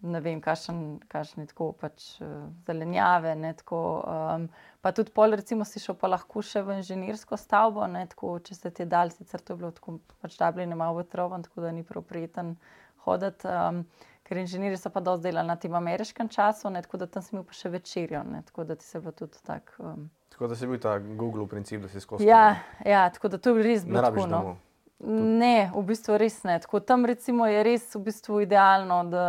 ne 0.02 0.20
vem, 0.20 0.42
kakšne 0.42 1.46
tako 1.48 1.70
pač 1.80 2.18
uh, 2.20 2.50
zelenjave. 2.68 3.32
Ne, 3.40 3.54
tako, 3.56 3.80
um, 4.04 4.50
pa 4.84 4.92
tudi 4.92 5.14
pol, 5.16 5.38
recimo, 5.40 5.64
si 5.64 5.80
šel 5.80 5.96
pa 6.02 6.12
lahko 6.12 6.44
še 6.44 6.66
v 6.66 6.82
inženirsko 6.82 7.40
stavbo, 7.40 7.88
ne, 7.88 8.04
tako, 8.12 8.36
če 8.44 8.58
se 8.58 8.74
ti 8.76 8.84
je 8.84 8.92
dal, 8.92 9.14
sicer 9.16 9.40
to 9.40 9.56
je 9.56 9.64
bilo 9.64 9.72
tako, 9.78 10.00
pač 10.20 10.36
da 10.42 10.52
bi 10.52 10.68
ne 10.68 10.76
malo 10.76 11.00
vetrovan, 11.00 11.48
tako 11.48 11.64
da 11.64 11.72
ni 11.72 11.88
prav 11.88 12.04
prijeten 12.12 12.58
hoditi. 13.06 13.48
Um, 13.48 13.86
ker 14.32 14.40
inženirji 14.40 14.78
so 14.80 14.90
pa 14.90 15.04
dosti 15.04 15.28
delali 15.28 15.48
na 15.48 15.58
tem 15.60 15.74
ameriškem 15.76 16.30
času, 16.32 16.70
ne, 16.72 16.80
tako 16.82 17.02
da 17.02 17.08
tam 17.12 17.24
si 17.24 17.34
imel 17.36 17.44
pa 17.44 17.56
še 17.58 17.70
večerjo, 17.74 18.24
ne, 18.24 18.40
tako 18.48 18.64
da 18.64 18.78
ti 18.80 18.88
se 18.88 19.02
bo 19.04 19.12
tudi 19.12 19.42
tak. 19.44 19.74
Um, 19.84 20.06
tako 20.32 20.48
da 20.48 20.56
si 20.56 20.70
bil 20.72 20.80
ta 20.80 20.94
Google 21.04 21.50
princip, 21.52 21.82
da 21.84 21.92
si 21.92 22.00
skozi. 22.00 22.30
Ja, 22.30 22.62
ja, 22.88 23.10
tako 23.12 23.34
da 23.34 23.42
to 23.44 23.52
je 23.58 23.66
res 23.66 23.84
bilo. 23.84 24.06
Rabiš 24.08 24.30
no. 24.32 24.56
Ne, 25.04 25.68
v 25.74 25.84
bistvu 25.84 26.16
res 26.22 26.40
ne. 26.48 26.56
Tako, 26.64 26.80
tam 26.80 27.04
je 27.10 27.64
res 27.66 27.90
v 27.96 28.04
bistvu 28.06 28.44
idealno, 28.46 29.02
da 29.12 29.26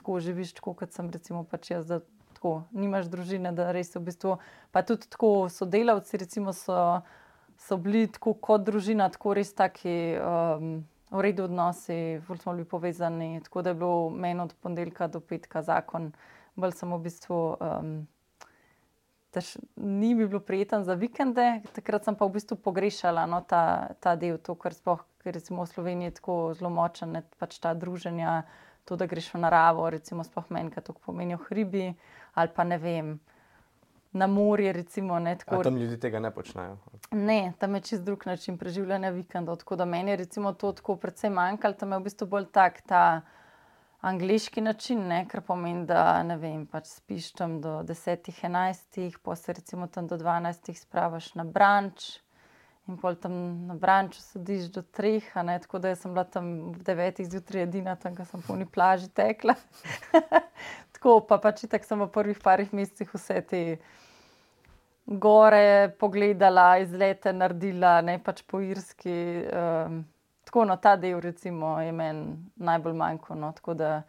tako 0.00 0.18
živiš, 0.18 0.56
tako, 0.58 0.74
kot 0.74 0.96
sem 0.96 1.10
recimo, 1.14 1.44
pač 1.44 1.70
jaz. 1.70 1.86
Da, 1.86 2.00
tako, 2.34 2.62
nimaš 2.72 3.06
družine, 3.12 3.52
da 3.52 3.70
res 3.70 3.94
v 3.94 4.02
bistvu. 4.10 4.38
Pa 4.72 4.82
tudi 4.82 5.06
tako 5.12 5.50
sodelavci 5.52 6.24
recimo, 6.24 6.56
so, 6.56 7.04
so 7.60 7.76
bili 7.76 8.08
tako 8.08 8.34
kot 8.34 8.64
družina, 8.64 9.10
tako 9.12 9.36
res 9.36 9.52
taki 9.54 10.16
um, 10.16 10.80
v 11.10 11.20
redu 11.20 11.44
odnosi, 11.44 12.20
bolj 12.28 12.38
smo 12.38 12.54
bili 12.54 12.68
povezani. 12.68 13.40
Tako 13.44 13.62
da 13.62 13.70
je 13.70 13.74
bilo 13.74 14.10
meni 14.10 14.40
od 14.40 14.54
ponedeljka 14.62 15.08
do 15.08 15.20
petka 15.20 15.62
zakon, 15.62 16.12
bolj 16.54 16.72
samo 16.78 16.98
v 16.98 17.08
bistvu. 17.08 17.42
Um, 17.60 18.08
Tež, 19.30 19.52
ni 19.76 20.14
bi 20.14 20.26
bilo 20.26 20.40
prijeten 20.42 20.82
za 20.84 20.96
vikende, 20.98 21.60
takrat 21.72 22.04
sem 22.04 22.16
pa 22.18 22.26
v 22.26 22.34
bistvu 22.34 22.56
pogrešala 22.58 23.28
no, 23.30 23.38
ta, 23.46 23.94
ta 24.02 24.16
del, 24.18 24.40
to, 24.42 24.56
kar 24.58 24.74
spoh, 24.74 25.04
ker 25.22 25.36
recimo 25.38 25.62
v 25.62 25.70
Sloveniji 25.70 26.10
je 26.10 26.14
tako 26.16 26.34
zelo 26.58 26.70
močen, 26.74 27.12
ne, 27.14 27.22
pač 27.38 27.60
ta 27.62 27.70
druženja, 27.78 28.40
to, 28.90 28.98
da 28.98 29.06
greš 29.06 29.28
v 29.30 29.44
naravo, 29.44 29.86
recimo 29.86 30.26
spoh 30.26 30.50
meni, 30.50 30.74
kaj 30.74 30.88
to 30.88 30.96
pomeni 30.98 31.38
v 31.38 31.46
hribi 31.46 31.84
ali 32.34 32.50
pa 32.56 32.66
ne 32.66 32.78
vem. 32.82 33.20
Na 34.12 34.26
morju, 34.26 34.72
recimo. 34.72 35.18
Ne, 35.18 35.36
tako, 35.38 35.62
tam 35.62 35.76
ljudje 35.76 36.00
tega 36.00 36.18
ne 36.20 36.30
počnejo. 36.34 36.78
Ne, 37.10 37.52
tam 37.58 37.74
je 37.74 37.80
čist 37.80 38.02
drug 38.02 38.26
način 38.26 38.58
preživljanja 38.58 39.10
vikendov. 39.10 39.56
Tako 39.56 39.76
da 39.76 39.84
meni 39.84 40.10
je 40.10 40.26
to 40.58 40.72
tako 40.72 40.96
precej 40.96 41.30
manjkalo, 41.30 41.74
tam 41.74 41.92
je 41.92 41.98
v 41.98 42.02
bistvu 42.02 42.26
bolj 42.26 42.46
tak 42.52 42.80
ta 42.80 43.20
angliški 44.00 44.60
način, 44.60 45.06
ne, 45.08 45.26
kar 45.28 45.40
pomeni, 45.40 45.86
da 45.86 46.22
ne 46.22 46.36
vem, 46.36 46.66
pač 46.66 46.86
spiš 46.86 47.32
tam 47.32 47.60
do 47.60 47.80
10-11, 47.86 49.16
pa 49.22 49.36
se 49.36 49.52
recimo 49.52 49.86
tam 49.86 50.06
do 50.06 50.16
12 50.16 50.74
spravaš 50.74 51.34
na 51.34 51.44
branč. 51.44 52.18
In 52.88 52.96
pol 52.98 53.14
tam 53.20 53.32
na 53.68 53.74
branču 53.78 54.22
sediš 54.22 54.70
do 54.74 54.82
treh, 54.82 55.26
ne, 55.44 55.58
tako 55.62 55.78
da 55.78 55.94
sem 55.94 56.14
bila 56.14 56.24
tam 56.24 56.72
v 56.72 56.84
devetih 56.84 57.28
zjutraj 57.28 57.62
edina, 57.62 57.96
tam 57.96 58.16
sem 58.16 58.42
po 58.42 58.56
ni 58.56 58.66
plaži 58.66 59.08
tekla. 59.08 59.54
tako 60.96 61.20
pa 61.28 61.38
pač 61.38 61.66
tako 61.70 61.86
sem 61.86 62.04
v 62.04 62.08
prvih 62.14 62.40
parih 62.42 62.72
mesecih 62.74 63.12
vse 63.14 63.40
te 63.46 63.60
gore 65.06 65.90
pogledala, 65.98 66.78
izlete 66.78 67.32
naredila, 67.32 68.00
ne 68.00 68.18
pač 68.22 68.42
po 68.46 68.60
irski. 68.62 69.44
Um, 69.50 70.02
tako 70.44 70.64
no, 70.64 70.76
ta 70.76 70.96
del 70.96 71.20
recimo, 71.20 71.76
je 71.80 71.92
meni 71.92 72.36
najbolj 72.56 72.96
manjko. 72.96 73.34
No, 73.34 73.52
tako 73.52 73.74
da 73.74 74.02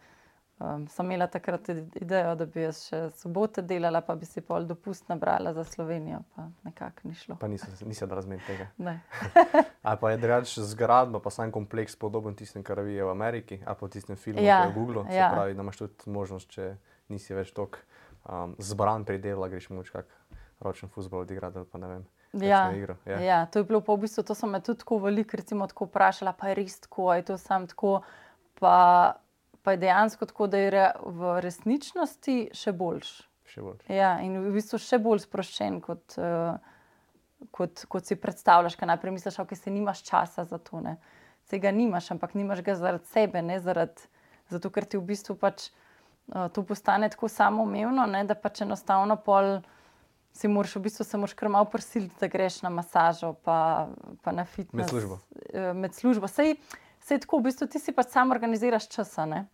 um, 0.62 0.86
sem 0.88 1.10
imela 1.10 1.26
takrat 1.26 1.68
idejo, 1.68 2.34
da 2.38 2.46
bi 2.46 2.62
jaz 2.62 2.84
še 2.86 3.00
sobote 3.18 3.64
delala, 3.66 4.00
pa 4.06 4.14
bi 4.18 4.28
si 4.28 4.40
pol 4.46 4.66
dopust 4.68 5.08
nabrala 5.10 5.52
za 5.56 5.64
Slovenijo, 5.66 6.22
pa 6.36 6.46
nekako 6.66 7.08
ni 7.10 7.18
šlo. 7.18 7.36
Pa 7.40 7.50
nisem, 7.50 7.74
nisem 7.88 8.10
razumel 8.10 8.40
tega. 8.46 8.68
Ne. 8.78 9.00
Ali 9.88 10.00
pa 10.00 10.12
je 10.14 10.22
drugače 10.22 10.66
zgradba, 10.72 11.20
pa 11.24 11.34
sam 11.34 11.52
kompleks 11.54 11.98
podoben 11.98 12.38
tistem, 12.38 12.62
kar 12.62 12.84
je 12.86 13.04
v 13.04 13.10
Ameriki, 13.10 13.60
ali 13.64 13.80
pa 13.80 13.90
tistem 13.90 14.16
filmu, 14.16 14.44
Ja, 14.44 14.62
ki 14.62 14.70
je 14.70 14.72
v 14.72 14.78
Googlu. 14.78 15.04
Se 15.10 15.18
ja. 15.18 15.30
pravi, 15.34 15.58
da 15.58 15.66
imaš 15.66 15.82
tudi 15.82 16.14
možnost, 16.14 16.50
če 16.54 16.74
nisi 17.12 17.34
več 17.34 17.52
tako 17.56 17.82
um, 18.28 18.56
zbran 18.58 19.06
pri 19.08 19.18
delu, 19.22 19.48
greš 19.50 19.70
moč 19.74 19.90
kak 19.90 20.10
ročen 20.62 20.88
futbol 20.88 21.26
odigrati 21.26 21.58
ali 21.58 21.66
pa 21.66 21.78
ne 21.78 21.88
vem. 21.88 22.04
Ja, 22.32 22.72
igro, 22.72 22.96
ja. 23.04 23.18
ja, 23.20 23.46
to 23.46 23.60
je 23.60 23.64
bilo 23.68 23.82
pa 23.84 23.92
v 23.92 24.06
bistvu, 24.06 24.22
to 24.24 24.34
so 24.34 24.48
me 24.48 24.62
tudi 24.64 24.80
tako 24.80 25.02
veliko, 25.04 25.36
recimo, 25.36 25.66
tako 25.68 25.90
vprašala, 25.90 26.32
pa 26.32 26.48
je 26.48 26.54
res 26.62 26.78
tako, 26.80 27.10
je 27.12 27.26
to 27.28 27.36
sam 27.36 27.66
tako. 27.68 27.98
Pa, 28.56 29.18
pa 29.62 29.74
je 29.74 29.76
dejansko 29.76 30.26
tako, 30.26 30.46
da 30.46 30.58
je 30.58 30.70
re, 30.70 30.86
v 31.04 31.36
resničnosti 31.44 32.36
še 32.56 32.72
boljš. 32.76 33.10
Še 33.52 33.64
bolj. 33.64 33.82
Ja, 33.92 34.16
in 34.24 34.38
v 34.40 34.54
bistvu 34.54 34.80
še 34.82 34.98
bolj 35.02 35.22
sproščen, 35.26 35.80
kot, 35.84 36.16
uh, 36.18 36.56
kot, 37.54 37.84
kot 37.92 38.08
si 38.08 38.18
predstavljaš, 38.18 38.78
ker 38.78 38.90
najprej 38.90 39.14
misliš, 39.18 39.38
da 39.38 39.58
se 39.58 39.74
nimaš 39.74 40.02
časa 40.08 40.46
za 40.48 40.58
to. 40.58 40.80
Ne. 40.84 40.96
Se 41.50 41.60
ga 41.62 41.72
nimaš, 41.74 42.10
ampak 42.14 42.34
nimaš 42.38 42.64
ga 42.66 42.76
zaradi 42.78 43.10
sebe, 43.12 43.42
ne 43.42 43.60
zaradi, 43.62 44.08
zato 44.50 44.70
ker 44.72 44.86
ti 44.88 44.98
v 44.98 45.06
bistvu 45.12 45.38
pač, 45.38 45.68
uh, 46.34 46.48
to 46.54 46.64
postane 46.66 47.10
tako 47.12 47.30
samoumevno, 47.30 48.08
ne, 48.10 48.24
da 48.26 48.38
pač 48.38 48.64
enostavno 48.66 49.18
pol. 49.20 49.60
Si 50.32 50.48
moraš 50.48 50.78
v 50.78 50.86
bistvu 50.86 51.04
se 51.04 51.18
moraš 51.20 51.34
kar 51.36 51.50
malo 51.52 51.66
prisiliti, 51.68 52.16
da 52.16 52.24
greš 52.32 52.62
na 52.64 52.70
masažo, 52.72 53.34
pa, 53.44 53.90
pa 54.24 54.32
na 54.32 54.46
fitness. 54.48 54.78
Med 54.80 54.88
službo. 54.88 55.18
Eh, 55.52 55.74
Med 55.76 55.92
službo. 55.92 56.30
Sej, 56.30 56.54
sej 57.06 57.22
tako, 57.24 57.40
v 57.40 57.50
bistvu 57.50 57.68
ti 57.70 57.82
si 57.82 57.94
pač 57.94 58.14
sam 58.14 58.30
organiziraš 58.34 58.88
čas. 58.88 59.18
a 59.18 59.26
ne. 59.26 59.44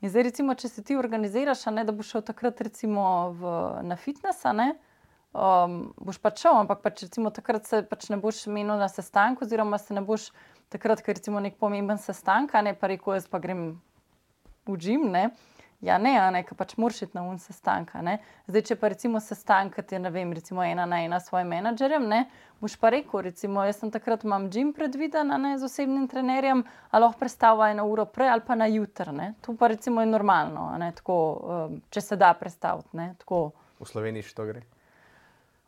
In 0.00 0.08
zdaj, 0.08 0.22
recimo, 0.30 0.54
če 0.56 0.68
se 0.68 0.84
ti 0.84 0.96
organiziraš, 0.96 1.66
ne, 1.74 1.84
da 1.84 1.92
boš 1.92 2.14
šel 2.14 2.22
takrat 2.24 2.60
recimo, 2.64 3.02
v, 3.36 3.50
na 3.84 3.96
fitness, 4.00 4.46
ne, 4.56 4.72
um, 5.36 5.92
boš 6.00 6.18
pač 6.24 6.40
šel, 6.40 6.56
ampak 6.62 6.80
pač, 6.84 7.04
recimo, 7.04 7.32
takrat 7.34 7.68
se 7.68 7.82
pač 7.84 8.08
ne 8.08 8.16
boš 8.20 8.46
menil 8.48 8.80
na 8.80 8.88
sestanku, 8.88 9.44
oziroma 9.44 9.78
se 9.78 9.94
ne 9.94 10.00
boš 10.04 10.30
takrat, 10.72 11.02
ker 11.04 11.20
je 11.20 11.34
nek 11.34 11.58
pomemben 11.60 11.98
sestanek, 11.98 12.54
ne 12.64 12.74
pa 12.74 12.88
rekel, 12.88 13.18
jaz 13.18 13.28
pa 13.28 13.42
grem 13.42 13.80
v 14.66 14.78
žim. 14.80 15.10
Ne? 15.12 15.30
Ja, 15.80 15.96
ne, 15.98 16.12
a 16.20 16.28
ne, 16.30 16.42
ker 16.44 16.52
pač 16.60 16.74
moraš 16.76 16.98
iti 17.06 17.16
na 17.16 17.22
un 17.24 17.38
ne. 18.04 18.18
Zdaj, 18.46 18.62
če 18.68 18.76
pa 18.76 18.88
recimo 18.92 19.20
sestanek, 19.20 19.78
ti 19.88 19.94
je 19.94 19.98
ne 19.98 20.10
vem, 20.10 20.32
recimo 20.32 20.60
ena 20.62 20.84
na 20.86 20.98
ena 21.00 21.20
s 21.20 21.28
svojim 21.30 21.48
menedžerjem, 21.48 22.04
ne, 22.08 22.26
boš 22.60 22.76
pa 22.76 22.90
rekel, 22.92 23.22
recimo, 23.24 23.64
jaz 23.64 23.78
sem 23.80 23.90
takrat 23.90 24.24
imam 24.24 24.50
žim 24.52 24.74
predviden, 24.76 25.32
ne 25.40 25.56
z 25.58 25.64
osebnim 25.64 26.04
trenerjem, 26.08 26.64
a 26.90 26.98
lahko 26.98 27.18
predstavlja 27.18 27.70
eno 27.72 27.86
uro 27.88 28.04
prej 28.04 28.28
ali 28.28 28.44
pa 28.46 28.54
na 28.54 28.66
jutr. 28.68 29.08
ne. 29.12 29.34
To 29.40 29.56
pa 29.56 29.68
recimo 29.72 30.00
je 30.00 30.06
normalno, 30.06 30.76
ne, 30.78 30.92
tako, 30.92 31.16
um, 31.40 31.80
če 31.90 32.00
se 32.00 32.16
da 32.16 32.34
predstaviti. 32.34 32.88
ne, 32.92 33.14
tako. 33.18 33.52
V 33.80 33.88
Sloveniji 33.88 34.22
še 34.22 34.34
to 34.34 34.44
gre. 34.44 34.62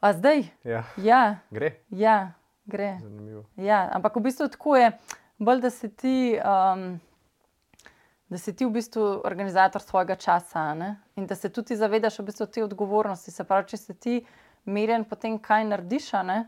A 0.01 0.13
zdaj? 0.13 0.45
Ja, 0.65 0.85
Ja, 0.97 1.37
gre. 1.51 1.81
ja, 1.89 2.33
gre. 2.67 2.99
Zanimivo. 3.01 3.47
Ja, 3.57 3.89
ampak 3.93 4.17
v 4.17 4.29
bistvu 4.29 4.49
tako 4.49 4.77
je, 4.77 4.93
bolj 5.39 5.61
da 5.61 5.71
si 5.71 5.89
ti. 5.89 6.37
Um, 6.37 7.01
Da 8.33 8.39
si 8.41 8.55
ti 8.57 8.64
v 8.64 8.72
bistvu 8.72 9.03
organizator 9.28 9.83
svojega 9.85 10.16
časa 10.16 10.70
ne? 10.74 10.95
in 11.20 11.26
da 11.28 11.37
se 11.37 11.51
tudi 11.53 11.76
zavedaš 11.76 12.18
v 12.18 12.30
bistvu 12.30 12.47
te 12.47 12.62
odgovornosti. 12.64 13.30
Se 13.30 13.45
pravi, 13.45 13.66
če 13.68 13.76
si 13.76 13.95
ti 13.95 14.14
merjen 14.64 15.05
po 15.05 15.18
tem, 15.20 15.37
kaj 15.39 15.66
narediš, 15.68 16.07
ne, 16.24 16.39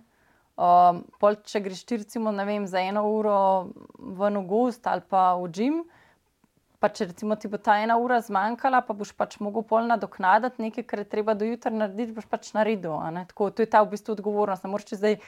um, 0.56 1.02
pol, 1.20 1.36
če 1.44 1.60
greš 1.60 1.82
ti 1.84 1.98
recimo 2.00 2.32
vem, 2.32 2.64
za 2.66 2.80
eno 2.80 3.04
uro 3.10 3.68
v 3.98 4.30
gost 4.48 4.86
ali 4.86 5.04
pa 5.08 5.34
v 5.36 5.50
gim, 5.50 5.82
pa 6.80 6.88
če 6.88 7.10
recimo 7.10 7.36
ti 7.36 7.48
bo 7.48 7.58
ta 7.58 7.76
ena 7.82 7.98
ura 8.00 8.20
zmanjkala, 8.20 8.80
pa 8.86 8.94
boš 8.94 9.12
pač 9.12 9.36
mogel 9.40 9.62
pol 9.62 9.84
nadoknaditi 9.88 10.62
nekaj, 10.62 10.84
kar 10.84 10.98
je 11.00 11.08
treba 11.08 11.34
do 11.34 11.44
jutra 11.44 11.72
narediti, 11.72 12.12
boš 12.12 12.28
pač 12.28 12.52
naredil. 12.56 12.96
Tako, 13.28 13.50
to 13.50 13.64
je 13.64 13.68
ta 13.68 13.82
v 13.82 13.92
bistvu 13.92 14.16
odgovornost. 14.16 14.64
Ne 14.64 14.72
moreš 14.72 14.96
zdaj 14.96 15.20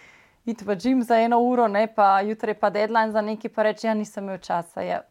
iti 0.47 0.65
v 0.65 0.77
gim 0.77 1.03
za 1.03 1.21
eno 1.21 1.41
uro, 1.43 1.69
ne, 1.69 1.87
pa 1.89 2.21
jutri 2.21 2.55
pa 2.55 2.71
deadline 2.71 3.13
za 3.13 3.21
nekaj, 3.21 3.51
pa 3.53 3.67
reči, 3.67 3.89
ja, 3.89 3.95
nisem 3.95 4.25
imel 4.25 4.39
časa. 4.39 4.85
Ja, 4.85 5.03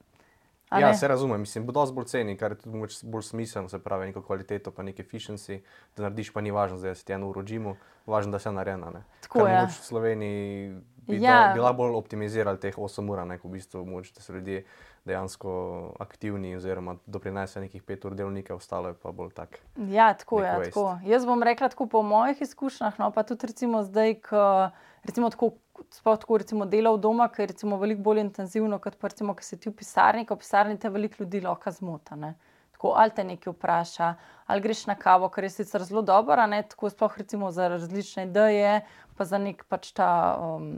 Ja, 0.72 0.94
se 0.94 1.08
razumem, 1.08 1.40
mislim, 1.40 1.66
bo 1.66 1.72
dosti 1.72 1.96
bolj 1.96 2.06
ceni, 2.06 2.38
kar 2.38 2.52
je 2.52 2.58
tudi 2.58 2.80
bolj 3.04 3.22
smiselno, 3.22 3.70
se 3.70 3.80
pravi, 3.80 4.06
neko 4.06 4.22
kvaliteto, 4.22 4.72
pa 4.72 4.84
neki 4.84 5.04
efficiency, 5.04 5.60
da 5.98 6.04
narediš, 6.04 6.34
pa 6.34 6.42
ni 6.42 6.52
važno, 6.52 6.78
da 6.78 6.96
si 6.96 7.06
ti 7.06 7.14
eno 7.14 7.30
uro 7.30 7.44
džimu, 7.44 7.76
važno, 8.06 8.32
da 8.32 8.40
se 8.40 8.52
naredi. 8.52 8.82
ne. 8.94 9.04
Tako 9.22 9.40
Kar 9.40 9.50
je. 9.50 9.66
v 9.66 9.72
Sloveniji 9.72 10.76
bi 11.08 11.22
Ja. 11.22 11.32
ja. 11.32 11.54
bila 11.54 11.74
bolj 11.74 11.94
optimizirali 11.94 12.60
teh 12.60 12.76
8 12.78 13.12
ur, 13.12 13.26
ne, 13.26 13.40
v 13.44 13.50
bistvu 13.50 13.86
mogoče, 13.86 14.12
da 14.16 14.22
so 14.22 14.34
ljudje 14.34 14.66
dejansko 15.06 15.52
aktivni 16.00 16.56
oziroma 16.56 16.96
doprinesejo 17.06 17.62
nekih 17.62 17.84
5 17.84 18.08
ur 18.08 18.16
delovnika, 18.16 18.56
ostalo 18.56 18.88
je 18.88 18.94
pa 18.94 19.12
bolj 19.12 19.30
tak. 19.30 19.60
Ja, 19.78 20.14
tako 20.14 20.42
je. 20.42 20.52
Neko 20.52 20.64
Tako. 20.66 21.00
Jaz 21.06 21.26
bom 21.26 21.44
rekla 21.44 21.70
tako 21.70 21.86
po 21.86 22.02
mojih 22.02 22.42
izkušnjah, 22.42 23.00
no, 23.00 23.12
pa 23.12 23.24
tudi 23.24 23.48
recimo 23.48 23.84
zdaj, 23.84 24.14
ko 24.16 24.70
recimo 25.06 25.30
tako. 25.30 25.56
Sploh 25.92 26.16
tako 26.18 26.38
recimo 26.40 26.66
delo 26.66 26.94
v 26.96 27.02
domu, 27.04 27.26
ki 27.30 27.42
je 27.42 27.48
recimo 27.48 27.78
veliko 27.78 28.02
bolj 28.02 28.22
intenzivno, 28.22 28.80
kot 28.80 28.96
pa 29.00 29.10
recimo, 29.12 29.34
ki 29.36 29.44
si 29.44 29.58
ti 29.60 29.70
v 29.70 29.76
pisarni, 29.76 30.24
ko 30.26 30.38
v 30.38 30.42
pisarni 30.42 30.78
te 30.80 30.90
veliko 30.90 31.20
ljudi 31.20 31.42
lahko 31.44 31.72
zmota. 31.72 32.16
Ne? 32.16 32.34
Tako 32.76 32.94
ali 32.96 33.12
te 33.16 33.24
nekaj 33.24 33.54
vpraša, 33.54 34.14
ali 34.48 34.64
greš 34.64 34.86
na 34.88 34.96
kavo, 34.96 35.30
kar 35.30 35.44
je 35.44 35.50
sicer 35.50 35.84
zelo 35.84 36.02
dobro, 36.02 36.46
ne 36.48 36.64
tako 36.64 36.90
sploh 36.90 37.18
recimo 37.18 37.52
za 37.52 37.68
različne 37.68 38.24
ideje, 38.28 38.82
pa 39.16 39.26
za 39.26 39.38
nek 39.38 39.64
pač 39.68 39.92
ta 39.96 40.10
um, 40.40 40.72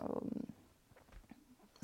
um, 0.00 0.42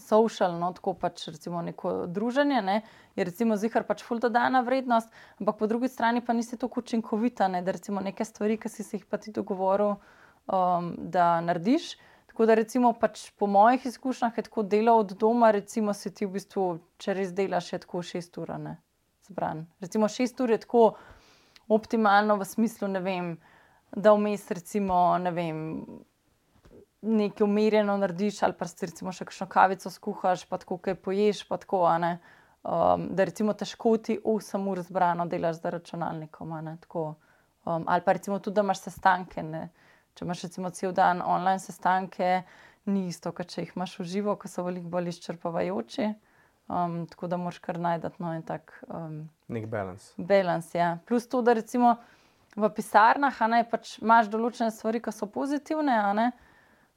social, 0.04 0.58
no, 0.60 0.72
tako 0.76 0.94
pač 1.00 1.28
recimo 1.28 1.62
neko 1.62 1.94
druženje, 2.06 2.60
ne, 2.62 2.82
je 3.16 3.24
recimo 3.24 3.56
zihar 3.56 3.86
pač 3.88 4.04
ful 4.04 4.20
dodana 4.20 4.60
vrednost, 4.66 5.08
ampak 5.40 5.58
po 5.58 5.68
drugi 5.70 5.88
strani 5.88 6.20
pa 6.24 6.36
nisi 6.36 6.58
tako 6.60 6.84
učinkovita, 6.84 7.48
ne, 7.48 7.62
da 7.62 7.72
recimo 7.72 8.04
neke 8.04 8.24
stvari, 8.24 8.58
ki 8.60 8.68
si 8.68 8.84
se 8.84 8.98
jih 8.98 9.06
pa 9.08 9.18
ti 9.18 9.32
dogovoril, 9.32 9.96
um, 10.46 10.94
da 10.98 11.40
narediš. 11.40 11.94
Tako 12.26 12.46
da 12.46 12.54
recimo 12.54 12.92
pač 12.92 13.30
po 13.38 13.46
mojih 13.46 13.86
izkušnjah 13.86 14.38
je 14.38 14.42
tako 14.42 14.62
delo 14.62 14.96
od 14.98 15.12
doma, 15.12 15.50
recimo 15.50 15.94
si 15.94 16.10
ti 16.14 16.26
v 16.26 16.34
bistvu, 16.34 16.64
če 16.98 17.14
res 17.14 17.30
delaš, 17.32 17.72
je 17.72 17.78
tako 17.84 18.02
šest 18.02 18.38
ur, 18.42 18.50
ne, 18.58 18.76
zbran. 19.28 19.66
Recimo 19.80 20.08
šest 20.10 20.40
ur 20.40 20.50
je 20.50 20.58
tako 20.64 20.96
optimalno 21.68 22.36
v 22.36 22.48
smislu, 22.48 22.88
ne 22.90 23.00
vem, 23.00 23.36
da 23.94 24.16
vmes 24.18 24.48
recimo, 24.50 24.98
ne 25.22 25.30
vem, 25.30 25.60
nekaj 27.04 27.44
umirjeno 27.44 27.96
narediš, 27.96 28.42
ali 28.42 28.58
pa 28.58 28.66
si 28.66 28.86
recimo 28.86 29.12
še 29.12 29.28
kakšno 29.28 29.46
kavico 29.52 29.90
skuhaš, 29.90 30.44
pa 30.50 30.58
tako 30.58 30.80
kaj 30.82 30.98
poješ, 31.04 31.44
pa 31.48 31.60
tako. 31.62 31.86
Um, 32.64 33.08
da 33.12 33.26
recimo 33.28 33.52
težko 33.52 33.96
ti 34.00 34.16
8 34.24 34.68
ur 34.72 34.80
zbrano 34.82 35.26
delaš 35.28 35.60
za 35.60 35.70
računalnikom. 35.70 36.52
Um, 36.56 37.16
ali 37.86 38.02
pa 38.04 38.12
recimo 38.16 38.38
tudi, 38.38 38.54
da 38.54 38.64
imaš 38.64 38.86
sestanke, 38.88 39.42
ne. 39.42 39.68
Če 40.14 40.24
imaš 40.24 40.44
recimo 40.46 40.70
cel 40.70 40.92
dan 40.94 41.22
online 41.22 41.58
sestanke, 41.58 42.44
ni 42.86 43.08
isto, 43.10 43.32
kot 43.34 43.50
če 43.50 43.64
jih 43.64 43.74
imaš 43.74 43.96
v 43.98 44.06
živo, 44.12 44.36
ki 44.38 44.50
so 44.50 44.62
veliko 44.66 44.92
bolj 44.92 45.10
izčrpavajoči. 45.14 46.12
Um, 46.64 47.02
tako 47.10 47.28
da 47.28 47.36
moraš 47.36 47.58
kar 47.60 47.76
najti 47.76 48.08
no, 48.22 48.30
en 48.32 48.42
tak 48.42 48.72
um, 48.88 49.26
Nek 49.52 49.66
balans. 49.68 50.14
balans. 50.16 50.70
Ja. 50.72 50.94
Plus 51.04 51.26
to, 51.28 51.42
da 51.44 51.52
recimo 51.52 51.98
v 52.56 52.70
pisarnah 52.72 53.40
ne, 53.50 53.64
pač 53.68 53.98
imaš 54.00 54.30
določene 54.32 54.70
stvari, 54.72 55.02
ki 55.02 55.12
so 55.12 55.28
pozitivne, 55.28 55.92
a 55.92 56.12
ne. 56.16 56.30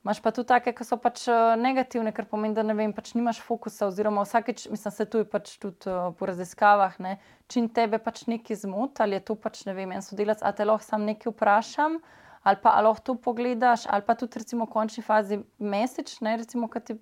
Imaš 0.06 0.22
pa 0.24 0.32
tudi 0.32 0.48
take, 0.48 0.72
ki 0.72 0.86
so 0.88 0.96
pač 1.02 1.26
eh, 1.28 1.58
negativne, 1.60 2.14
kar 2.16 2.30
pomeni, 2.30 2.56
da 2.56 2.64
ne 2.64 2.72
vem, 2.78 2.94
pač 2.96 3.12
nimaš 3.18 3.42
fokusa. 3.44 3.90
Oziroma, 3.90 4.24
vsakeč, 4.24 4.70
mislim, 4.72 4.94
se 4.94 5.06
tu 5.10 5.20
je 5.20 5.28
pač 5.28 5.58
tudi 5.60 5.90
uh, 5.90 6.14
po 6.16 6.30
raziskavah, 6.30 6.96
ne, 7.04 7.18
če 7.52 7.60
in 7.60 7.68
tebe 7.76 8.00
pač 8.00 8.24
nekaj 8.30 8.62
zmoti, 8.62 9.04
ali 9.04 9.18
je 9.18 9.26
to 9.28 9.36
pač 9.36 9.66
ne 9.68 9.76
vem, 9.76 9.92
en 9.92 10.06
sodelavec, 10.06 10.46
a 10.46 10.54
te 10.56 10.64
lahko 10.70 10.86
sam 10.86 11.04
nekaj 11.10 11.34
vprašam, 11.34 12.00
ali 12.48 12.60
pa 12.64 12.78
lahko 12.82 13.04
to 13.04 13.16
pogledaš, 13.28 13.86
ali 13.92 14.06
pa 14.08 14.16
tudi 14.16 14.40
recimo 14.40 14.66
v 14.66 14.72
končni 14.72 15.04
fazi 15.04 15.42
mesič, 15.60 16.20
ne 16.24 16.38
recimo, 16.40 16.70
ki 16.72 16.80
ti 16.80 16.96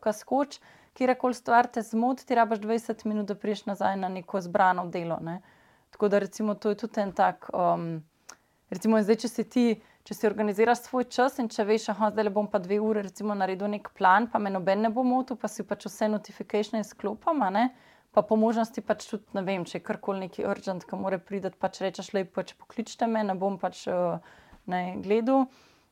ka 0.00 0.12
skoč, 0.12 0.60
kjerkoli 0.94 1.34
stvar 1.34 1.66
te 1.66 1.82
zmoti, 1.82 2.26
ti 2.26 2.34
rabaš 2.34 2.60
20 2.60 3.06
minut, 3.06 3.26
da 3.26 3.34
priješ 3.34 3.64
nazaj 3.66 3.96
na 3.96 4.08
neko 4.08 4.40
zbrano 4.40 4.86
delo. 4.86 5.18
Ne. 5.22 5.40
Tako 5.90 6.08
da 6.08 6.18
recimo 6.18 6.54
to 6.54 6.68
je 6.68 6.76
tudi 6.76 7.00
en 7.00 7.12
tak. 7.12 7.50
Um, 7.54 8.04
recimo, 8.70 9.00
zdaj, 9.02 9.16
če 9.24 9.28
si 9.28 9.44
ti, 9.44 9.64
če 10.04 10.14
si 10.14 10.26
organiziraš 10.26 10.86
svoj 10.86 11.08
čas 11.10 11.38
in 11.38 11.48
če 11.52 11.64
veš, 11.68 11.88
da 11.92 12.10
zdaj 12.12 12.30
bom 12.34 12.48
pa 12.50 12.60
dve 12.62 12.80
uri 12.80 13.02
recimo, 13.08 13.34
naredil 13.34 13.70
nek 13.72 13.90
plan, 13.98 14.28
pa 14.30 14.38
me 14.38 14.50
noben 14.50 14.84
ne 14.86 14.90
bo 14.90 15.02
motil, 15.02 15.36
pa 15.36 15.48
si 15.48 15.64
pač 15.66 15.88
vse 15.88 16.08
notifikacije 16.12 16.84
ne. 17.50 17.70
Pa 18.12 18.20
po 18.20 18.36
možnosti 18.36 18.82
pač 18.84 19.06
tudi, 19.08 19.24
ne 19.32 19.40
vem, 19.40 19.62
če 19.64 19.78
je 19.78 19.84
karkoli 19.84 20.26
neki 20.26 20.44
urgent, 20.44 20.84
ki 20.84 20.96
mora 21.00 21.16
priti, 21.16 21.48
pač 21.56 21.80
rečeš, 21.80 22.10
lepo, 22.12 22.42
pač 22.42 22.52
pokličite 22.60 23.06
me, 23.08 23.22
ne 23.24 23.32
bom 23.32 23.56
pač 23.56 23.86
uh, 23.88 24.20
ne 24.66 24.96
gledal, 25.02 25.46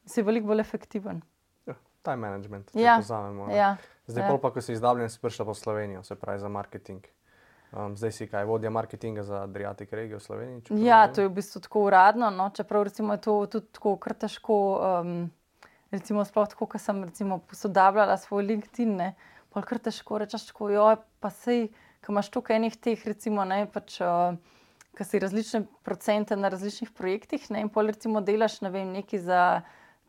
si 0.07 0.23
veliko 0.23 0.47
bolj 0.53 0.61
efektiven. 0.61 1.23
Ja, 1.67 1.75
time 2.03 2.17
management, 2.29 2.71
Ja, 2.75 2.97
če 2.99 3.03
to 3.03 3.09
vzamemo. 3.09 3.47
ne. 3.47 3.57
Ja, 3.57 3.77
Zdaj, 4.07 4.27
ja. 4.27 4.39
pa, 4.43 4.51
ko 4.51 4.61
si 4.61 4.73
iz 4.73 4.81
Dublina, 4.83 5.09
si 5.09 5.21
prišla 5.23 5.45
po 5.47 5.55
Slovenijo, 5.55 6.03
se 6.03 6.15
pravi 6.19 6.41
za 6.43 6.49
marketing. 6.49 7.05
Um, 7.71 7.95
zdaj 7.95 8.13
si 8.13 8.27
kaj 8.27 8.45
vodja 8.45 8.71
marketinga 8.71 9.23
za 9.23 9.45
Adriatic 9.47 9.93
regijo 9.93 10.19
v 10.19 10.23
Sloveniji? 10.23 10.63
Ja, 10.83 11.07
to 11.07 11.23
je 11.23 11.29
v 11.29 11.37
bistvu 11.39 11.61
tako 11.63 11.85
uradno, 11.87 12.31
no? 12.31 12.51
čeprav 12.51 12.83
recimo, 12.83 13.15
je 13.15 13.21
to 13.23 13.47
tudi 13.47 13.67
tako 13.71 13.95
kar 13.97 14.15
težko. 14.19 14.57
Um, 14.83 15.31
recimo, 15.91 16.25
sploh 16.25 16.49
tako, 16.49 16.67
ko 16.67 16.79
sem 16.79 17.05
recimo, 17.05 17.39
posodabljala 17.51 18.17
svoj 18.19 18.47
LinkedIn, 18.47 18.97
ne, 18.97 19.15
pol 19.51 19.63
kar 19.67 19.79
težko 19.83 20.19
rečeš, 20.23 20.49
tako, 20.51 20.71
jo, 20.71 20.87
pa 21.21 21.31
sej, 21.31 21.69
ko 22.03 22.15
imaš 22.15 22.31
tukaj 22.31 22.57
enih 22.57 22.77
teh, 22.79 23.07
recimo, 23.07 23.45
ne, 23.45 23.67
pač, 23.71 24.01
uh, 24.03 24.35
ki 24.97 25.05
si 25.07 25.21
različne 25.23 25.63
procente 25.87 26.37
na 26.37 26.51
različnih 26.53 26.91
projektih, 26.97 27.51
ne, 27.51 27.65
in 27.65 27.71
pol 27.73 27.93
recimo 27.93 28.21
delaš, 28.21 28.61
ne 28.65 28.71
vem, 28.71 28.91
nekaj 28.93 29.23
za 29.27 29.43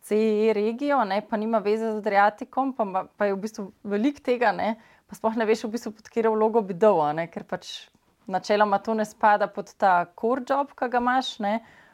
CE 0.02 0.54
regijo, 0.58 1.04
ne, 1.06 1.22
pa 1.22 1.38
nima 1.38 1.62
veze 1.62 1.92
z 1.92 2.02
Adriatikom, 2.02 2.74
pa, 2.74 3.06
pa 3.18 3.30
je 3.30 3.36
v 3.36 3.42
bistvu 3.44 3.68
veliko 3.84 4.24
tega, 4.26 4.52
ne, 4.52 4.76
pa 5.08 5.18
sploh 5.18 5.38
ne 5.38 5.46
veš, 5.46 5.68
v 5.68 5.76
bistvu, 5.76 5.94
pod 5.98 6.10
katero 6.10 6.34
vlogo 6.34 6.64
bi 6.66 6.74
dal, 6.74 7.04
ne, 7.16 7.28
ker 7.30 7.46
pač 7.46 7.70
načeloma 8.32 8.80
to 8.82 8.96
ne 8.98 9.06
spada 9.06 9.48
pod 9.48 9.74
ta 9.78 10.06
core 10.18 10.44
job, 10.50 10.74
ki 10.78 10.90
ga 10.90 11.02
imaš, 11.04 11.36
ne, 11.46 11.54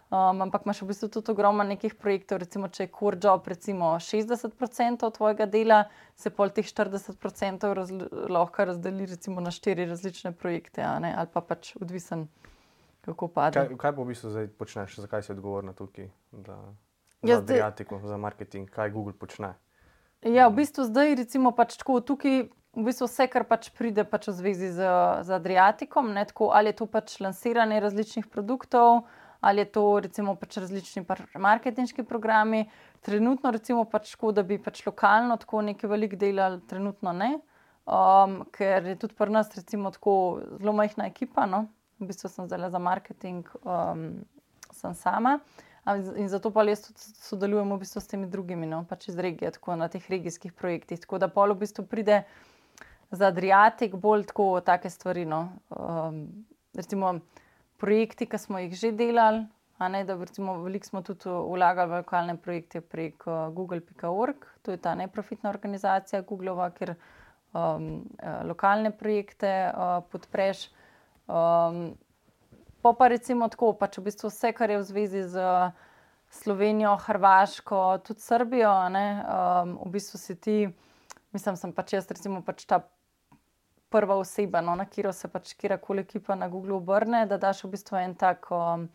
um, 0.09 0.41
ampak 0.47 0.65
imaš 0.65 0.81
v 0.81 0.89
bistvu 0.91 1.09
tudi 1.11 1.31
ogromno 1.31 1.65
nekih 1.67 1.95
projektov. 1.99 2.41
Recimo, 2.43 2.69
če 2.71 2.85
je 2.85 2.91
core 2.99 3.19
job 3.23 3.47
recimo 3.47 3.95
60% 3.99 5.11
tvojega 5.17 5.47
dela, 5.51 5.83
se 6.15 6.31
pol 6.31 6.53
teh 6.55 6.67
40% 6.67 7.73
razl 7.75 8.07
lahko 8.31 8.67
razdeli 8.71 9.09
recimo 9.09 9.43
na 9.43 9.51
štiri 9.51 9.87
različne 9.89 10.31
projekte, 10.31 10.83
ali 10.83 11.11
pa 11.33 11.41
pač 11.41 11.75
odvisen, 11.81 12.27
kako 13.07 13.27
pade. 13.29 13.55
Kaj, 13.57 13.77
kaj 13.77 13.91
pa 13.91 14.01
v 14.01 14.07
bistvu 14.07 14.29
zdaj 14.29 14.47
počneš, 14.53 14.99
zakaj 14.99 15.23
si 15.23 15.31
odgovorna 15.31 15.73
tukaj? 15.73 16.11
Da, 16.31 16.57
Ja, 17.23 17.35
za 17.35 17.41
zdaj- 17.41 17.61
Adriatico, 17.63 17.97
za 18.03 18.17
marketing, 18.17 18.69
kaj 18.69 18.91
Google 18.91 19.13
počne? 19.13 19.55
Ja, 20.21 20.47
v 20.47 20.55
bistvu 20.55 20.83
zdaj, 20.85 21.15
recimo, 21.15 21.51
pač 21.51 21.77
tako 21.77 22.01
tukaj. 22.01 22.49
V 22.73 22.83
bistvu 22.85 23.07
vse, 23.07 23.25
kar 23.27 23.41
pač 23.43 23.71
pride 23.71 24.03
pač 24.03 24.27
v 24.27 24.33
zvezi 24.33 24.67
z, 24.69 24.85
z 25.23 25.29
Adriatikom, 25.31 26.11
ne, 26.13 26.25
tako, 26.25 26.51
ali 26.51 26.69
je 26.69 26.75
to 26.75 26.85
pač 26.85 27.15
lansiranje 27.17 27.79
različnih 27.79 28.27
produktov, 28.27 29.07
ali 29.41 29.59
je 29.59 29.71
to 29.71 29.99
recimo 29.99 30.35
pač 30.35 30.57
različni 30.57 31.01
par- 31.03 31.25
marketinški 31.33 32.03
programi. 32.03 32.67
Trenutno, 33.01 33.49
recimo, 33.51 33.85
pač 33.85 34.11
tako, 34.13 34.29
da 34.31 34.43
bi 34.43 34.59
pač 34.61 34.85
lokalno 34.85 35.37
tako 35.37 35.61
nekaj 35.61 35.89
velik 35.89 36.15
delali, 36.21 36.61
trenutno 36.69 37.13
ne, 37.13 37.39
um, 37.87 38.45
ker 38.53 38.85
je 38.85 38.95
tudi 38.95 39.15
pri 39.17 39.31
nas 39.31 39.49
recimo 39.57 39.89
tako 39.91 40.13
zelo 40.59 40.73
majhna 40.73 41.07
ekipa. 41.09 41.45
No. 41.45 41.65
V 41.99 42.09
bistvu 42.09 42.29
sem 42.29 42.45
zdaj 42.45 42.69
za 42.69 42.79
marketing, 42.79 43.47
um, 43.63 44.25
sem 44.71 44.93
sama. 44.93 45.39
In 45.87 46.27
zato 46.27 46.51
pa 46.51 46.65
jaz 46.67 46.83
tudi 46.83 46.99
sodelujem 47.23 47.69
v 47.71 47.79
bistvu 47.79 48.01
s 48.03 48.11
temi 48.11 48.27
drugimi, 48.27 48.67
no, 48.67 48.83
pač 48.89 49.07
iz 49.07 49.15
regije, 49.15 49.53
tako 49.55 49.77
na 49.79 49.87
teh 49.87 50.03
regijskih 50.03 50.51
projektih. 50.53 50.99
Tako 50.99 51.17
da 51.23 51.29
pol 51.31 51.55
v 51.55 51.63
bistvu 51.63 51.87
pride 51.87 52.25
za 53.11 53.31
Adriatik 53.31 53.95
bolj 53.95 54.27
tako 54.27 54.59
take 54.59 54.91
stvari. 54.91 55.23
No. 55.25 55.55
Um, 55.71 56.45
recimo 56.75 57.19
projekti, 57.77 58.27
ki 58.27 58.37
smo 58.37 58.59
jih 58.59 58.75
že 58.75 58.91
delali, 58.91 59.45
a 59.77 59.87
ne, 59.87 60.03
da 60.03 60.17
recimo 60.19 60.57
veliko 60.63 60.89
smo 60.89 61.01
tudi 61.05 61.29
vlagali 61.29 61.91
v 61.91 62.01
lokalne 62.01 62.35
projekte 62.37 62.81
prek 62.81 63.23
uh, 63.27 63.47
google.org, 63.53 64.45
to 64.61 64.75
je 64.75 64.81
ta 64.81 64.95
neprofitna 64.95 65.49
organizacija 65.49 66.21
Googlova, 66.21 66.69
kjer 66.75 66.95
um, 67.53 68.03
eh, 68.19 68.43
lokalne 68.43 68.91
projekte 68.91 69.71
uh, 69.71 70.01
podpreš. 70.11 70.67
Um, 71.27 71.97
Po 72.81 72.93
pa 72.93 73.07
recimo 73.11 73.49
tako, 73.49 73.73
pač 73.73 73.97
v 73.97 74.05
bistvu 74.05 74.29
vse, 74.29 74.53
kar 74.55 74.71
je 74.71 74.77
v 74.79 74.85
zvezi 74.87 75.21
z 75.27 75.41
Slovenijo, 76.31 76.93
Hrvaško, 77.03 77.99
tudi 78.05 78.23
Srbijo, 78.23 78.71
ne, 78.93 79.07
um, 79.27 79.73
v 79.87 79.97
bistvu 79.97 80.19
si 80.21 80.35
ti, 80.39 80.55
mislim, 81.35 81.57
sem 81.59 81.73
pač 81.73 81.97
jaz, 81.97 82.07
recimo, 82.07 82.39
pač 82.45 82.63
ta 82.63 82.79
prva 83.91 84.15
oseba, 84.21 84.61
no, 84.63 84.75
na 84.79 84.85
katero 84.87 85.11
se 85.11 85.27
pač 85.27 85.51
kjerkoli 85.59 86.05
ekipa 86.05 86.35
na 86.39 86.47
Google 86.51 86.77
obrne, 86.77 87.25
da 87.27 87.35
daš 87.35 87.65
v 87.65 87.73
bistvu 87.75 87.99
en 87.99 88.15
tak 88.15 88.47
um, 88.55 88.87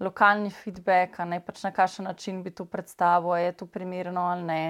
lokalni 0.00 0.48
feedback, 0.48 1.20
ne 1.28 1.42
pač 1.44 1.66
na 1.66 1.72
kakšen 1.76 2.08
način 2.08 2.40
bi 2.44 2.54
to 2.54 2.64
predstavil, 2.64 3.34
a 3.34 3.42
je 3.42 3.52
to 3.60 3.66
primerno 3.66 4.24
ali 4.30 4.48
ne. 4.48 4.62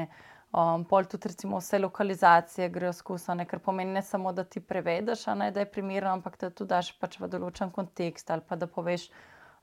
Um, 0.49 0.85
pol 0.89 1.05
tudi 1.05 1.29
recimo 1.29 1.59
vse 1.61 1.79
lokalizacije 1.79 2.69
grejo 2.73 2.93
skozi, 2.97 3.45
ker 3.49 3.61
pomeni 3.61 3.93
ne 3.93 4.03
samo, 4.03 4.33
da 4.33 4.45
ti 4.45 4.61
prevedeš, 4.61 5.27
ne, 5.37 5.51
da 5.53 5.61
je 5.61 5.71
primerno, 5.71 6.15
ampak 6.17 6.39
da 6.41 6.49
tudi 6.51 6.71
daš 6.71 6.95
pač 7.01 7.19
v 7.21 7.29
določen 7.29 7.71
kontekst 7.71 8.31
ali 8.31 8.47
pa 8.49 8.57
da 8.57 8.67
poveš, 8.67 9.11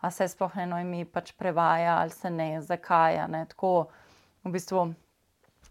a 0.06 0.12
se 0.12 0.28
sploh 0.30 0.54
eno 0.62 0.78
ime 0.78 1.06
pač 1.10 1.32
prevaja 1.34 1.98
ali 1.98 2.14
se 2.14 2.30
ne, 2.30 2.62
zakaj. 2.62 3.18
Ne, 3.34 3.46
tako 3.50 3.90
v 4.46 4.54
bistvu 4.54 4.86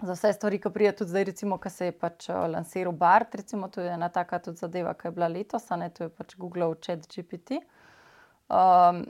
za 0.03 0.17
vse 0.17 0.33
stvari, 0.35 0.59
ki 0.59 0.73
pride 0.75 0.97
tudi 0.99 1.15
zdaj, 1.15 1.25
recimo, 1.31 1.59
ki 1.63 1.71
se 1.71 1.93
je 1.93 1.95
pač 1.95 2.29
uh, 2.29 2.43
lansiral 2.51 2.93
BART, 2.99 3.39
recimo, 3.39 3.69
to 3.71 3.85
je 3.85 3.93
ena 3.95 4.09
taka 4.11 4.41
tudi 4.43 4.59
zadeva, 4.59 4.97
ki 4.99 5.07
je 5.07 5.15
bila 5.15 5.29
letos, 5.31 5.71
ne, 5.79 5.93
to 5.95 6.09
je 6.09 6.11
pač 6.11 6.35
Google 6.35 6.75
Chat 6.83 7.07
GPT. 7.07 7.63
Um, 8.51 9.07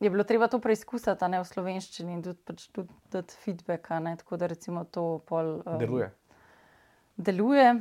je 0.00 0.10
bilo 0.10 0.24
treba 0.24 0.46
to 0.46 0.58
preizkusiti, 0.58 1.28
ne 1.28 1.40
v 1.40 1.44
slovenščini 1.44 2.12
in 2.12 2.22
tudi, 2.22 2.38
pač 2.44 2.68
tudi 2.70 2.92
dati 3.10 3.34
feedback, 3.36 3.90
ne, 4.00 4.16
tako 4.16 4.36
da 4.36 4.46
recimo 4.46 4.84
to 4.84 5.18
pol. 5.26 5.62
Um, 5.66 5.78
Deluje. 5.78 6.10
Deluje, 7.16 7.80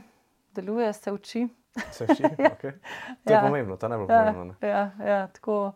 deluje, 0.51 0.93
se 0.93 1.11
uči. 1.11 1.47
Se 1.91 2.05
vsi? 2.05 2.23
okay. 2.53 2.71
To 3.23 3.29
je 3.29 3.35
Ja. 3.35 3.41
pomembno, 3.41 3.77
to 3.77 3.85
je 3.85 3.89
najbolj 3.89 4.07
Ja, 4.09 4.23
pomembno. 4.23 4.55
ne. 4.61 4.67
ja, 4.69 4.91
ja, 5.05 5.27
tako, 5.27 5.73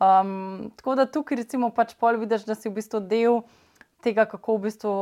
um, 0.00 0.32
tako 0.76 0.94
da 0.94 1.06
tukaj 1.06 1.36
recimo 1.36 1.70
pač 1.70 1.94
pol 1.94 2.16
vidiš, 2.16 2.44
da 2.44 2.54
si 2.54 2.68
v 2.68 2.74
bistvu 2.74 3.00
del 3.00 3.42
tega, 4.00 4.24
kako 4.24 4.56
v 4.56 4.62
bistvu 4.62 4.94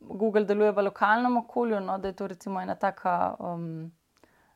Google 0.00 0.44
deluje 0.44 0.72
v 0.72 0.82
lokalnem 0.82 1.36
okolju, 1.38 1.80
no, 1.80 1.96
da 1.98 2.08
je 2.08 2.12
to 2.14 2.26
recimo 2.26 2.60
ena 2.60 2.74
taka 2.74 3.34
um, 3.40 3.90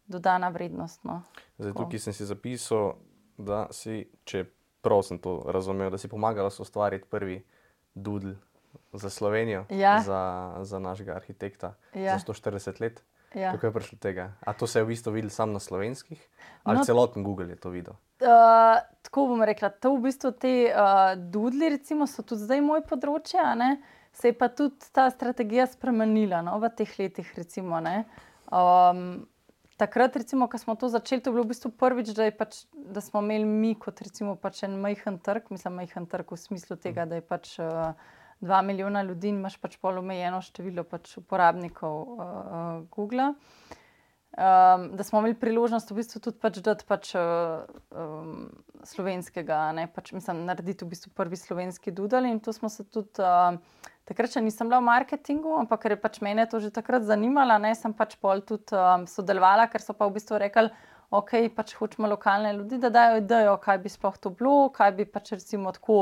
dodana 0.07 0.49
vrednost. 0.49 1.01
No. 1.05 1.23
Zdaj, 1.59 1.73
tukaj 1.73 1.99
sem 1.99 2.13
si 2.13 2.27
zapisal, 2.27 2.99
da 3.39 3.69
si, 3.73 4.03
če 4.25 4.45
prav 4.81 5.03
sem 5.03 5.19
to 5.19 5.43
razumel, 5.47 5.91
da 5.91 5.99
si 5.99 6.09
pomagala 6.09 6.49
ustvariti 6.49 7.09
prvi 7.11 7.45
Doodle 7.95 8.35
za 8.93 9.11
Slovenijo, 9.11 9.65
Ja. 9.71 10.01
za, 10.01 10.55
za 10.63 10.79
našega 10.79 11.13
arhitekta 11.15 11.75
Ja. 11.95 12.19
za 12.19 12.33
140 12.33 12.81
let. 12.81 13.03
Ja. 13.35 13.53
Kako 13.53 13.67
je 13.67 13.73
prišlo 13.73 13.97
do 13.97 14.01
tega? 14.01 14.33
A 14.41 14.53
to 14.53 14.67
se 14.67 14.79
je 14.79 14.85
v 14.85 14.89
bistvu 14.89 15.13
videl 15.13 15.31
samo 15.31 15.53
na 15.53 15.61
slovenskih, 15.61 16.29
ali 16.65 16.79
No, 16.79 16.85
celoten 16.85 17.25
Google 17.25 17.49
je 17.49 17.57
to 17.57 17.69
videl? 17.71 17.93
Uh, 18.21 18.81
tako 19.03 19.27
bom 19.27 19.43
rekla, 19.43 19.69
to 19.69 19.93
v 19.95 20.01
bistvu 20.03 20.33
te 20.33 20.73
uh, 20.73 21.13
dudli, 21.15 21.69
recimo, 21.69 22.07
so 22.07 22.23
tudi 22.23 22.43
zdaj 22.43 22.61
moje 22.61 22.83
področje, 22.83 23.77
se 24.13 24.29
je 24.29 24.33
pa 24.33 24.49
tudi 24.49 24.81
ta 24.93 25.11
strategija 25.11 25.67
spremenila 25.67 26.41
no, 26.43 26.57
v 26.59 26.71
teh 26.75 26.99
letih. 26.99 27.29
Recimo, 27.37 27.81
ne. 27.81 28.05
um, 28.51 29.29
takrat, 29.79 30.17
recimo, 30.19 30.49
ko 30.51 30.59
smo 30.59 30.75
to 30.77 30.91
začeli, 30.93 31.23
to 31.23 31.31
je 31.31 31.37
bilo 31.37 31.47
v 31.47 31.53
bistvu 31.55 31.71
prvič, 31.79 32.13
da, 32.17 32.29
pač, 32.35 32.65
da 32.75 33.03
smo 33.05 33.23
imeli 33.25 33.47
mi 33.49 33.73
kot 33.79 34.03
recimo, 34.05 34.37
pač 34.37 34.65
en 34.67 34.79
majhen 34.83 35.19
trg, 35.25 35.51
mislim, 35.55 35.79
majhen 35.81 36.09
trg 36.11 36.35
v 36.35 36.41
smislu 36.41 36.79
tega, 36.83 37.09
da 37.09 37.21
je 37.21 37.27
pač. 37.27 37.59
Uh, 37.63 37.93
Dva 38.39 38.61
milijona 38.63 39.01
ljudi 39.03 39.33
in 39.33 39.41
imaš 39.41 39.57
pač 39.59 39.73
pol 39.83 39.97
omejeno 39.99 40.39
število 40.47 40.85
pač 40.87 41.17
uporabnikov 41.19 41.97
uh, 41.99 42.21
uh, 42.23 42.67
Google. 42.95 43.33
Um, 44.39 44.85
da 44.95 45.03
smo 45.03 45.19
imeli 45.19 45.35
priložnost 45.35 45.91
v 45.91 45.97
bistvu 45.99 46.21
tudi 46.23 46.39
pač 46.39 46.61
dati 46.63 46.87
pač, 46.87 47.11
uh, 47.19 47.65
um, 47.91 48.45
slovenskega, 48.87 49.57
ne, 49.75 49.89
pač, 49.91 50.13
mislim, 50.15 50.45
narediti 50.47 50.87
v 50.87 50.93
bistvu 50.93 51.11
prvi 51.19 51.35
slovenski 51.41 51.91
dudel. 51.91 52.29
In 52.31 52.39
to 52.39 52.55
smo 52.55 52.71
se 52.71 52.87
tudi, 52.87 53.19
uh, 53.19 53.59
takrat 54.09 54.33
še 54.33 54.43
nisem 54.45 54.71
bila 54.71 54.81
v 54.81 54.89
marketingu, 54.89 55.53
ampak 55.61 55.85
ker 55.85 55.95
je 55.95 56.01
pač 56.01 56.21
mene 56.25 56.47
to 56.49 56.61
že 56.65 56.73
takrat 56.75 57.05
zanimalo, 57.05 57.59
ne, 57.61 57.75
sem 57.77 57.93
pač 57.95 58.17
pol 58.21 58.41
tudi 58.47 58.73
um, 58.77 59.05
sodelovala, 59.11 59.69
ker 59.69 59.85
so 59.85 59.97
pa 59.97 60.09
v 60.09 60.17
bistvu 60.17 60.41
rekli, 60.41 60.73
ok, 61.15 61.35
pač 61.57 61.75
hočemo 61.79 62.09
lokalne 62.09 62.55
ljudi, 62.57 62.81
da 62.81 62.91
dajo 62.93 63.21
idejo, 63.23 63.55
kaj 63.61 63.79
bi 63.85 63.93
sploh 63.93 64.17
to 64.21 64.33
bilo, 64.33 64.69
kaj 64.75 64.97
bi 64.97 65.09
pač 65.09 65.33
recimo 65.37 65.73
tako 65.77 66.01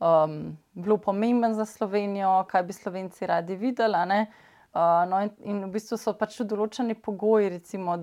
um, 0.00 0.56
bilo 0.74 1.00
pomemben 1.00 1.56
za 1.56 1.64
Slovenijo, 1.68 2.44
kaj 2.50 2.62
bi 2.68 2.76
Slovenci 2.76 3.26
radi 3.26 3.56
videli. 3.56 4.24
Uh, 4.70 5.02
no 5.10 5.18
in, 5.24 5.32
in 5.42 5.64
v 5.66 5.72
bistvu 5.74 5.98
so 5.98 6.14
pač 6.14 6.38
določeni 6.46 6.94
pogoji, 6.94 7.50
recimo, 7.56 7.96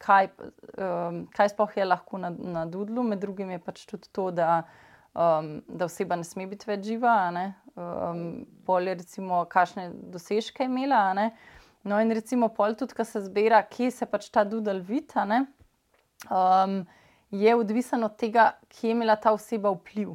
kaj, 0.00 0.30
um, 0.78 1.24
kaj 1.34 1.52
sploh 1.52 1.76
je 1.76 1.84
lahko 1.84 2.18
na, 2.18 2.30
na 2.30 2.64
Dudlu. 2.64 3.04
Med 3.04 3.20
drugim 3.20 3.52
je 3.52 3.60
pač 3.62 3.84
tudi 3.90 4.08
to, 4.12 4.30
da, 4.34 4.62
um, 5.14 5.62
da 5.68 5.84
oseba 5.84 6.16
ne 6.16 6.26
sme 6.26 6.46
biti 6.50 6.68
več 6.68 6.84
živa, 6.88 7.16
um, 7.30 8.44
bolje, 8.66 8.98
recimo, 9.02 9.44
kakšne 9.50 9.90
dosežke 10.12 10.66
je 10.66 10.70
imela. 10.70 11.30
No, 11.84 12.00
in 12.00 12.12
recimo, 12.16 12.48
pol 12.48 12.76
tudi, 12.78 12.96
ko 12.96 13.04
se 13.04 13.20
zbira, 13.26 13.62
kje 13.68 13.90
se 13.92 14.06
pač 14.08 14.30
ta 14.32 14.44
Dudel 14.48 14.80
vidi, 14.80 15.12
a 15.14 15.26
ne, 15.28 15.40
um, 16.32 16.78
je 17.34 17.56
odvisen 17.56 18.04
od 18.04 18.16
tega, 18.16 18.54
kje 18.72 18.90
je 18.90 18.96
imela 18.96 19.16
ta 19.20 19.34
oseba 19.36 19.72
vpliv. 19.74 20.14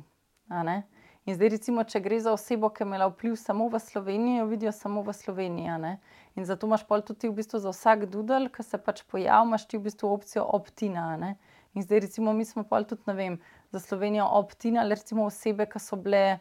In 1.30 1.36
zdaj, 1.38 1.52
recimo, 1.54 1.84
če 1.86 2.00
gre 2.02 2.18
za 2.26 2.32
osebo, 2.34 2.72
ki 2.74 2.82
je 2.82 2.88
imela 2.88 3.06
vpliv 3.12 3.36
samo 3.38 3.68
v 3.70 3.78
Sloveniji, 3.84 4.39
jo 4.39 4.47
vidijo 4.50 4.72
samo 4.74 5.04
v 5.06 5.14
Sloveniji. 5.14 5.93
In 6.39 6.47
zato 6.47 6.66
imaš 6.66 6.88
pol 6.89 7.04
tudi 7.06 7.30
v 7.30 7.36
bistvu 7.38 7.60
za 7.62 7.70
vsak 7.70 8.08
dudel, 8.10 8.47
ki 8.50 8.66
se 8.66 8.80
pač 8.82 9.04
pojavi, 9.06 9.45
imaš 9.45 9.68
ti 9.70 9.78
v 9.78 9.86
bistvu 9.86 10.10
opcijo 10.10 10.47
optina. 10.58 11.36
In 11.78 11.86
zdaj, 11.86 12.08
recimo, 12.08 12.34
mi 12.34 12.47
smo 12.50 12.64
pol 12.66 12.88
tudi, 12.89 13.06
ne 13.06 13.14
vem, 13.14 13.38
za 13.72 13.80
Slovenijo 13.80 14.26
optinali, 14.39 14.95
recimo 14.95 15.26
osebe, 15.26 15.65
ki 15.70 15.80
so 15.80 15.95
bile 15.95 16.39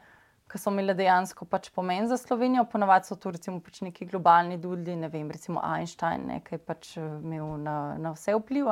ki 0.49 0.59
so 0.59 0.72
imeli 0.72 0.95
dejansko 0.97 1.45
pač 1.49 1.68
pomen 1.74 2.09
za 2.09 2.16
Slovenijo. 2.16 2.64
Ponavadi 2.72 3.09
so 3.09 3.16
to 3.20 3.33
recimo 3.35 3.61
pač 3.64 3.83
neki 3.85 4.07
globalni 4.09 4.59
dudli, 4.61 4.97
ne 4.97 5.11
vem, 5.12 5.31
recimo 5.31 5.62
Einstein, 5.64 6.26
ne, 6.31 6.41
ki 6.45 6.57
je 6.57 6.61
pač 6.64 6.93
eh, 6.97 7.09
imel 7.22 7.57
na, 7.64 7.79
na 8.01 8.14
vse 8.16 8.37
vpliv. 8.39 8.70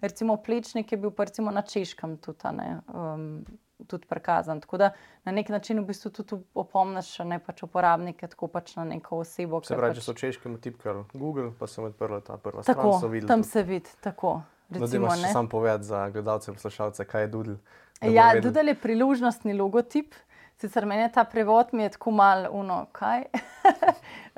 Recimo 0.00 0.36
Plečnik 0.40 0.92
je 0.92 1.00
bil 1.00 1.12
pa 1.12 1.28
recimo 1.28 1.52
na 1.52 1.62
Češkem 1.62 2.16
tudi, 2.24 2.54
ne, 2.56 2.70
um, 2.94 3.26
tudi 3.86 4.08
prikazan. 4.08 4.62
Tako 4.64 4.80
da 4.80 4.92
na 5.28 5.32
nek 5.36 5.48
način 5.52 5.80
v 5.80 5.90
bistvu 5.90 6.12
tudi 6.20 6.40
opomniš 6.54 7.18
ne 7.28 7.40
pač 7.44 7.64
uporabnike, 7.66 8.30
tako 8.32 8.48
pač 8.48 8.76
na 8.78 8.86
neko 8.88 9.20
osebo. 9.24 9.60
Se 9.64 9.76
pravi, 9.76 9.92
pač... 9.92 10.00
če 10.00 10.06
so 10.08 10.16
češki 10.16 10.56
tipkali 10.62 11.04
Google, 11.12 11.50
pa 11.58 11.68
sem 11.68 11.84
odprl 11.84 12.22
ta 12.24 12.40
prva 12.40 12.64
tako, 12.64 12.96
stran. 12.96 13.28
Tam 13.28 13.44
se 13.44 13.66
vidi, 13.66 13.92
tako. 14.00 14.40
Recimo, 14.70 15.08
no, 15.10 15.16
da 15.18 15.32
sam 15.34 15.48
povedati 15.48 15.84
za 15.84 16.08
gledalce 16.14 16.50
in 16.50 16.54
poslušalce, 16.54 17.04
kaj 17.04 17.26
je 17.26 17.28
Doodle. 17.28 17.56
Ja, 18.00 18.32
Doodle 18.40 18.72
je 18.72 18.80
priložnostni 18.80 19.54
logotip. 19.54 20.14
Sicer 20.60 20.84
meni 20.88 21.06
ta 21.12 21.24
prevod 21.24 21.72
mi 21.72 21.82
je 21.82 21.94
tako 21.96 22.10
malo 22.10 22.50
uno, 22.52 22.86
kaj. 22.92 23.24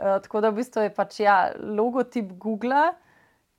Eh, 0.02 0.18
tako 0.22 0.40
da 0.40 0.48
v 0.50 0.56
bistvu 0.56 0.82
je 0.82 0.90
pač 0.94 1.18
ja, 1.20 1.52
logotip 1.60 2.30
Google, 2.40 2.94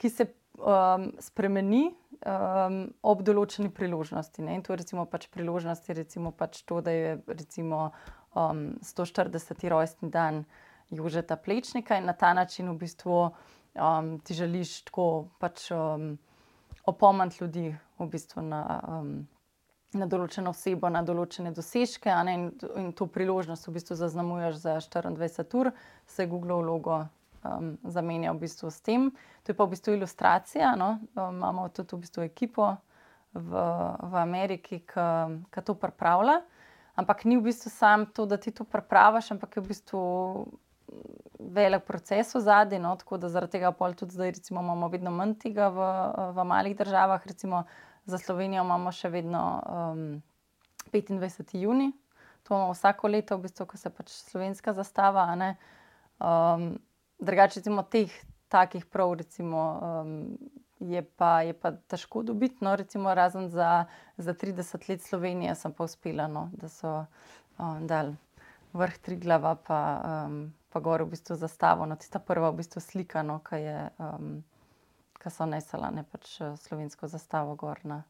ki 0.02 0.10
se 0.10 0.26
um, 0.58 1.06
spremeni 1.22 1.84
um, 2.26 2.80
ob 3.06 3.22
določeni 3.24 3.70
priložnosti. 3.72 4.42
Ne? 4.44 4.58
In 4.58 4.64
to 4.66 4.74
je 4.74 4.80
recimo 4.82 5.06
pač 5.08 5.30
priložnost, 5.32 5.88
recimo 5.94 6.34
pač 6.36 6.64
to, 6.68 6.82
da 6.84 6.92
je 6.92 7.14
recimo 7.30 7.94
um, 8.34 8.74
140. 8.82 9.64
rojstni 9.72 10.10
dan 10.12 10.42
Jožeta 10.90 11.38
Plečnika 11.38 12.02
in 12.02 12.10
na 12.10 12.18
ta 12.18 12.34
način 12.34 12.74
v 12.74 12.80
bistvu 12.82 13.22
um, 13.30 14.18
ti 14.26 14.36
želiš 14.36 14.82
tako 14.90 15.30
pač. 15.40 15.70
Um, 15.72 16.18
opomniti 16.86 17.38
ljudi 17.42 17.76
v 18.00 18.08
bistvu 18.08 18.42
na, 18.42 18.82
um, 18.88 19.28
na 20.00 20.08
določeno 20.10 20.54
osebo, 20.54 20.90
na 20.90 21.04
določene 21.06 21.52
dosežke, 21.56 22.12
in, 22.32 22.48
in 22.80 22.92
to 22.98 23.08
priložnost 23.08 23.68
v 23.68 23.76
bistvu 23.78 23.98
zaznamuješ 24.00 24.62
za 24.64 24.78
24 24.82 25.60
ur, 25.60 25.72
se 26.08 26.28
Google 26.28 26.62
vlogo 26.62 27.04
um, 27.44 27.76
zamenja 27.84 28.34
v 28.34 28.44
bistvu 28.46 28.72
s 28.72 28.82
tem. 28.82 29.12
To 29.44 29.54
je 29.54 29.58
pa 29.58 29.68
v 29.68 29.76
bistvu 29.76 29.98
ilustracija. 29.98 30.74
No? 30.80 30.98
Um, 31.16 31.38
imamo 31.38 31.68
tudi 31.70 31.96
v 31.96 32.04
bistvu 32.06 32.26
ekipo 32.26 32.74
v, 33.34 33.52
v 33.54 34.14
Ameriki, 34.22 34.84
ki 34.86 35.66
to 35.66 35.76
pripravlja. 35.76 36.42
Ampak 36.96 37.26
ni 37.26 37.40
v 37.40 37.50
bistvu 37.50 37.74
samo 37.74 38.06
to, 38.14 38.28
da 38.30 38.38
ti 38.38 38.54
to 38.54 38.68
pripraviš, 38.70 39.34
ampak 39.34 39.58
je 39.58 39.64
v 39.64 39.72
bistvu 39.74 40.02
velik 41.40 41.84
proces 41.86 42.36
v 42.36 42.40
zadnji, 42.40 42.80
no, 42.80 42.94
tako 42.96 43.18
da 43.18 43.30
zaradi 43.30 43.58
tega 43.58 43.74
tudi 43.98 44.14
zdaj 44.14 44.32
recimo, 44.32 44.62
imamo 44.62 44.88
vedno 44.88 45.12
manj 45.12 45.34
tega 45.42 45.70
v, 45.70 45.88
v 46.36 46.46
malih 46.46 46.78
državah. 46.78 47.26
Recimo 47.26 47.66
za 48.06 48.18
Slovenijo 48.18 48.64
imamo 48.64 48.92
še 48.92 49.10
vedno 49.10 49.44
um, 49.64 50.22
25. 50.92 51.58
juni, 51.58 51.92
to 52.44 52.56
imamo 52.56 52.74
vsako 52.74 53.08
leto, 53.08 53.38
v 53.38 53.48
bistvu, 53.48 53.66
ko 53.66 53.78
se 53.78 53.90
pač 53.90 54.12
slovenska 54.12 54.74
zastava. 54.74 55.28
Um, 56.20 56.74
drugače, 57.20 57.62
recimo 57.62 57.84
teh 57.84 58.12
takih 58.52 58.86
prav, 58.86 59.16
recimo. 59.24 59.70
Um, 59.82 60.20
Je 60.84 61.00
pa, 61.00 61.46
je 61.48 61.54
pa 61.56 61.70
težko 61.88 62.26
dobiti, 62.28 62.60
no, 62.60 62.74
recimo, 62.76 63.14
razen 63.16 63.46
za, 63.48 63.86
za 64.20 64.34
30 64.36 64.90
let 64.90 65.02
Slovenije, 65.02 65.54
sem 65.56 65.72
pa 65.72 65.86
uspela, 65.88 66.26
no, 66.28 66.50
da 66.60 66.68
so 66.68 67.06
um, 67.56 67.86
dal 67.88 68.12
vrh 68.76 68.98
tri 69.00 69.16
glava, 69.16 69.54
pa 69.56 69.80
um, 70.04 70.36
pa 70.74 70.82
gor 70.82 71.06
v 71.06 71.14
bistvu 71.14 71.38
zastavo, 71.38 71.86
no, 71.86 71.96
tista 71.96 72.20
prva 72.20 72.50
v 72.52 72.60
bistvu 72.60 72.82
slika, 72.82 73.24
no, 73.24 73.38
ki 73.46 73.62
je, 73.62 73.78
um, 74.02 74.42
ki 75.24 75.32
so 75.32 75.48
nesela, 75.48 75.92
ne 75.92 76.04
pač 76.04 76.36
eh, 76.42 76.56
slovensko 76.60 77.08
zastavo 77.08 77.56
gor 77.60 77.80
na, 77.88 78.04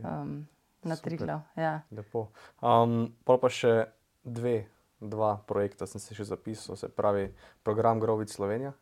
um, 0.00 0.42
na 0.82 0.96
Triglav. 0.96 1.44
Ja. 1.56 1.80
Lepo. 1.92 2.28
Um, 2.60 3.12
pa 3.28 3.36
pa 3.38 3.52
še 3.52 3.92
dve, 4.24 4.64
dva 5.00 5.36
projekta 5.46 5.86
sem 5.86 6.00
se 6.00 6.16
še 6.16 6.26
zapisal, 6.30 6.78
se 6.80 6.88
pravi 6.88 7.28
program 7.66 8.00
Grovit 8.00 8.32
Slovenija 8.32 8.72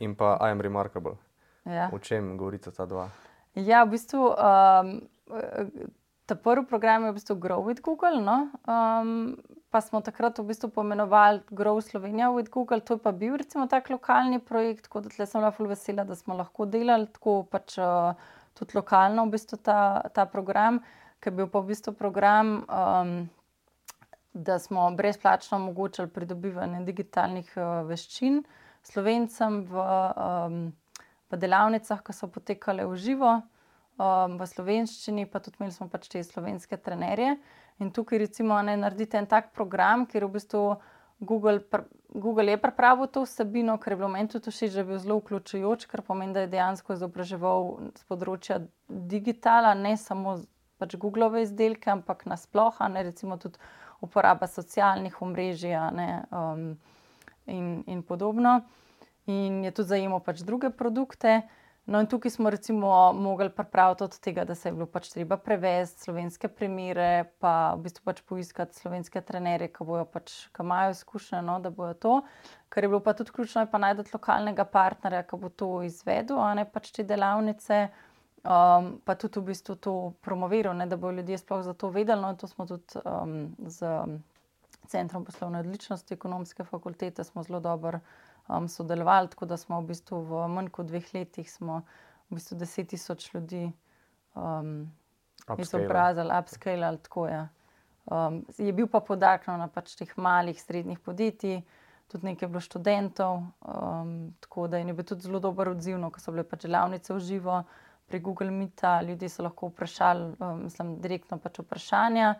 in 0.00 0.16
pa 0.16 0.34
I 0.40 0.50
am 0.50 0.60
Remarkable. 0.64 1.16
Ja. 1.68 1.90
O 1.94 2.00
čem 2.02 2.34
govorite 2.36 2.72
ta 2.74 2.88
dva? 2.90 3.06
Ja, 3.54 3.84
v 3.84 3.94
bistvu 3.94 4.32
um, 4.32 4.94
ta 6.26 6.34
prvi 6.34 6.66
program 6.66 7.04
je 7.04 7.12
v 7.12 7.16
bistvu 7.20 7.36
Grovit 7.36 7.82
Google, 7.84 8.18
no, 8.24 8.48
um, 8.66 9.36
pa 9.72 9.80
smo 9.80 10.02
takrat 10.04 10.38
v 10.38 10.44
bistvu 10.52 10.68
pomenovali 10.68 11.40
Grow 11.50 11.80
Slovenija 11.80 12.28
with 12.28 12.50
Google. 12.52 12.80
To 12.80 12.94
je 12.94 13.00
pa 13.00 13.12
bil 13.12 13.36
recimo 13.40 13.66
tak 13.66 13.88
lokalni 13.90 14.38
projekt, 14.38 14.84
tako 14.84 15.00
da 15.00 15.08
tle 15.08 15.26
sem 15.26 15.40
lahko 15.40 15.64
vesela, 15.64 16.04
da 16.04 16.14
smo 16.14 16.36
lahko 16.36 16.66
delali 16.68 17.08
tako 17.08 17.42
pač 17.48 17.78
uh, 17.80 18.12
tudi 18.52 18.76
lokalno 18.76 19.24
v 19.24 19.32
bistvu 19.32 19.58
ta, 19.64 20.02
ta 20.12 20.26
program, 20.28 20.82
ker 21.24 21.32
je 21.32 21.36
bil 21.40 21.48
pa 21.48 21.62
v 21.64 21.72
bistvu 21.72 21.96
program, 21.96 22.58
um, 22.68 23.14
da 24.32 24.58
smo 24.60 24.90
brezplačno 24.96 25.56
omogočili 25.56 26.12
pridobivanje 26.12 26.84
digitalnih 26.84 27.56
uh, 27.56 27.80
veščin 27.88 28.42
slovencem 28.84 29.62
v, 29.70 29.78
um, 29.78 30.60
v 31.32 31.40
delavnicah, 31.40 32.04
ki 32.04 32.12
so 32.12 32.28
potekale 32.28 32.84
v 32.84 33.00
živo. 33.00 33.40
Um, 34.00 34.38
v 34.40 34.46
slovenščini, 34.48 35.26
pa 35.28 35.40
tudi 35.40 35.60
imeli 35.60 35.72
smo 35.74 35.86
pač 35.92 36.08
te 36.10 36.22
slovenske 36.24 36.76
trenerje. 36.80 37.36
In 37.80 37.90
tukaj, 37.90 38.18
recimo, 38.18 38.60
ne 38.62 38.76
naredite 38.76 39.18
en 39.18 39.26
tak 39.26 39.52
program, 39.56 40.06
kjer 40.06 40.26
v 40.26 40.32
bistvu 40.36 40.64
Google, 41.22 41.60
Google 42.08 42.50
je 42.50 42.60
pripravil 42.60 43.06
to 43.06 43.22
vsebino, 43.22 43.78
ker 43.78 43.94
je 43.94 43.96
bilo 43.96 44.08
meni 44.10 44.28
tudi 44.28 44.50
všeč, 44.50 44.74
da 44.74 44.82
je 44.82 44.88
bil 44.90 44.98
zelo 44.98 45.18
vključujoč, 45.20 45.86
kar 45.86 46.02
pomeni, 46.02 46.34
da 46.34 46.44
je 46.44 46.50
dejansko 46.52 46.96
izobraževal 46.96 47.68
z 47.94 48.08
področja 48.10 48.58
digitala, 48.88 49.74
ne 49.78 49.94
samo 49.96 50.40
pač 50.82 50.96
Google 50.98 51.30
izdelke, 51.42 51.92
ampak 51.94 52.26
nasplošno, 52.26 52.90
ne 52.90 53.06
recimo 53.06 53.38
tudi 53.38 53.62
uporaba 54.02 54.48
socialnih 54.50 55.20
omrežij 55.22 55.78
um, 55.78 56.72
in, 57.46 57.82
in 57.86 58.02
podobno. 58.02 58.60
In 59.30 59.62
je 59.62 59.70
tudi 59.70 59.94
zajemal 59.94 60.20
pač 60.26 60.42
druge 60.42 60.72
produkte. 60.74 61.44
No, 61.86 62.00
in 62.00 62.06
tukaj 62.06 62.30
smo 62.30 62.50
recimo 62.50 63.12
mogli 63.12 63.50
pripraviti 63.50 64.04
od 64.04 64.18
tega, 64.18 64.44
da 64.44 64.54
se 64.54 64.68
je 64.68 64.72
bilo 64.72 64.86
pač 64.86 65.08
treba 65.10 65.36
prevesti 65.36 66.04
slovenske 66.04 66.48
primere, 66.48 67.24
pa 67.42 67.74
v 67.74 67.82
bistvu 67.82 68.04
pač 68.06 68.20
poiskati 68.22 68.78
slovenske 68.78 69.20
trenere, 69.26 69.66
ki 69.66 69.86
bojo 69.88 70.04
pač, 70.06 70.30
ki 70.54 70.62
imajo 70.62 70.94
izkušnje, 70.94 71.40
no, 71.42 71.58
da 71.60 71.74
bojo 71.74 71.94
to. 71.94 72.14
Kar 72.70 72.86
je 72.86 72.92
bilo 72.92 73.02
pa 73.02 73.16
tudi 73.18 73.34
ključno, 73.34 73.64
je 73.66 73.70
pa 73.72 73.82
najti 73.82 74.14
lokalnega 74.14 74.64
partnerja, 74.64 75.24
ki 75.26 75.40
bo 75.42 75.50
to 75.50 75.72
izvedel, 75.82 76.38
a 76.38 76.54
ne 76.54 76.68
pač 76.70 76.92
te 76.94 77.02
delavnice, 77.02 77.82
um, 78.46 78.92
pa 79.02 79.18
tudi 79.18 79.42
v 79.42 79.50
bistvu 79.50 79.74
to 79.74 79.96
promoviral, 80.22 80.78
ne, 80.78 80.86
da 80.86 80.96
bojo 80.96 81.18
ljudje 81.18 81.42
sploh 81.42 81.66
za 81.66 81.74
to 81.74 81.90
vedeli. 81.90 82.22
No, 82.22 82.30
in 82.30 82.38
to 82.38 82.46
smo 82.46 82.66
tudi 82.70 83.02
um, 83.02 83.56
z 83.66 83.90
Centrom 84.86 85.24
poslovne 85.24 85.58
odličnosti 85.58 86.14
ekonomske 86.14 86.64
fakultete 86.64 87.24
zelo 87.24 87.60
dobro 87.60 88.00
um, 88.48 88.68
sodelovali, 88.68 89.28
tako 89.28 89.46
da 89.46 89.56
smo 89.56 89.80
v 89.80 89.92
bistvu 89.92 90.22
v 90.28 90.48
manj 90.48 90.70
kot 90.70 90.86
dveh 90.86 91.14
letih 91.14 91.48
v 91.60 91.80
bistvu 92.30 92.56
10 92.58 92.88
tisoč 92.88 93.34
ljudi 93.34 93.72
um, 94.34 94.90
izobrazili, 95.58 96.30
upscalali. 96.38 96.98
Tako, 96.98 97.26
ja. 97.28 97.48
um, 98.04 98.44
je 98.58 98.72
bil 98.72 98.88
pa 98.88 99.00
podarek 99.00 99.46
na 99.46 99.68
pač 99.68 99.94
teh 99.96 100.16
malih, 100.16 100.60
srednjih 100.60 100.98
podjetij, 100.98 101.62
tudi 102.08 102.26
nekaj 102.26 102.48
bilo 102.48 102.60
študentov, 102.60 103.42
um, 103.60 104.32
tako 104.40 104.66
da 104.68 104.78
je 104.78 104.92
bil 104.92 105.04
tudi 105.04 105.28
zelo 105.28 105.40
dober 105.40 105.72
odziv, 105.72 105.98
no, 105.98 106.10
ko 106.10 106.20
so 106.20 106.32
bile 106.32 106.44
pač 106.44 106.66
delavnice 106.66 107.14
v 107.14 107.20
živo. 107.20 107.62
Pri 108.08 108.18
Google 108.20 108.50
Meeta 108.50 109.00
ljudje 109.02 109.28
so 109.28 109.44
lahko 109.44 109.70
vprašali, 109.70 110.34
um, 110.40 110.64
mislim, 110.66 110.98
direktno 111.00 111.38
pač 111.38 111.62
vprašanja. 111.62 112.34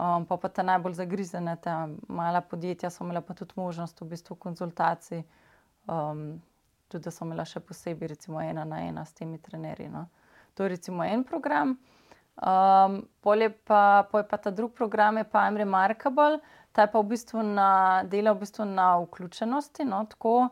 Um, 0.00 0.24
pa 0.26 0.36
pa 0.40 0.48
ta 0.48 0.62
najbolj 0.64 0.94
zagrizene, 0.96 1.56
ta 1.60 1.88
mala 2.08 2.40
podjetja 2.40 2.90
so 2.90 3.04
imela 3.04 3.20
pa 3.20 3.34
tudi 3.36 3.52
možnost 3.56 4.00
v 4.00 4.08
bistvu 4.14 4.34
konzultacij, 4.40 5.20
um, 5.86 6.42
tudi 6.88 7.04
da 7.04 7.10
so 7.10 7.24
imela 7.24 7.44
še 7.48 7.60
posebej, 7.64 8.12
recimo, 8.12 8.40
ena 8.40 8.64
na 8.68 8.82
ena 8.88 9.04
s 9.04 9.16
temi 9.16 9.38
trenerji. 9.38 9.88
No. 9.88 10.06
To 10.54 10.66
je 10.66 10.74
recimo 10.76 11.04
en 11.04 11.24
program. 11.24 11.78
Um, 12.36 13.02
Polje 13.20 13.50
pa, 13.64 14.08
pa, 14.12 14.36
ta 14.36 14.50
drugi 14.50 14.74
program 14.74 15.16
je 15.16 15.24
pa 15.24 15.46
I'm 15.48 15.56
Remarkable, 15.56 16.40
ta 16.72 16.82
je 16.82 16.92
pa 16.92 17.00
v 17.00 17.12
bistvu 17.12 17.42
na, 17.44 18.02
dela 18.08 18.32
v 18.32 18.44
bistvu 18.44 18.64
na 18.64 18.96
vključenosti. 19.04 19.84
No, 19.84 20.04
tako, 20.08 20.48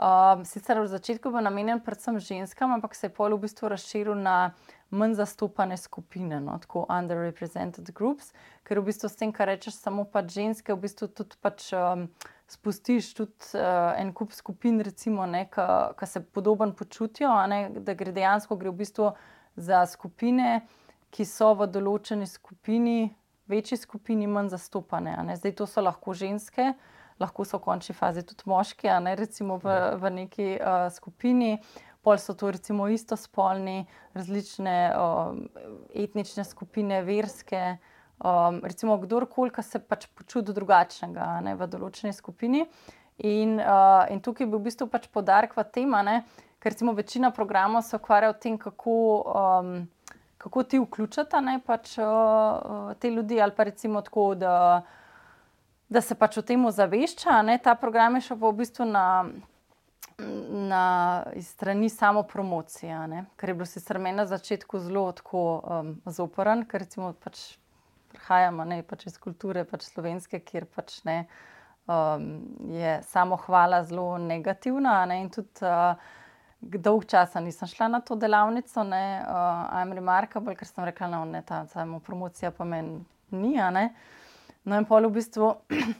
um, 0.00 0.44
sicer 0.44 0.80
v 0.80 0.88
začetku 0.88 1.28
je 1.28 1.44
namenjen 1.44 1.80
predvsem 1.84 2.18
ženskam, 2.18 2.72
ampak 2.72 2.94
se 2.94 3.06
je 3.06 3.14
pol 3.14 3.36
v 3.36 3.44
bistvu 3.44 3.68
razširil 3.68 4.16
na 4.16 4.54
manj 4.90 5.20
zastopane 5.20 5.76
skupine, 5.76 6.40
no, 6.40 6.56
tako 6.58 6.86
underrepresented 6.88 7.92
groups, 7.92 8.32
ker 8.64 8.80
v 8.80 8.88
bistvu 8.88 9.12
s 9.12 9.20
tem, 9.20 9.32
kar 9.32 9.52
rečeš, 9.52 9.76
samo 9.76 10.08
pač 10.08 10.32
ženske, 10.32 10.72
v 10.72 10.88
bistvu 10.88 11.12
tudi 11.12 11.36
pač. 11.40 11.72
Um, 11.76 12.08
spustiš 12.48 13.12
tudi 13.14 13.52
uh, 13.54 13.92
en 14.00 14.12
kup 14.16 14.32
skupin, 14.32 14.80
ki 14.80 16.06
se 16.06 16.20
podobno 16.24 16.72
počutijo, 16.74 17.30
ne, 17.46 17.68
da 17.70 17.94
gre 17.94 18.12
dejansko 18.12 18.56
gre 18.56 18.70
v 18.70 18.78
bistvu 18.80 19.12
za 19.56 19.86
skupine, 19.86 20.62
ki 21.10 21.24
so 21.24 21.54
v 21.54 21.68
določeni 21.68 22.26
skupini, 22.26 23.10
večji 23.48 23.78
skupini, 23.80 24.26
manj 24.26 24.52
zastopane. 24.56 25.16
Zdaj 25.36 25.54
to 25.56 25.66
so 25.66 25.84
lahko 25.84 26.14
ženske, 26.14 26.72
lahko 27.20 27.44
so 27.44 27.58
v 27.58 27.64
končni 27.66 27.94
fazi 27.96 28.24
tudi 28.24 28.48
moški, 28.48 28.90
ne, 29.04 29.14
recimo 29.16 29.58
v, 29.60 29.76
v 30.00 30.14
neki 30.22 30.48
uh, 30.56 30.88
skupini. 30.92 31.58
Pol 32.04 32.20
so 32.22 32.32
to 32.38 32.52
recimo 32.54 32.86
istospolni, 32.88 33.82
različne 34.16 34.76
uh, 34.94 35.36
etnične 35.92 36.44
skupine, 36.46 37.02
verske, 37.04 37.76
um, 38.20 38.60
recimo 38.64 38.98
kdorkoli, 38.98 39.52
ki 39.54 39.62
se 39.62 39.78
pač 39.78 40.06
počuti 40.14 40.54
drugačnega 40.54 41.38
ne, 41.46 41.54
v 41.58 41.68
določeni 41.70 42.12
skupini. 42.12 42.64
In, 43.26 43.58
uh, 43.58 44.06
in 44.12 44.22
tukaj 44.22 44.46
je 44.46 44.50
bil 44.50 44.60
v 44.60 44.68
bistvu 44.68 44.86
pač 44.90 45.08
podarek 45.10 45.56
v 45.58 45.64
tem, 45.74 45.94
ker 46.58 46.72
recimo 46.72 46.94
večina 46.94 47.30
programov 47.34 47.82
se 47.82 47.96
ukvarja 47.96 48.30
o 48.30 48.36
tem, 48.38 48.58
kako. 48.58 48.98
Um, 49.34 49.78
Kako 50.38 50.62
ti 50.62 50.78
vključata 50.78 51.40
ne, 51.42 51.56
pač, 51.66 51.96
uh, 51.98 52.92
te 53.02 53.10
ljudi, 53.10 53.40
ali 53.42 53.50
pa 53.50 53.64
recimo 53.66 53.98
tako, 54.06 54.36
da, 54.38 54.84
da 55.90 56.00
se 56.00 56.14
pač 56.14 56.38
o 56.38 56.44
tem 56.46 56.62
ozavešča. 56.62 57.40
Ne. 57.42 57.56
Ta 57.58 57.74
program 57.74 58.14
je 58.14 58.28
šel 58.28 58.38
v 58.38 58.52
bistvu 58.60 58.86
na, 58.86 59.24
na 60.48 61.24
strani 61.42 61.90
samo 61.90 62.22
promocije, 62.22 63.24
ker 63.36 63.48
je 63.50 63.54
bilo 63.54 63.66
sicer 63.66 63.98
meni 63.98 64.16
na 64.16 64.26
začetku 64.26 64.78
zelo 64.78 65.12
um, 65.34 65.96
zoporen, 66.06 66.64
ker 66.70 66.86
recimo 66.86 67.12
pač 67.18 67.58
prihajamo 68.18 68.66
ne, 68.66 68.82
pač 68.82 69.06
iz 69.08 69.16
kulture 69.22 69.64
pač 69.68 69.86
slovenske, 69.88 70.42
kjer 70.42 70.66
pač 70.74 70.98
ne 71.06 71.22
um, 71.88 72.42
je 72.74 72.98
samo 73.06 73.38
hvala 73.46 73.84
zelo 73.84 74.18
negativna. 74.18 75.04
Ne, 75.06 75.22
in 75.22 75.30
tudi 75.30 75.62
uh, 75.62 75.94
dolg 76.60 77.06
časa 77.08 77.40
nisem 77.40 77.70
šla 77.70 77.88
na 77.88 78.00
to 78.00 78.16
delavnico, 78.18 78.84
ne, 78.84 79.04
uh, 79.22 79.94
remarkable, 79.94 80.56
ker 80.58 80.68
sem 80.68 80.84
rekla, 80.84 81.10
da 81.14 81.24
no, 81.24 81.42
ta 81.46 81.62
samo 81.72 82.00
promocija 82.00 82.50
pa 82.50 82.64
meni 82.64 83.00
ni. 83.30 83.56
No, 84.64 84.76
in 84.76 84.84
pol 84.84 85.08
v 85.08 85.16
bistvu. 85.20 85.54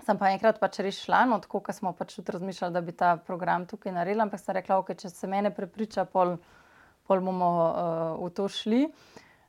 Sem 0.00 0.16
pa 0.16 0.30
enkrat 0.32 0.56
pač 0.56 0.78
res 0.80 0.96
šla, 1.04 1.26
no, 1.28 1.36
tako 1.42 1.58
da 1.66 1.74
smo 1.76 1.90
pač 1.92 2.14
tudi 2.16 2.32
razmišljali, 2.32 2.72
da 2.72 2.80
bi 2.80 2.92
ta 2.96 3.10
program 3.20 3.66
tukaj 3.68 3.92
naredila, 3.92 4.24
ampak 4.24 4.40
sem 4.40 4.54
rekla, 4.56 4.78
da 4.78 4.80
okay, 4.80 4.96
če 4.96 5.10
se 5.12 5.28
mene 5.28 5.50
prepriča, 5.52 6.06
pol, 6.08 6.38
pol 7.04 7.20
bomo 7.20 7.50
uh, 7.50 8.22
v 8.22 8.30
to 8.32 8.46
šli. 8.48 8.80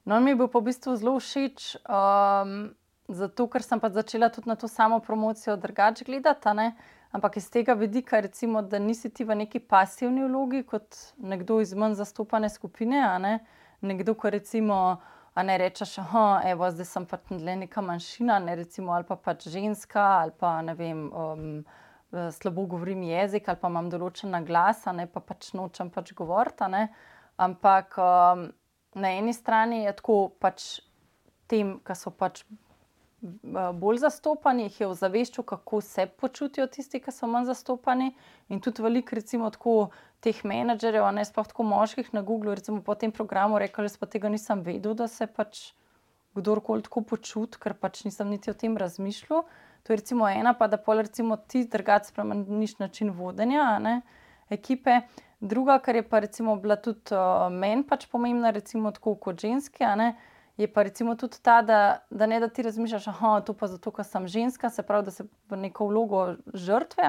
No, 0.05 0.19
mi 0.19 0.31
je 0.31 0.35
bil 0.35 0.47
pa 0.49 0.59
v 0.59 0.71
bistvu 0.71 0.95
zelo 0.97 1.19
všeč, 1.21 1.75
um, 1.85 2.71
zato 3.11 3.45
ker 3.51 3.61
sem 3.61 3.79
pa 3.79 3.91
začela 3.93 4.31
tudi 4.33 4.49
na 4.49 4.55
to 4.55 4.67
samo 4.67 4.99
promocijo 4.99 5.57
drugače 5.57 6.05
gledati. 6.05 6.71
Ampak 7.11 7.37
iz 7.37 7.49
tega 7.51 7.73
vidika, 7.73 8.19
recimo, 8.19 8.61
da 8.61 8.79
nisi 8.79 9.09
ti 9.09 9.23
v 9.27 9.35
neki 9.35 9.59
pasivni 9.59 10.23
vlogi, 10.23 10.63
kot 10.63 10.95
nekdo 11.17 11.59
iz 11.61 11.73
manj 11.73 11.99
zastopane 11.99 12.49
skupine, 12.49 13.03
ne? 13.19 13.39
nekdo, 13.81 14.15
ki 14.15 14.29
recimo. 14.29 15.01
A 15.31 15.43
ne 15.47 15.55
rečeš, 15.57 15.93
da 15.95 16.69
zdaj 16.75 16.85
sem 16.85 17.05
pač 17.07 17.29
le 17.31 17.53
neka 17.61 17.81
manjšina, 17.81 18.39
ne 18.43 18.55
recimo, 18.59 18.91
ali 18.91 19.05
pa 19.07 19.15
pač 19.15 19.45
ženska, 19.47 20.01
ali 20.23 20.33
pa 20.35 20.57
ne 20.61 20.73
vem, 20.75 21.05
um, 21.07 21.61
slabo 22.11 22.65
govorim 22.73 23.03
jezik, 23.07 23.47
ali 23.47 23.61
pa 23.61 23.69
imam 23.71 23.87
določena 23.89 24.41
glasa, 24.43 24.91
ne 24.91 25.05
pa 25.07 25.23
pač 25.23 25.53
nočem 25.55 25.87
pač 25.89 26.11
govoriti. 26.17 26.67
Ampak 27.39 27.95
um, 27.95 28.43
na 28.95 29.13
eni 29.17 29.33
strani 29.33 29.83
je 29.83 29.95
tako 29.95 30.17
pač 30.39 30.81
tem, 31.47 31.79
ki 31.85 31.95
so 31.95 32.11
pač 32.11 32.43
bolj 33.77 33.99
zastopani, 34.01 34.69
je 34.79 34.87
ozaveščal, 34.89 35.45
kako 35.45 35.81
se 35.85 36.07
počutijo 36.07 36.65
tisti, 36.67 36.99
ki 37.03 37.11
so 37.13 37.29
manj 37.29 37.51
zastopani. 37.51 38.11
In 38.49 38.61
tudi 38.65 38.81
veliko, 38.81 39.15
recimo, 39.15 39.49
tako, 39.53 39.91
teh 40.25 40.39
menedžerjev, 40.47 41.05
ne 41.13 41.25
sploh 41.25 41.47
tako 41.47 41.65
moških 41.69 42.13
na 42.15 42.23
Google, 42.25 42.55
recimo 42.57 42.81
po 42.81 42.95
tem 42.95 43.13
programu, 43.13 43.59
rekli, 43.61 43.91
da 44.01 44.09
tega 44.09 44.29
nisem 44.29 44.63
vedel, 44.65 44.95
da 44.97 45.07
se 45.07 45.27
pač 45.27 45.71
kdorkoli 46.35 46.85
tako 46.85 47.03
počuti, 47.13 47.59
ker 47.61 47.75
pač 47.77 48.05
nisem 48.07 48.29
niti 48.31 48.51
o 48.51 48.57
tem 48.57 48.77
razmišljal. 48.77 49.45
To 49.83 49.93
je 49.93 49.97
recimo 49.97 50.29
ena, 50.29 50.53
pa 50.53 50.67
da 50.67 50.77
recimo 50.87 51.37
ti 51.37 51.65
drugače 51.65 52.09
spremeniš 52.09 52.79
način 52.79 53.11
vodenja 53.11 53.79
ne, 53.79 54.01
ekipe. 54.49 55.01
Druga, 55.41 55.79
kar 55.81 55.95
je 55.95 56.03
pa 56.09 56.19
recimo 56.19 56.55
bila 56.55 56.75
tudi 56.77 57.15
uh, 57.17 57.49
meni 57.49 57.81
pač 57.83 58.05
pomembna, 58.05 58.51
recimo 58.53 58.91
tako 58.93 59.15
kot 59.17 59.41
ženske, 59.41 59.85
ne, 59.97 60.13
je 60.57 60.67
pa 60.69 60.83
recimo 60.83 61.15
tudi 61.15 61.39
ta, 61.41 61.61
da, 61.65 61.79
da 62.09 62.27
ne 62.29 62.39
da 62.39 62.47
ti 62.47 62.61
razmišljaš, 62.61 63.05
da 63.05 63.35
je 63.35 63.45
to 63.45 63.53
pa 63.57 63.67
zato, 63.67 63.91
ker 63.91 64.05
sem 64.05 64.27
ženska, 64.27 64.69
se 64.69 64.83
pravi, 64.83 65.05
da 65.05 65.11
se 65.11 65.25
v 65.49 65.57
neko 65.57 65.87
vlogo 65.89 66.35
žrtve, 66.53 67.07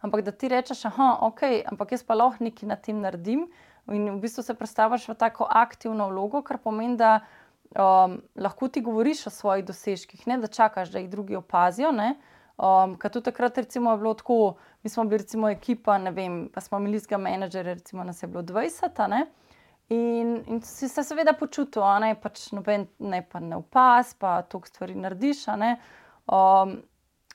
ampak 0.00 0.24
da 0.24 0.32
ti 0.32 0.48
rečeš, 0.48 0.82
da 0.82 0.88
je 0.96 1.10
ok, 1.28 1.42
ampak 1.72 1.92
jaz 1.92 2.02
pa 2.08 2.16
lahko 2.16 2.44
nekaj 2.44 2.68
na 2.68 2.76
tem 2.76 3.00
naredim. 3.04 3.44
In 3.92 4.08
v 4.14 4.20
bistvu 4.20 4.42
se 4.42 4.54
predstavljaš 4.54 5.08
v 5.08 5.14
tako 5.16 5.46
aktivno 5.50 6.08
vlogo, 6.08 6.42
kar 6.42 6.58
pomeni, 6.58 6.96
da 6.96 7.20
um, 7.76 8.18
lahko 8.36 8.68
ti 8.68 8.80
govoriš 8.80 9.26
o 9.26 9.30
svojih 9.30 9.64
dosežkih, 9.64 10.26
ne 10.26 10.38
da 10.38 10.48
čakaš, 10.48 10.92
da 10.92 10.98
jih 10.98 11.10
drugi 11.10 11.36
opazijo. 11.36 11.92
Um, 12.58 12.96
Ker 12.98 13.10
tudi 13.10 13.24
takrat 13.30 13.58
recimo, 13.58 13.92
je 13.92 13.98
bilo 13.98 14.14
tako, 14.14 14.56
mi 14.82 14.90
smo 14.90 15.04
bili 15.04 15.18
recimo 15.18 15.48
ekipa, 15.48 15.98
ne 15.98 16.10
vem, 16.10 16.48
pa 16.54 16.60
smo 16.60 16.78
imeli 16.78 16.98
zga 16.98 17.18
menedžerja, 17.18 17.74
recimo 17.74 18.04
nas 18.04 18.22
je 18.22 18.28
bilo 18.28 18.42
20. 18.42 19.24
In, 19.88 20.44
in 20.46 20.60
si 20.62 20.88
se 20.88 21.02
seveda 21.04 21.32
počutil, 21.32 21.82
da 21.82 22.06
je 22.06 22.16
pač 22.20 22.50
noben 22.52 22.86
ne, 22.98 23.22
pa 23.24 23.40
ne 23.40 23.56
upas, 23.56 24.12
pa 24.14 24.42
toliko 24.42 24.68
stvari 24.68 24.94
narediš. 24.94 25.46
Um, 25.48 26.74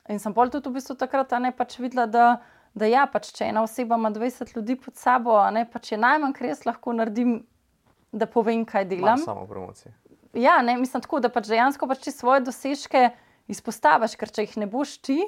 in 0.09 0.21
sem 0.21 0.33
bolj 0.33 0.53
tudi 0.53 0.69
v 0.69 0.77
bistvu 0.77 0.95
takrat 1.01 1.33
ne, 1.41 1.51
pač 1.51 1.79
videla, 1.81 2.05
da, 2.05 2.27
da 2.77 2.85
ja, 2.85 3.07
pač, 3.09 3.31
če 3.33 3.49
ena 3.49 3.65
oseba 3.65 3.97
ima 3.97 4.13
20 4.13 4.53
ljudi 4.55 4.77
pod 4.77 5.01
sabo, 5.01 5.39
ne, 5.51 5.65
pač 5.65 5.95
je 5.95 5.97
najmanj, 5.97 6.37
kar 6.37 6.51
jaz 6.51 6.63
lahko 6.69 6.93
naredim, 6.93 7.39
da 8.13 8.29
povem, 8.29 8.67
kaj 8.69 8.85
delam. 8.85 9.17
Samo 9.17 9.47
promocija. 9.49 9.95
Ja, 10.37 10.61
ne, 10.61 10.77
mislim 10.77 11.01
tako, 11.01 11.19
da 11.25 11.33
pač 11.33 11.49
dejansko 11.49 11.89
pač 11.89 12.05
svoje 12.13 12.45
dosežke 12.45 13.09
izpostaviš, 13.49 14.13
ker 14.17 14.29
če 14.29 14.45
jih 14.45 14.59
ne 14.61 14.69
boš 14.69 14.99
ti. 15.01 15.23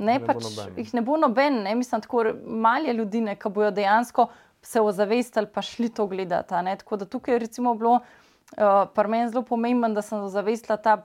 Ne, 0.00 0.16
ne 0.16 0.20
pač 0.24 0.46
jih 0.80 0.94
ne 0.96 1.02
bo 1.04 1.18
noben, 1.20 1.60
ne, 1.66 1.74
mislim, 1.76 2.00
tako 2.00 2.24
malo 2.44 2.92
ljudi, 2.96 3.20
ki 3.36 3.52
bojo 3.52 3.70
dejansko 3.70 4.30
se 4.62 4.80
ozavestili, 4.80 5.46
pa 5.46 5.62
šli 5.62 5.88
to 5.88 6.06
gledati. 6.06 6.54
Tako 6.78 6.96
da 6.96 7.04
tukaj 7.04 7.34
je 7.34 7.38
recimo 7.38 7.74
bilo 7.74 8.00
uh, 8.00 8.88
pri 8.94 9.08
meni 9.08 9.28
zelo 9.28 9.42
pomembno, 9.44 9.88
da 9.88 10.02
sem 10.02 10.22
ozavestila 10.22 10.76
ta 10.76 11.02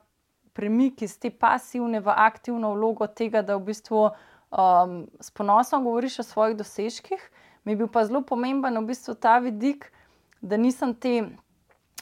premik 0.53 1.01
iz 1.01 1.17
te 1.19 1.29
pasivne 1.29 1.99
v 1.99 2.13
aktivno 2.15 2.71
vlogo 2.73 3.07
tega, 3.07 3.41
da 3.41 3.57
v 3.59 3.65
bistvu 3.67 4.05
um, 4.07 5.01
s 5.19 5.31
ponosom 5.31 5.83
govoriš 5.83 6.19
o 6.19 6.23
svojih 6.23 6.55
dosežkih. 6.57 7.31
Mi 7.63 7.73
je 7.73 7.81
bil 7.83 7.89
pa 7.91 8.05
zelo 8.05 8.21
pomemben 8.21 8.77
v 8.79 8.93
bistvu 8.93 9.15
ta 9.19 9.39
vidik, 9.43 9.91
da 10.41 10.57
nisem 10.57 10.95
te. 10.95 11.25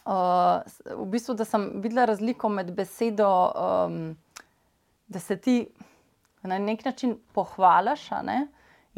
Uh, 0.04 0.60
v 1.00 1.06
bistvu, 1.08 1.34
da 1.40 1.46
sem 1.48 1.70
videla 1.80 2.04
razliko 2.10 2.50
med 2.52 2.74
besedo, 2.76 3.30
um, 3.56 4.18
da 5.08 5.20
se 5.20 5.38
ti 5.40 5.56
na 6.48 6.60
nek 6.60 6.86
način 6.86 7.18
pohvališ. 7.34 8.10
Ne? 8.28 8.48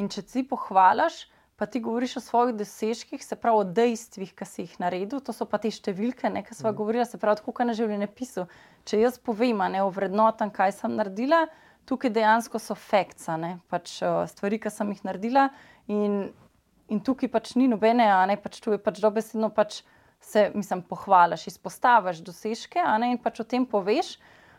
In 0.02 0.10
če 0.12 0.24
ti 0.28 0.44
pohvališ, 0.48 1.26
pa 1.56 1.66
ti 1.66 1.80
govoriš 1.80 2.18
o 2.18 2.24
svojih 2.24 2.56
dosežkih, 2.56 3.24
se 3.24 3.36
pravi 3.40 3.64
o 3.64 3.68
dejstvih, 3.78 4.34
ki 4.36 4.46
si 4.46 4.66
jih 4.66 4.74
naredil, 4.84 5.22
to 5.24 5.34
so 5.34 5.48
pa 5.48 5.60
te 5.62 5.72
številke, 5.72 6.28
ki 6.28 6.56
smo 6.56 6.72
mm. 6.72 6.76
govorili, 6.76 7.06
se 7.08 7.20
pravi, 7.22 7.44
kot 7.46 7.64
na 7.64 7.76
življenje 7.78 8.10
pisu. 8.12 8.48
Če 8.86 9.00
jaz 9.00 9.20
povem, 9.24 9.64
ne 9.72 9.84
ovrednotam, 9.86 10.52
kaj 10.52 10.76
sem 10.82 10.98
naredila, 11.00 11.46
tukaj 11.88 12.12
dejansko 12.12 12.60
so 12.60 12.76
fakta, 12.76 13.38
pač, 13.72 14.02
stvari, 14.34 14.60
ki 14.60 14.74
sem 14.74 14.92
jih 14.92 15.06
naredila. 15.08 15.48
In, 15.88 16.26
in 16.92 17.00
tukaj 17.00 17.32
pač 17.32 17.56
ni 17.56 17.70
nobene, 17.72 18.10
a 18.12 18.26
ne 18.28 18.36
pač 18.42 18.60
tu 18.60 18.76
je 18.76 18.82
pač 18.82 19.04
dobesedno. 19.04 19.54
Pač 19.54 19.84
Se, 20.26 20.48
mislim, 20.56 20.80
pohvališ, 20.82 21.44
izpostaviš 21.52 22.24
dosežke 22.26 22.82
ne, 22.98 23.12
in 23.14 23.20
pač 23.22 23.44
o 23.44 23.46
tem 23.46 23.66
poveš. 23.70 24.16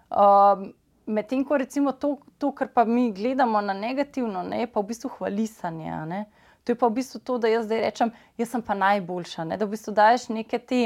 Um, 0.07 0.68
Medtem 1.07 1.44
ko 1.46 1.57
recimo 1.57 1.92
to, 1.92 2.16
to, 2.38 2.50
kar 2.52 2.68
pa 2.74 2.84
mi 2.84 3.12
gledamo 3.12 3.61
na 3.61 3.72
negativno, 3.72 4.42
ne, 4.42 4.64
je 4.64 4.66
pa 4.66 4.82
v 4.82 4.90
bistvu 4.90 5.11
hvalisanje. 5.18 6.24
To 6.66 6.72
je 6.72 6.78
pa 6.78 6.88
v 6.90 6.98
bistvu 6.98 7.20
to, 7.22 7.38
da 7.38 7.48
jaz 7.48 7.68
zdaj 7.68 7.80
rečem, 7.80 8.11
jaz 8.38 8.50
sem 8.50 8.62
pa 8.62 8.74
najboljša. 8.74 9.44
Ne? 9.46 9.57
Da 9.57 9.68
v 9.68 9.76
bistvu 9.76 9.94
daješ 9.94 10.28
neke 10.34 10.59
te 10.59 10.80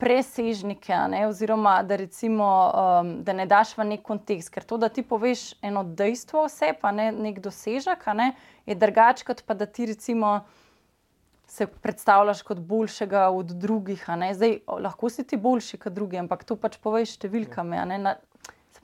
presežnike, 0.00 0.96
ne? 1.12 1.26
oziroma 1.28 1.82
da, 1.82 1.96
recimo, 2.00 2.48
um, 2.72 3.10
da 3.24 3.32
ne 3.36 3.44
daš 3.48 3.74
v 3.76 3.84
nek 3.92 4.04
kontekst. 4.04 4.48
Ker 4.52 4.64
to, 4.64 4.80
da 4.80 4.88
ti 4.88 5.04
poveš 5.04 5.50
eno 5.64 5.84
dejstvo 5.84 6.46
vse, 6.48 6.72
pa 6.80 6.92
ne 6.96 7.10
nek 7.12 7.40
dosežek, 7.44 8.08
ne? 8.16 8.32
je 8.64 8.76
drugače, 8.76 9.24
kot 9.28 9.44
pa 9.46 9.54
da 9.54 9.66
ti 9.66 9.92
recimo. 9.92 10.40
Se 11.46 11.62
predstavljaš 11.70 12.40
kot 12.42 12.58
boljšega 12.58 13.28
od 13.30 13.52
drugih. 13.54 14.00
Zdaj, 14.34 14.56
lahko 14.82 15.06
si 15.08 15.22
ti 15.24 15.36
boljši 15.38 15.78
kot 15.78 15.94
drugi, 15.94 16.18
ampak 16.18 16.42
to 16.44 16.56
pač 16.58 16.74
poveš 16.82 17.12
številkami. 17.14 17.78
Na, 18.02 18.16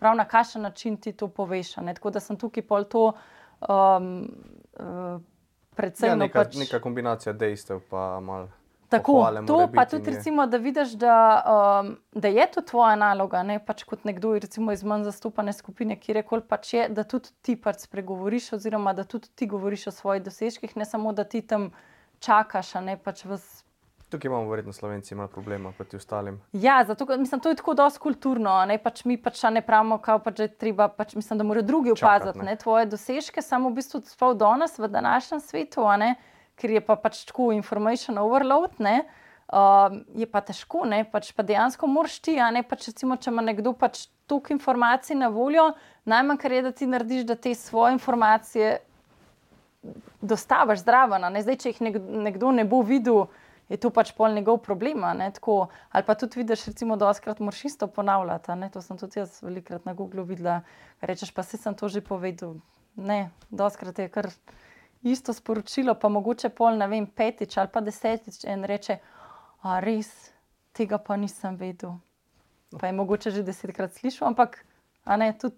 se 0.03 0.05
pravi, 0.05 0.17
na 0.17 0.25
kakšen 0.25 0.63
način 0.63 0.97
ti 0.97 1.13
to 1.13 1.29
poveš. 1.29 1.75
Tako 1.75 2.11
da 2.11 2.21
sem 2.21 2.37
tukaj 2.37 2.67
pol 2.67 2.85
to 2.85 3.13
um, 3.69 4.29
uh, 4.79 5.21
predvsem 5.77 6.09
ja, 6.09 6.17
neka, 6.17 6.45
pač... 6.45 6.57
neka 6.57 6.81
kombinacija 6.81 7.33
dejstev, 7.33 7.81
pa 7.91 8.21
malo. 8.21 8.49
Tako, 8.93 9.25
to 9.47 9.71
pa 9.75 9.87
tudi, 9.89 10.11
recimo, 10.11 10.47
da 10.47 10.59
vidiš, 10.61 10.91
da, 11.01 11.43
um, 11.81 11.97
da 12.13 12.29
je 12.29 12.45
to 12.53 12.61
tvoja 12.61 12.97
naloga, 12.97 13.41
ne 13.43 13.57
pač 13.65 13.87
kot 13.89 14.05
nekdo 14.05 14.35
recimo, 14.37 14.73
iz 14.73 14.83
manj 14.85 15.07
zastopane 15.09 15.53
skupine, 15.53 15.97
kjer 15.97 16.21
koli 16.29 16.45
pač 16.49 16.75
je, 16.75 16.89
da 16.93 17.05
tudi 17.09 17.33
ti 17.41 17.57
pač 17.57 17.87
spregovoriš, 17.87 18.51
oziroma 18.59 18.93
da 18.93 19.07
tudi 19.09 19.31
ti 19.35 19.49
govoriš 19.49 19.87
o 19.87 19.95
svojih 19.97 20.23
dosežkih, 20.27 20.77
ne 20.77 20.85
samo 20.85 21.13
da 21.17 21.25
ti 21.25 21.41
tam 21.41 21.71
čakaš, 22.21 22.75
ne 22.85 22.99
pač 23.01 23.25
v 23.25 23.41
Tukaj 24.13 24.29
imamo 24.29 24.51
verjetno 24.51 24.73
slovenci 24.73 25.15
malo 25.15 25.29
problema 25.29 25.73
proti 25.73 25.97
ostalim. 25.97 26.41
Ja, 26.53 26.85
zato 26.85 27.07
mislim, 27.17 27.41
to 27.41 27.49
je 27.49 27.57
tako 27.57 27.75
dosti 27.75 28.01
kulturno. 28.01 28.65
Ne? 28.69 28.77
Pač 28.79 29.05
mi 29.05 29.17
pač 29.17 29.41
ne 29.51 29.63
pravimo, 29.65 29.97
kako 29.99 30.25
pač 30.25 30.43
je 30.45 30.49
treba. 30.49 30.89
Pač 30.89 31.15
mislim, 31.17 31.39
da 31.41 31.45
morajo 31.49 31.65
drugi 31.65 31.95
opaziti 31.95 32.57
tvoje 32.61 32.87
dosežke, 32.93 33.43
samo 33.43 33.71
v 33.71 33.81
bistvu 33.81 34.03
sploh 34.05 34.37
danes 34.37 34.77
v 34.79 34.91
današnjem 34.93 35.41
svetu, 35.41 35.89
ker 36.61 36.71
je 36.71 36.85
pa 36.85 36.97
pač 36.97 37.25
tako 37.25 37.53
information 37.57 38.19
overload. 38.19 38.77
Ne? 38.79 39.01
Um, 39.53 40.05
je 40.17 40.29
pa 40.29 40.41
težko, 40.41 40.87
ne, 40.89 41.03
pač 41.05 41.33
pa 41.37 41.45
dejansko 41.45 41.87
moraš 41.87 42.21
ti, 42.25 42.37
ne 42.37 42.63
pač 42.65 42.87
recimo, 42.89 43.17
če 43.21 43.29
ima 43.29 43.43
nekdo 43.45 43.75
pač 43.77 44.07
toliko 44.27 44.53
informacij 44.55 45.17
na 45.17 45.29
voljo, 45.29 45.67
najmanj 46.09 46.39
kar 46.41 46.53
je, 46.53 46.63
da 46.63 46.73
ti 46.73 46.89
narediš, 46.89 47.27
da 47.29 47.37
te 47.37 47.53
svoje 47.55 47.93
informacije 47.99 48.79
dostaviš 50.21 50.81
zdravo. 50.87 51.21
Zdaj, 51.41 51.57
če 51.57 51.73
jih 51.73 51.81
nekdo 52.29 52.53
ne 52.57 52.65
bo 52.65 52.81
videl, 52.81 53.27
je 53.73 53.81
to 53.81 53.89
pač 53.91 54.13
pol 54.13 54.35
njegov 54.37 54.61
problem. 54.67 55.05
Tako, 55.33 55.73
ali 55.91 56.05
pa 56.05 56.15
tudi 56.15 56.43
vidiš, 56.43 56.67
recimo, 56.69 56.97
da 57.01 57.09
oskrat 57.09 57.41
moraš 57.41 57.65
isto 57.65 57.89
ponavljati. 57.89 58.53
To 58.73 58.83
sem 58.85 58.99
tudi 59.01 59.23
jaz 59.23 59.41
velikrat 59.43 59.87
na 59.89 59.95
Googlu 59.97 60.25
videla, 60.29 60.61
rečeš 61.01 61.33
pa 61.33 61.43
se 61.43 61.57
sem 61.57 61.75
to 61.75 61.89
že 61.89 62.05
povedal. 62.05 62.61
Ne, 62.97 63.31
doskrat 63.49 63.99
je 63.99 64.09
kar 64.13 64.29
isto 65.03 65.33
sporočilo, 65.33 65.95
pa 65.95 66.09
mogoče 66.09 66.53
pol, 66.53 66.77
ne 66.77 66.87
vem, 66.87 67.07
petič 67.07 67.57
ali 67.57 67.73
pa 67.73 67.81
desetič 67.81 68.45
in 68.45 68.65
reče, 68.69 68.99
a 69.65 69.81
res, 69.81 70.11
tega 70.77 70.99
pa 70.99 71.17
nisem 71.17 71.57
vedel. 71.57 71.97
Pa 72.77 72.87
je 72.87 72.93
mogoče 72.93 73.31
že 73.31 73.43
desetkrat 73.43 73.97
slišal, 73.97 74.29
ampak 74.29 74.61
ne, 75.07 75.33
tudi 75.33 75.57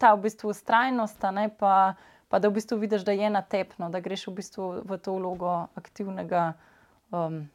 ta 0.00 0.14
v 0.14 0.24
bistvu 0.24 0.50
ustrajnost, 0.50 1.20
pa, 1.58 1.94
pa 2.28 2.38
da 2.38 2.48
v 2.48 2.56
bistvu 2.56 2.80
vidiš, 2.80 3.04
da 3.04 3.12
je 3.12 3.30
natepno, 3.30 3.90
da 3.92 4.00
greš 4.00 4.26
v 4.28 4.34
bistvu 4.40 4.72
v 4.88 4.98
to 4.98 5.14
vlogo 5.20 5.68
aktivnega 5.76 6.56
um, 7.10 7.48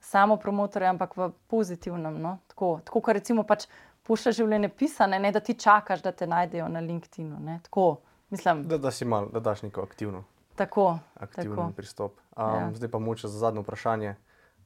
samo 0.00 0.36
promotorja, 0.36 0.90
ampak 0.90 1.16
v 1.16 1.30
pozitivnem. 1.48 2.20
No? 2.20 2.38
Tako, 2.46 2.80
tako 2.84 3.00
kot 3.00 3.14
recimo 3.14 3.44
pač 3.48 3.66
pušča 4.04 4.34
življenje 4.36 4.68
pisane, 4.68 5.18
ne 5.18 5.32
da 5.32 5.40
ti 5.40 5.56
čakaš, 5.58 6.02
da 6.04 6.12
te 6.12 6.26
najdejo 6.28 6.68
na 6.68 6.80
LinkedIn-u. 6.84 7.40
Tako, 7.64 7.86
mislim, 8.30 8.66
da, 8.68 8.78
da 8.78 8.92
si 8.92 9.08
mal, 9.08 9.30
da 9.32 9.40
daš 9.40 9.64
neko 9.64 9.82
aktivno. 9.82 10.24
Tako, 10.54 10.98
aktivni 11.14 11.56
tako. 11.56 11.72
pristop. 11.76 12.18
Um, 12.36 12.54
ja. 12.54 12.70
Zdaj 12.74 12.90
pa 12.90 12.98
moče 12.98 13.28
za 13.28 13.38
zadnje 13.38 13.64
vprašanje. 13.64 14.14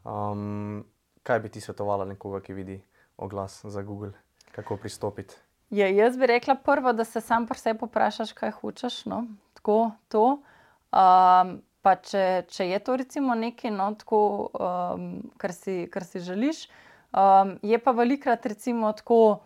Um, 0.04 0.84
kaj 1.22 1.40
bi 1.40 1.48
ti 1.48 1.60
svetovala 1.60 2.04
nekoga, 2.04 2.40
ki 2.40 2.56
vidi 2.56 2.80
oglas 3.16 3.64
za 3.64 3.82
Google, 3.82 4.12
kako 4.52 4.76
pristopiti? 4.76 5.36
Je, 5.70 5.88
jaz 5.96 6.16
bi 6.16 6.26
rekla 6.26 6.54
prvo, 6.64 6.92
da 6.92 7.04
se 7.04 7.20
sam 7.20 7.46
pri 7.46 7.58
sebi 7.58 7.86
vprašaš, 7.86 8.32
kaj 8.32 8.50
hočeš. 8.60 9.04
No? 9.06 9.24
Tako, 9.54 9.90
to. 10.08 10.40
Um, 10.92 11.60
pa 11.82 11.94
če, 12.02 12.44
če 12.50 12.68
je 12.72 12.78
to 12.84 12.96
recimo 13.00 13.34
nekaj, 13.38 13.72
no, 13.74 13.88
tako, 13.98 14.20
um, 14.58 15.08
kar, 15.40 15.54
si, 15.54 15.86
kar 15.92 16.06
si 16.06 16.22
želiš. 16.24 16.66
Um, 17.08 17.56
je 17.62 17.78
pa 17.80 17.94
velikrat 17.96 18.46
recimo 18.46 18.92
tako, 18.92 19.40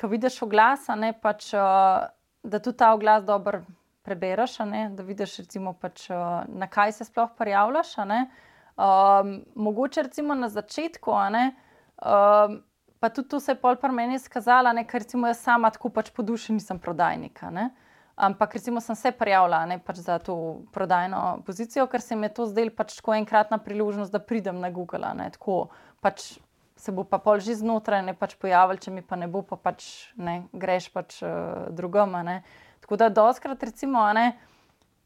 ko 0.00 0.10
vidiš 0.10 0.42
oglas, 0.46 0.88
ne, 0.98 1.12
pač, 1.16 1.52
uh, 1.56 2.08
da 2.42 2.60
tudi 2.62 2.78
ta 2.78 2.92
oglas 2.94 3.24
dobro 3.26 3.62
prebereš, 4.06 4.58
ne, 4.68 4.88
da 4.96 5.06
vidiš, 5.06 5.38
recimo, 5.44 5.74
pač, 5.78 6.08
uh, 6.10 6.44
na 6.48 6.68
kaj 6.70 6.98
se 6.98 7.08
sploh 7.08 7.32
prijavljaš. 7.38 7.96
Um, 7.98 9.32
mogoče 9.54 10.06
recimo 10.06 10.34
na 10.38 10.48
začetku, 10.48 11.14
ne, 11.34 11.50
um, 11.98 12.60
pa 13.00 13.08
tudi 13.08 13.28
to 13.28 13.40
se 13.40 13.52
je 13.52 13.60
pol 13.60 13.76
par 13.76 13.92
meni 13.92 14.18
skazala, 14.18 14.74
ker 14.84 15.02
recimo 15.02 15.26
jaz 15.26 15.42
sama 15.42 15.70
tako 15.70 15.90
pač 15.94 16.10
po 16.14 16.22
duši 16.22 16.58
nisem 16.58 16.78
prodajnika. 16.78 17.50
Ne. 17.50 17.70
Ampak, 18.18 18.56
recimo, 18.58 18.80
sem 18.82 18.96
se 18.98 19.12
prijavila 19.14 19.60
ne, 19.70 19.76
pač 19.78 20.00
za 20.02 20.16
to 20.18 20.34
prodajno 20.74 21.38
pozicijo, 21.46 21.84
ker 21.86 22.02
se 22.02 22.16
mi 22.18 22.26
je 22.26 22.32
to 22.34 22.46
zdelo 22.50 22.74
pač 22.74 22.96
tako 22.98 23.14
enkratna 23.14 23.60
priložnost, 23.62 24.10
da 24.10 24.18
pridem 24.18 24.58
na 24.58 24.72
Google. 24.74 25.12
Ne, 25.14 25.28
tako, 25.30 25.68
pač 26.02 26.32
se 26.78 26.90
bo 26.94 27.04
pa 27.06 27.20
pol 27.22 27.38
že 27.42 27.54
znotraj 27.58 28.02
ne 28.06 28.14
pač 28.18 28.34
pojavil, 28.34 28.78
če 28.82 28.90
mi 28.90 29.02
pa 29.06 29.18
ne 29.18 29.28
bo, 29.30 29.44
pa 29.46 29.54
pač 29.54 30.10
ne, 30.18 30.48
greš 30.50 30.88
pač 30.94 31.20
uh, 31.22 31.70
drugom. 31.70 32.18
Ne. 32.26 32.40
Tako 32.82 32.98
da, 32.98 33.08
doskrat, 33.10 33.62
recimo, 33.62 34.02
ne, 34.14 34.32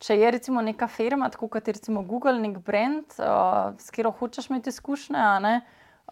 če 0.00 0.16
je 0.16 0.32
recimo 0.32 0.64
neka 0.64 0.88
firma, 0.88 1.28
tako 1.32 1.50
kot 1.52 1.68
je 1.68 1.76
Google, 2.08 2.38
nek 2.40 2.58
brand, 2.64 3.12
uh, 3.20 3.76
s 3.76 3.92
katero 3.92 4.12
hočeš 4.16 4.48
imeti 4.48 4.72
izkušnje. 4.72 5.60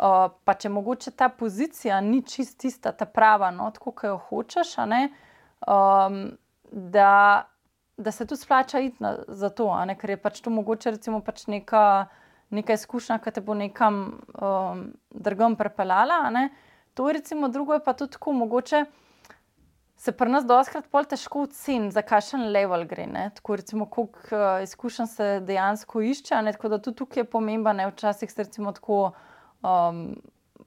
Uh, 0.01 0.29
pa 0.45 0.53
če 0.53 0.69
mogoče 0.69 1.17
ta 1.17 1.29
pozicija 1.29 2.01
ni 2.01 2.21
čist 2.23 2.61
tista, 2.61 2.93
ta 2.93 3.09
prava, 3.09 3.51
no, 3.51 3.73
tako 3.73 3.93
kot 3.93 4.09
jo 4.09 4.21
hočeš, 4.29 4.77
um, 4.81 6.23
da, 6.73 7.45
da 7.97 8.13
se 8.13 8.27
tudi 8.27 8.41
splača 8.41 8.81
iti 8.81 9.03
na, 9.03 9.17
za 9.29 9.49
to, 9.49 9.69
ker 10.01 10.11
je 10.11 10.17
pač 10.17 10.41
to 10.41 10.51
mogoče 10.51 10.91
recimo 10.91 11.21
pač 11.21 11.47
neka, 11.47 12.07
neka 12.51 12.73
izkušnja, 12.79 13.19
ki 13.19 13.31
te 13.31 13.41
bo 13.41 13.55
nekam 13.55 14.01
um, 14.35 14.87
drugam 15.11 15.57
prepeljala. 15.57 16.49
To 16.95 17.09
je 17.09 17.19
recimo 17.21 17.49
drugo, 17.49 17.75
je 17.75 17.85
pa 17.85 17.93
tudi 17.93 18.13
tako 18.13 18.33
mogoče. 18.33 18.85
Se 20.01 20.13
pri 20.17 20.31
nas 20.33 20.47
doskrat 20.49 20.87
pol 20.89 21.05
težko 21.05 21.43
oceniti, 21.45 21.93
za 21.93 22.01
kakšen 22.03 22.47
level 22.55 22.87
gre. 22.89 23.05
Ne? 23.07 23.31
Tako 23.37 23.57
recimo, 23.61 23.87
koliko 23.87 24.21
uh, 24.33 24.63
izkušenj 24.65 25.07
se 25.07 25.27
dejansko 25.45 26.01
išče. 26.01 26.39
Ne? 26.43 26.55
Tako 26.57 26.71
da 26.73 26.79
tudi 26.81 26.97
tukaj 26.97 27.21
je 27.21 27.27
pomembno, 27.29 27.75
da 27.77 27.91
včasih 27.91 28.33
se 28.33 28.43
recimo 28.43 28.73
tako 28.73 29.11
um, 29.61 30.15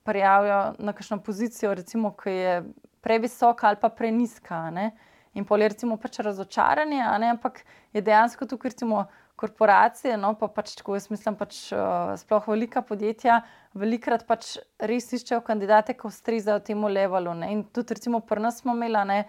prijavijo 0.04 0.76
na 0.78 0.93
kakšno 0.93 1.18
pozicijo, 1.26 1.74
recimo, 1.74 2.14
ki 2.14 2.30
je 2.30 2.54
previsoka 3.01 3.68
ali 3.68 3.82
pa 3.82 3.89
preniska. 3.89 4.70
Ne? 4.70 4.91
In 5.34 5.45
pol 5.45 5.61
je 5.61 5.69
recimo 5.73 5.97
pač 5.97 6.19
razočaranje, 6.19 7.01
ampak 7.31 7.63
je 7.93 8.01
dejansko 8.01 8.45
tukaj 8.45 8.73
recimo 8.73 9.05
korporacije, 9.36 10.17
no 10.17 10.34
pa 10.38 10.47
pač 10.47 10.75
tako 10.77 10.95
jaz 10.97 11.09
mislim, 11.09 11.36
pač 11.36 11.71
uh, 11.73 12.13
sploh 12.21 12.45
velika 12.47 12.84
podjetja, 12.86 13.41
velikrat 13.73 14.27
pač 14.29 14.57
res 14.79 15.09
iščejo 15.13 15.41
kandidate, 15.45 15.95
ki 15.97 16.07
ustrezajo 16.07 16.61
temu 16.63 16.91
levelu. 16.91 17.34
Ne? 17.41 17.49
In 17.55 17.63
tudi 17.65 17.97
recimo 17.97 18.21
pri 18.21 18.45
nas 18.45 18.61
smo 18.61 18.75
imeli 18.77 19.01
ne, 19.09 19.19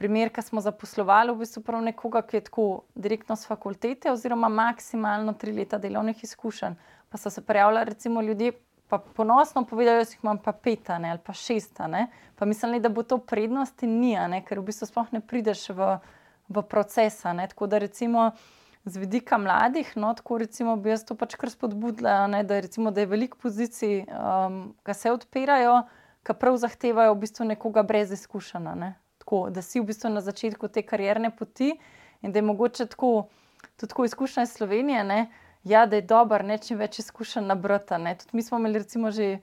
primer, 0.00 0.30
ki 0.32 0.44
smo 0.46 0.62
zaposlovali 0.64 1.34
v 1.34 1.42
bistvu 1.42 1.64
prav 1.66 1.82
nekoga, 1.84 2.22
ki 2.22 2.38
je 2.38 2.46
tako 2.46 2.66
direktno 2.94 3.36
z 3.36 3.50
fakultete 3.50 4.12
oziroma 4.12 4.48
maksimalno 4.48 5.34
tri 5.36 5.52
leta 5.56 5.82
delovnih 5.82 6.22
izkušenj. 6.24 6.78
Pa 7.10 7.18
so 7.18 7.30
se 7.30 7.42
prijavljali 7.42 7.90
recimo 7.90 8.22
ljudje, 8.22 8.54
pa 8.90 8.98
ponosno 8.98 9.64
povedali, 9.64 10.04
da 10.04 10.10
jih 10.10 10.22
imam 10.22 10.38
pa 10.38 10.52
pet 10.52 10.90
ali 10.90 11.18
pa 11.24 11.32
šest. 11.32 11.80
Pa 12.36 12.44
mislim, 12.44 12.82
da 12.82 12.88
bo 12.88 13.02
to 13.02 13.18
prednost 13.18 13.82
in 13.82 14.00
ni, 14.00 14.16
ker 14.48 14.58
v 14.58 14.66
bistvu 14.70 14.86
sploh 14.90 15.12
ne 15.12 15.20
prideš 15.20 15.68
v, 15.70 15.98
v 16.48 16.62
proces. 16.62 17.22
Tako 17.22 17.66
da 17.66 17.78
recimo. 17.78 18.32
Z 18.84 18.96
vidika 18.96 19.36
mladih, 19.38 19.90
no, 20.00 20.14
tako 20.16 20.38
recimo, 20.40 20.72
bi 20.80 20.88
jaz 20.88 21.02
to 21.04 21.12
pač 21.14 21.34
kar 21.36 21.50
spodbudila, 21.52 22.24
ne, 22.32 22.38
da, 22.48 22.62
recimo, 22.64 22.88
da 22.90 23.02
je 23.02 23.10
veliko 23.10 23.36
pozicij, 23.36 24.06
um, 24.08 24.54
ki 24.88 24.94
se 24.96 25.12
odpirajo, 25.12 25.74
ki 26.24 26.36
prav 26.40 26.56
zahtevajo 26.62 27.12
v 27.12 27.18
bistvu 27.20 27.44
nekoga 27.50 27.84
brez 27.84 28.14
izkušenja. 28.16 28.72
Ne. 28.80 28.94
Tako, 29.20 29.42
da 29.52 29.60
si 29.60 29.82
v 29.82 29.90
bistvu 29.92 30.14
na 30.14 30.24
začetku 30.24 30.72
te 30.72 30.80
karierne 30.80 31.28
poti 31.28 31.74
in 32.24 32.32
da 32.32 32.40
je 32.40 32.46
mogoče 32.48 32.88
tako, 32.96 33.28
tudi 33.76 33.92
tako 33.92 34.08
izkušnja 34.08 34.48
iz 34.48 34.56
Slovenije. 34.56 35.04
Ne, 35.04 35.20
ja, 35.64 35.86
da 35.86 35.96
je 35.96 36.02
dobro, 36.02 36.42
ne 36.46 36.58
čim 36.58 36.78
več 36.78 36.98
izkušenj 36.98 37.46
na 37.46 37.54
brata. 37.54 37.98
Tudi 37.98 38.36
mi 38.36 38.42
smo 38.42 38.58
imeli 38.58 38.78
recimo 38.78 39.10
že 39.10 39.38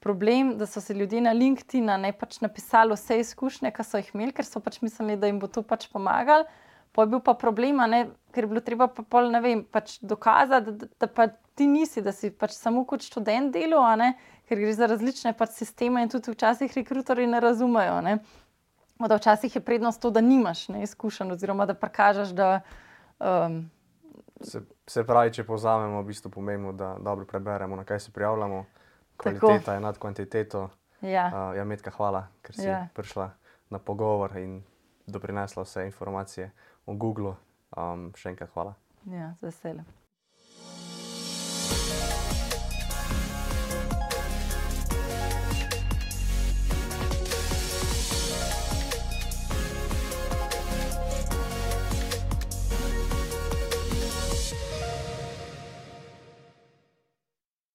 problem, 0.00 0.56
da 0.58 0.66
so 0.66 0.80
se 0.80 0.94
ljudje 0.94 1.20
na 1.20 1.32
LinkedIn 1.32 1.84
ne 2.00 2.12
pač 2.12 2.40
napisali 2.40 2.94
vse 2.94 3.18
izkušnje, 3.20 3.72
ki 3.74 3.84
so 3.84 3.98
jih 3.98 4.10
imeli, 4.14 4.32
ker 4.32 4.46
so 4.46 4.60
pač 4.60 4.80
mislili, 4.82 5.16
da 5.16 5.26
jim 5.26 5.38
bo 5.38 5.48
to 5.48 5.62
pač 5.62 5.88
pomagalo. 5.92 6.46
Pa 6.92 7.02
je 7.02 7.10
bil 7.12 7.20
pa 7.20 7.34
problem, 7.34 7.82
ne, 7.90 8.06
ker 8.32 8.46
je 8.46 8.48
bilo 8.48 8.60
treba 8.64 8.88
pa 8.88 9.02
pol, 9.02 9.28
ne 9.30 9.40
vem, 9.44 9.62
pač 9.64 9.98
dokazati, 10.00 10.72
da, 10.72 10.88
da 11.00 11.06
pa 11.06 11.28
ti 11.58 11.66
nisi, 11.66 12.02
da 12.02 12.12
si 12.12 12.30
pač 12.30 12.54
samo 12.56 12.84
kot 12.88 13.04
študent 13.04 13.52
delo, 13.52 13.82
ker 14.48 14.58
gre 14.58 14.72
za 14.72 14.88
različne 14.88 15.34
pač 15.36 15.58
sisteme 15.58 16.02
in 16.02 16.08
tudi 16.08 16.32
včasih 16.32 16.72
rekrutori 16.74 17.26
ne 17.26 17.40
razumejo. 17.44 18.00
Ne. 18.06 18.18
Da 18.98 19.18
včasih 19.18 19.54
je 19.54 19.62
prednost 19.62 20.00
to, 20.02 20.10
da 20.10 20.20
nimaš 20.24 20.68
izkušenj, 20.70 21.34
oziroma 21.36 21.66
da 21.66 21.74
prikažeš, 21.74 22.32
da. 22.34 22.60
Um, 23.18 23.66
se, 24.40 24.62
se 24.86 25.04
pravi, 25.06 25.32
če 25.32 25.44
povzamemo, 25.44 26.02
v 26.02 26.10
bistvu 26.12 26.30
pomembno, 26.30 26.72
da 26.72 26.96
dobro 27.00 27.26
preberemo, 27.26 27.76
na 27.76 27.84
kaj 27.84 28.00
se 28.00 28.12
prijavljamo. 28.12 28.64
Kvaliteta 29.16 29.58
Tako. 29.58 29.72
je 29.72 29.80
nad 29.80 29.98
kvantiteto. 29.98 30.68
Ja, 31.00 31.26
uh, 31.26 31.56
ja 31.56 31.64
Metka, 31.64 31.90
hvala, 31.90 32.26
ker 32.42 32.54
si 32.54 32.66
ja. 32.66 32.86
prišla 32.94 33.30
na 33.70 33.78
pogovor 33.78 34.36
in 34.38 34.62
doprinesla 35.06 35.62
vse 35.62 35.86
informacije 35.86 36.50
o 36.86 36.94
Googlu. 36.94 37.36
Um, 37.76 38.10
še 38.16 38.32
enkrat 38.32 38.50
hvala. 38.54 38.74
Ja, 39.06 39.34
z 39.40 39.50
veseljem. 39.50 39.86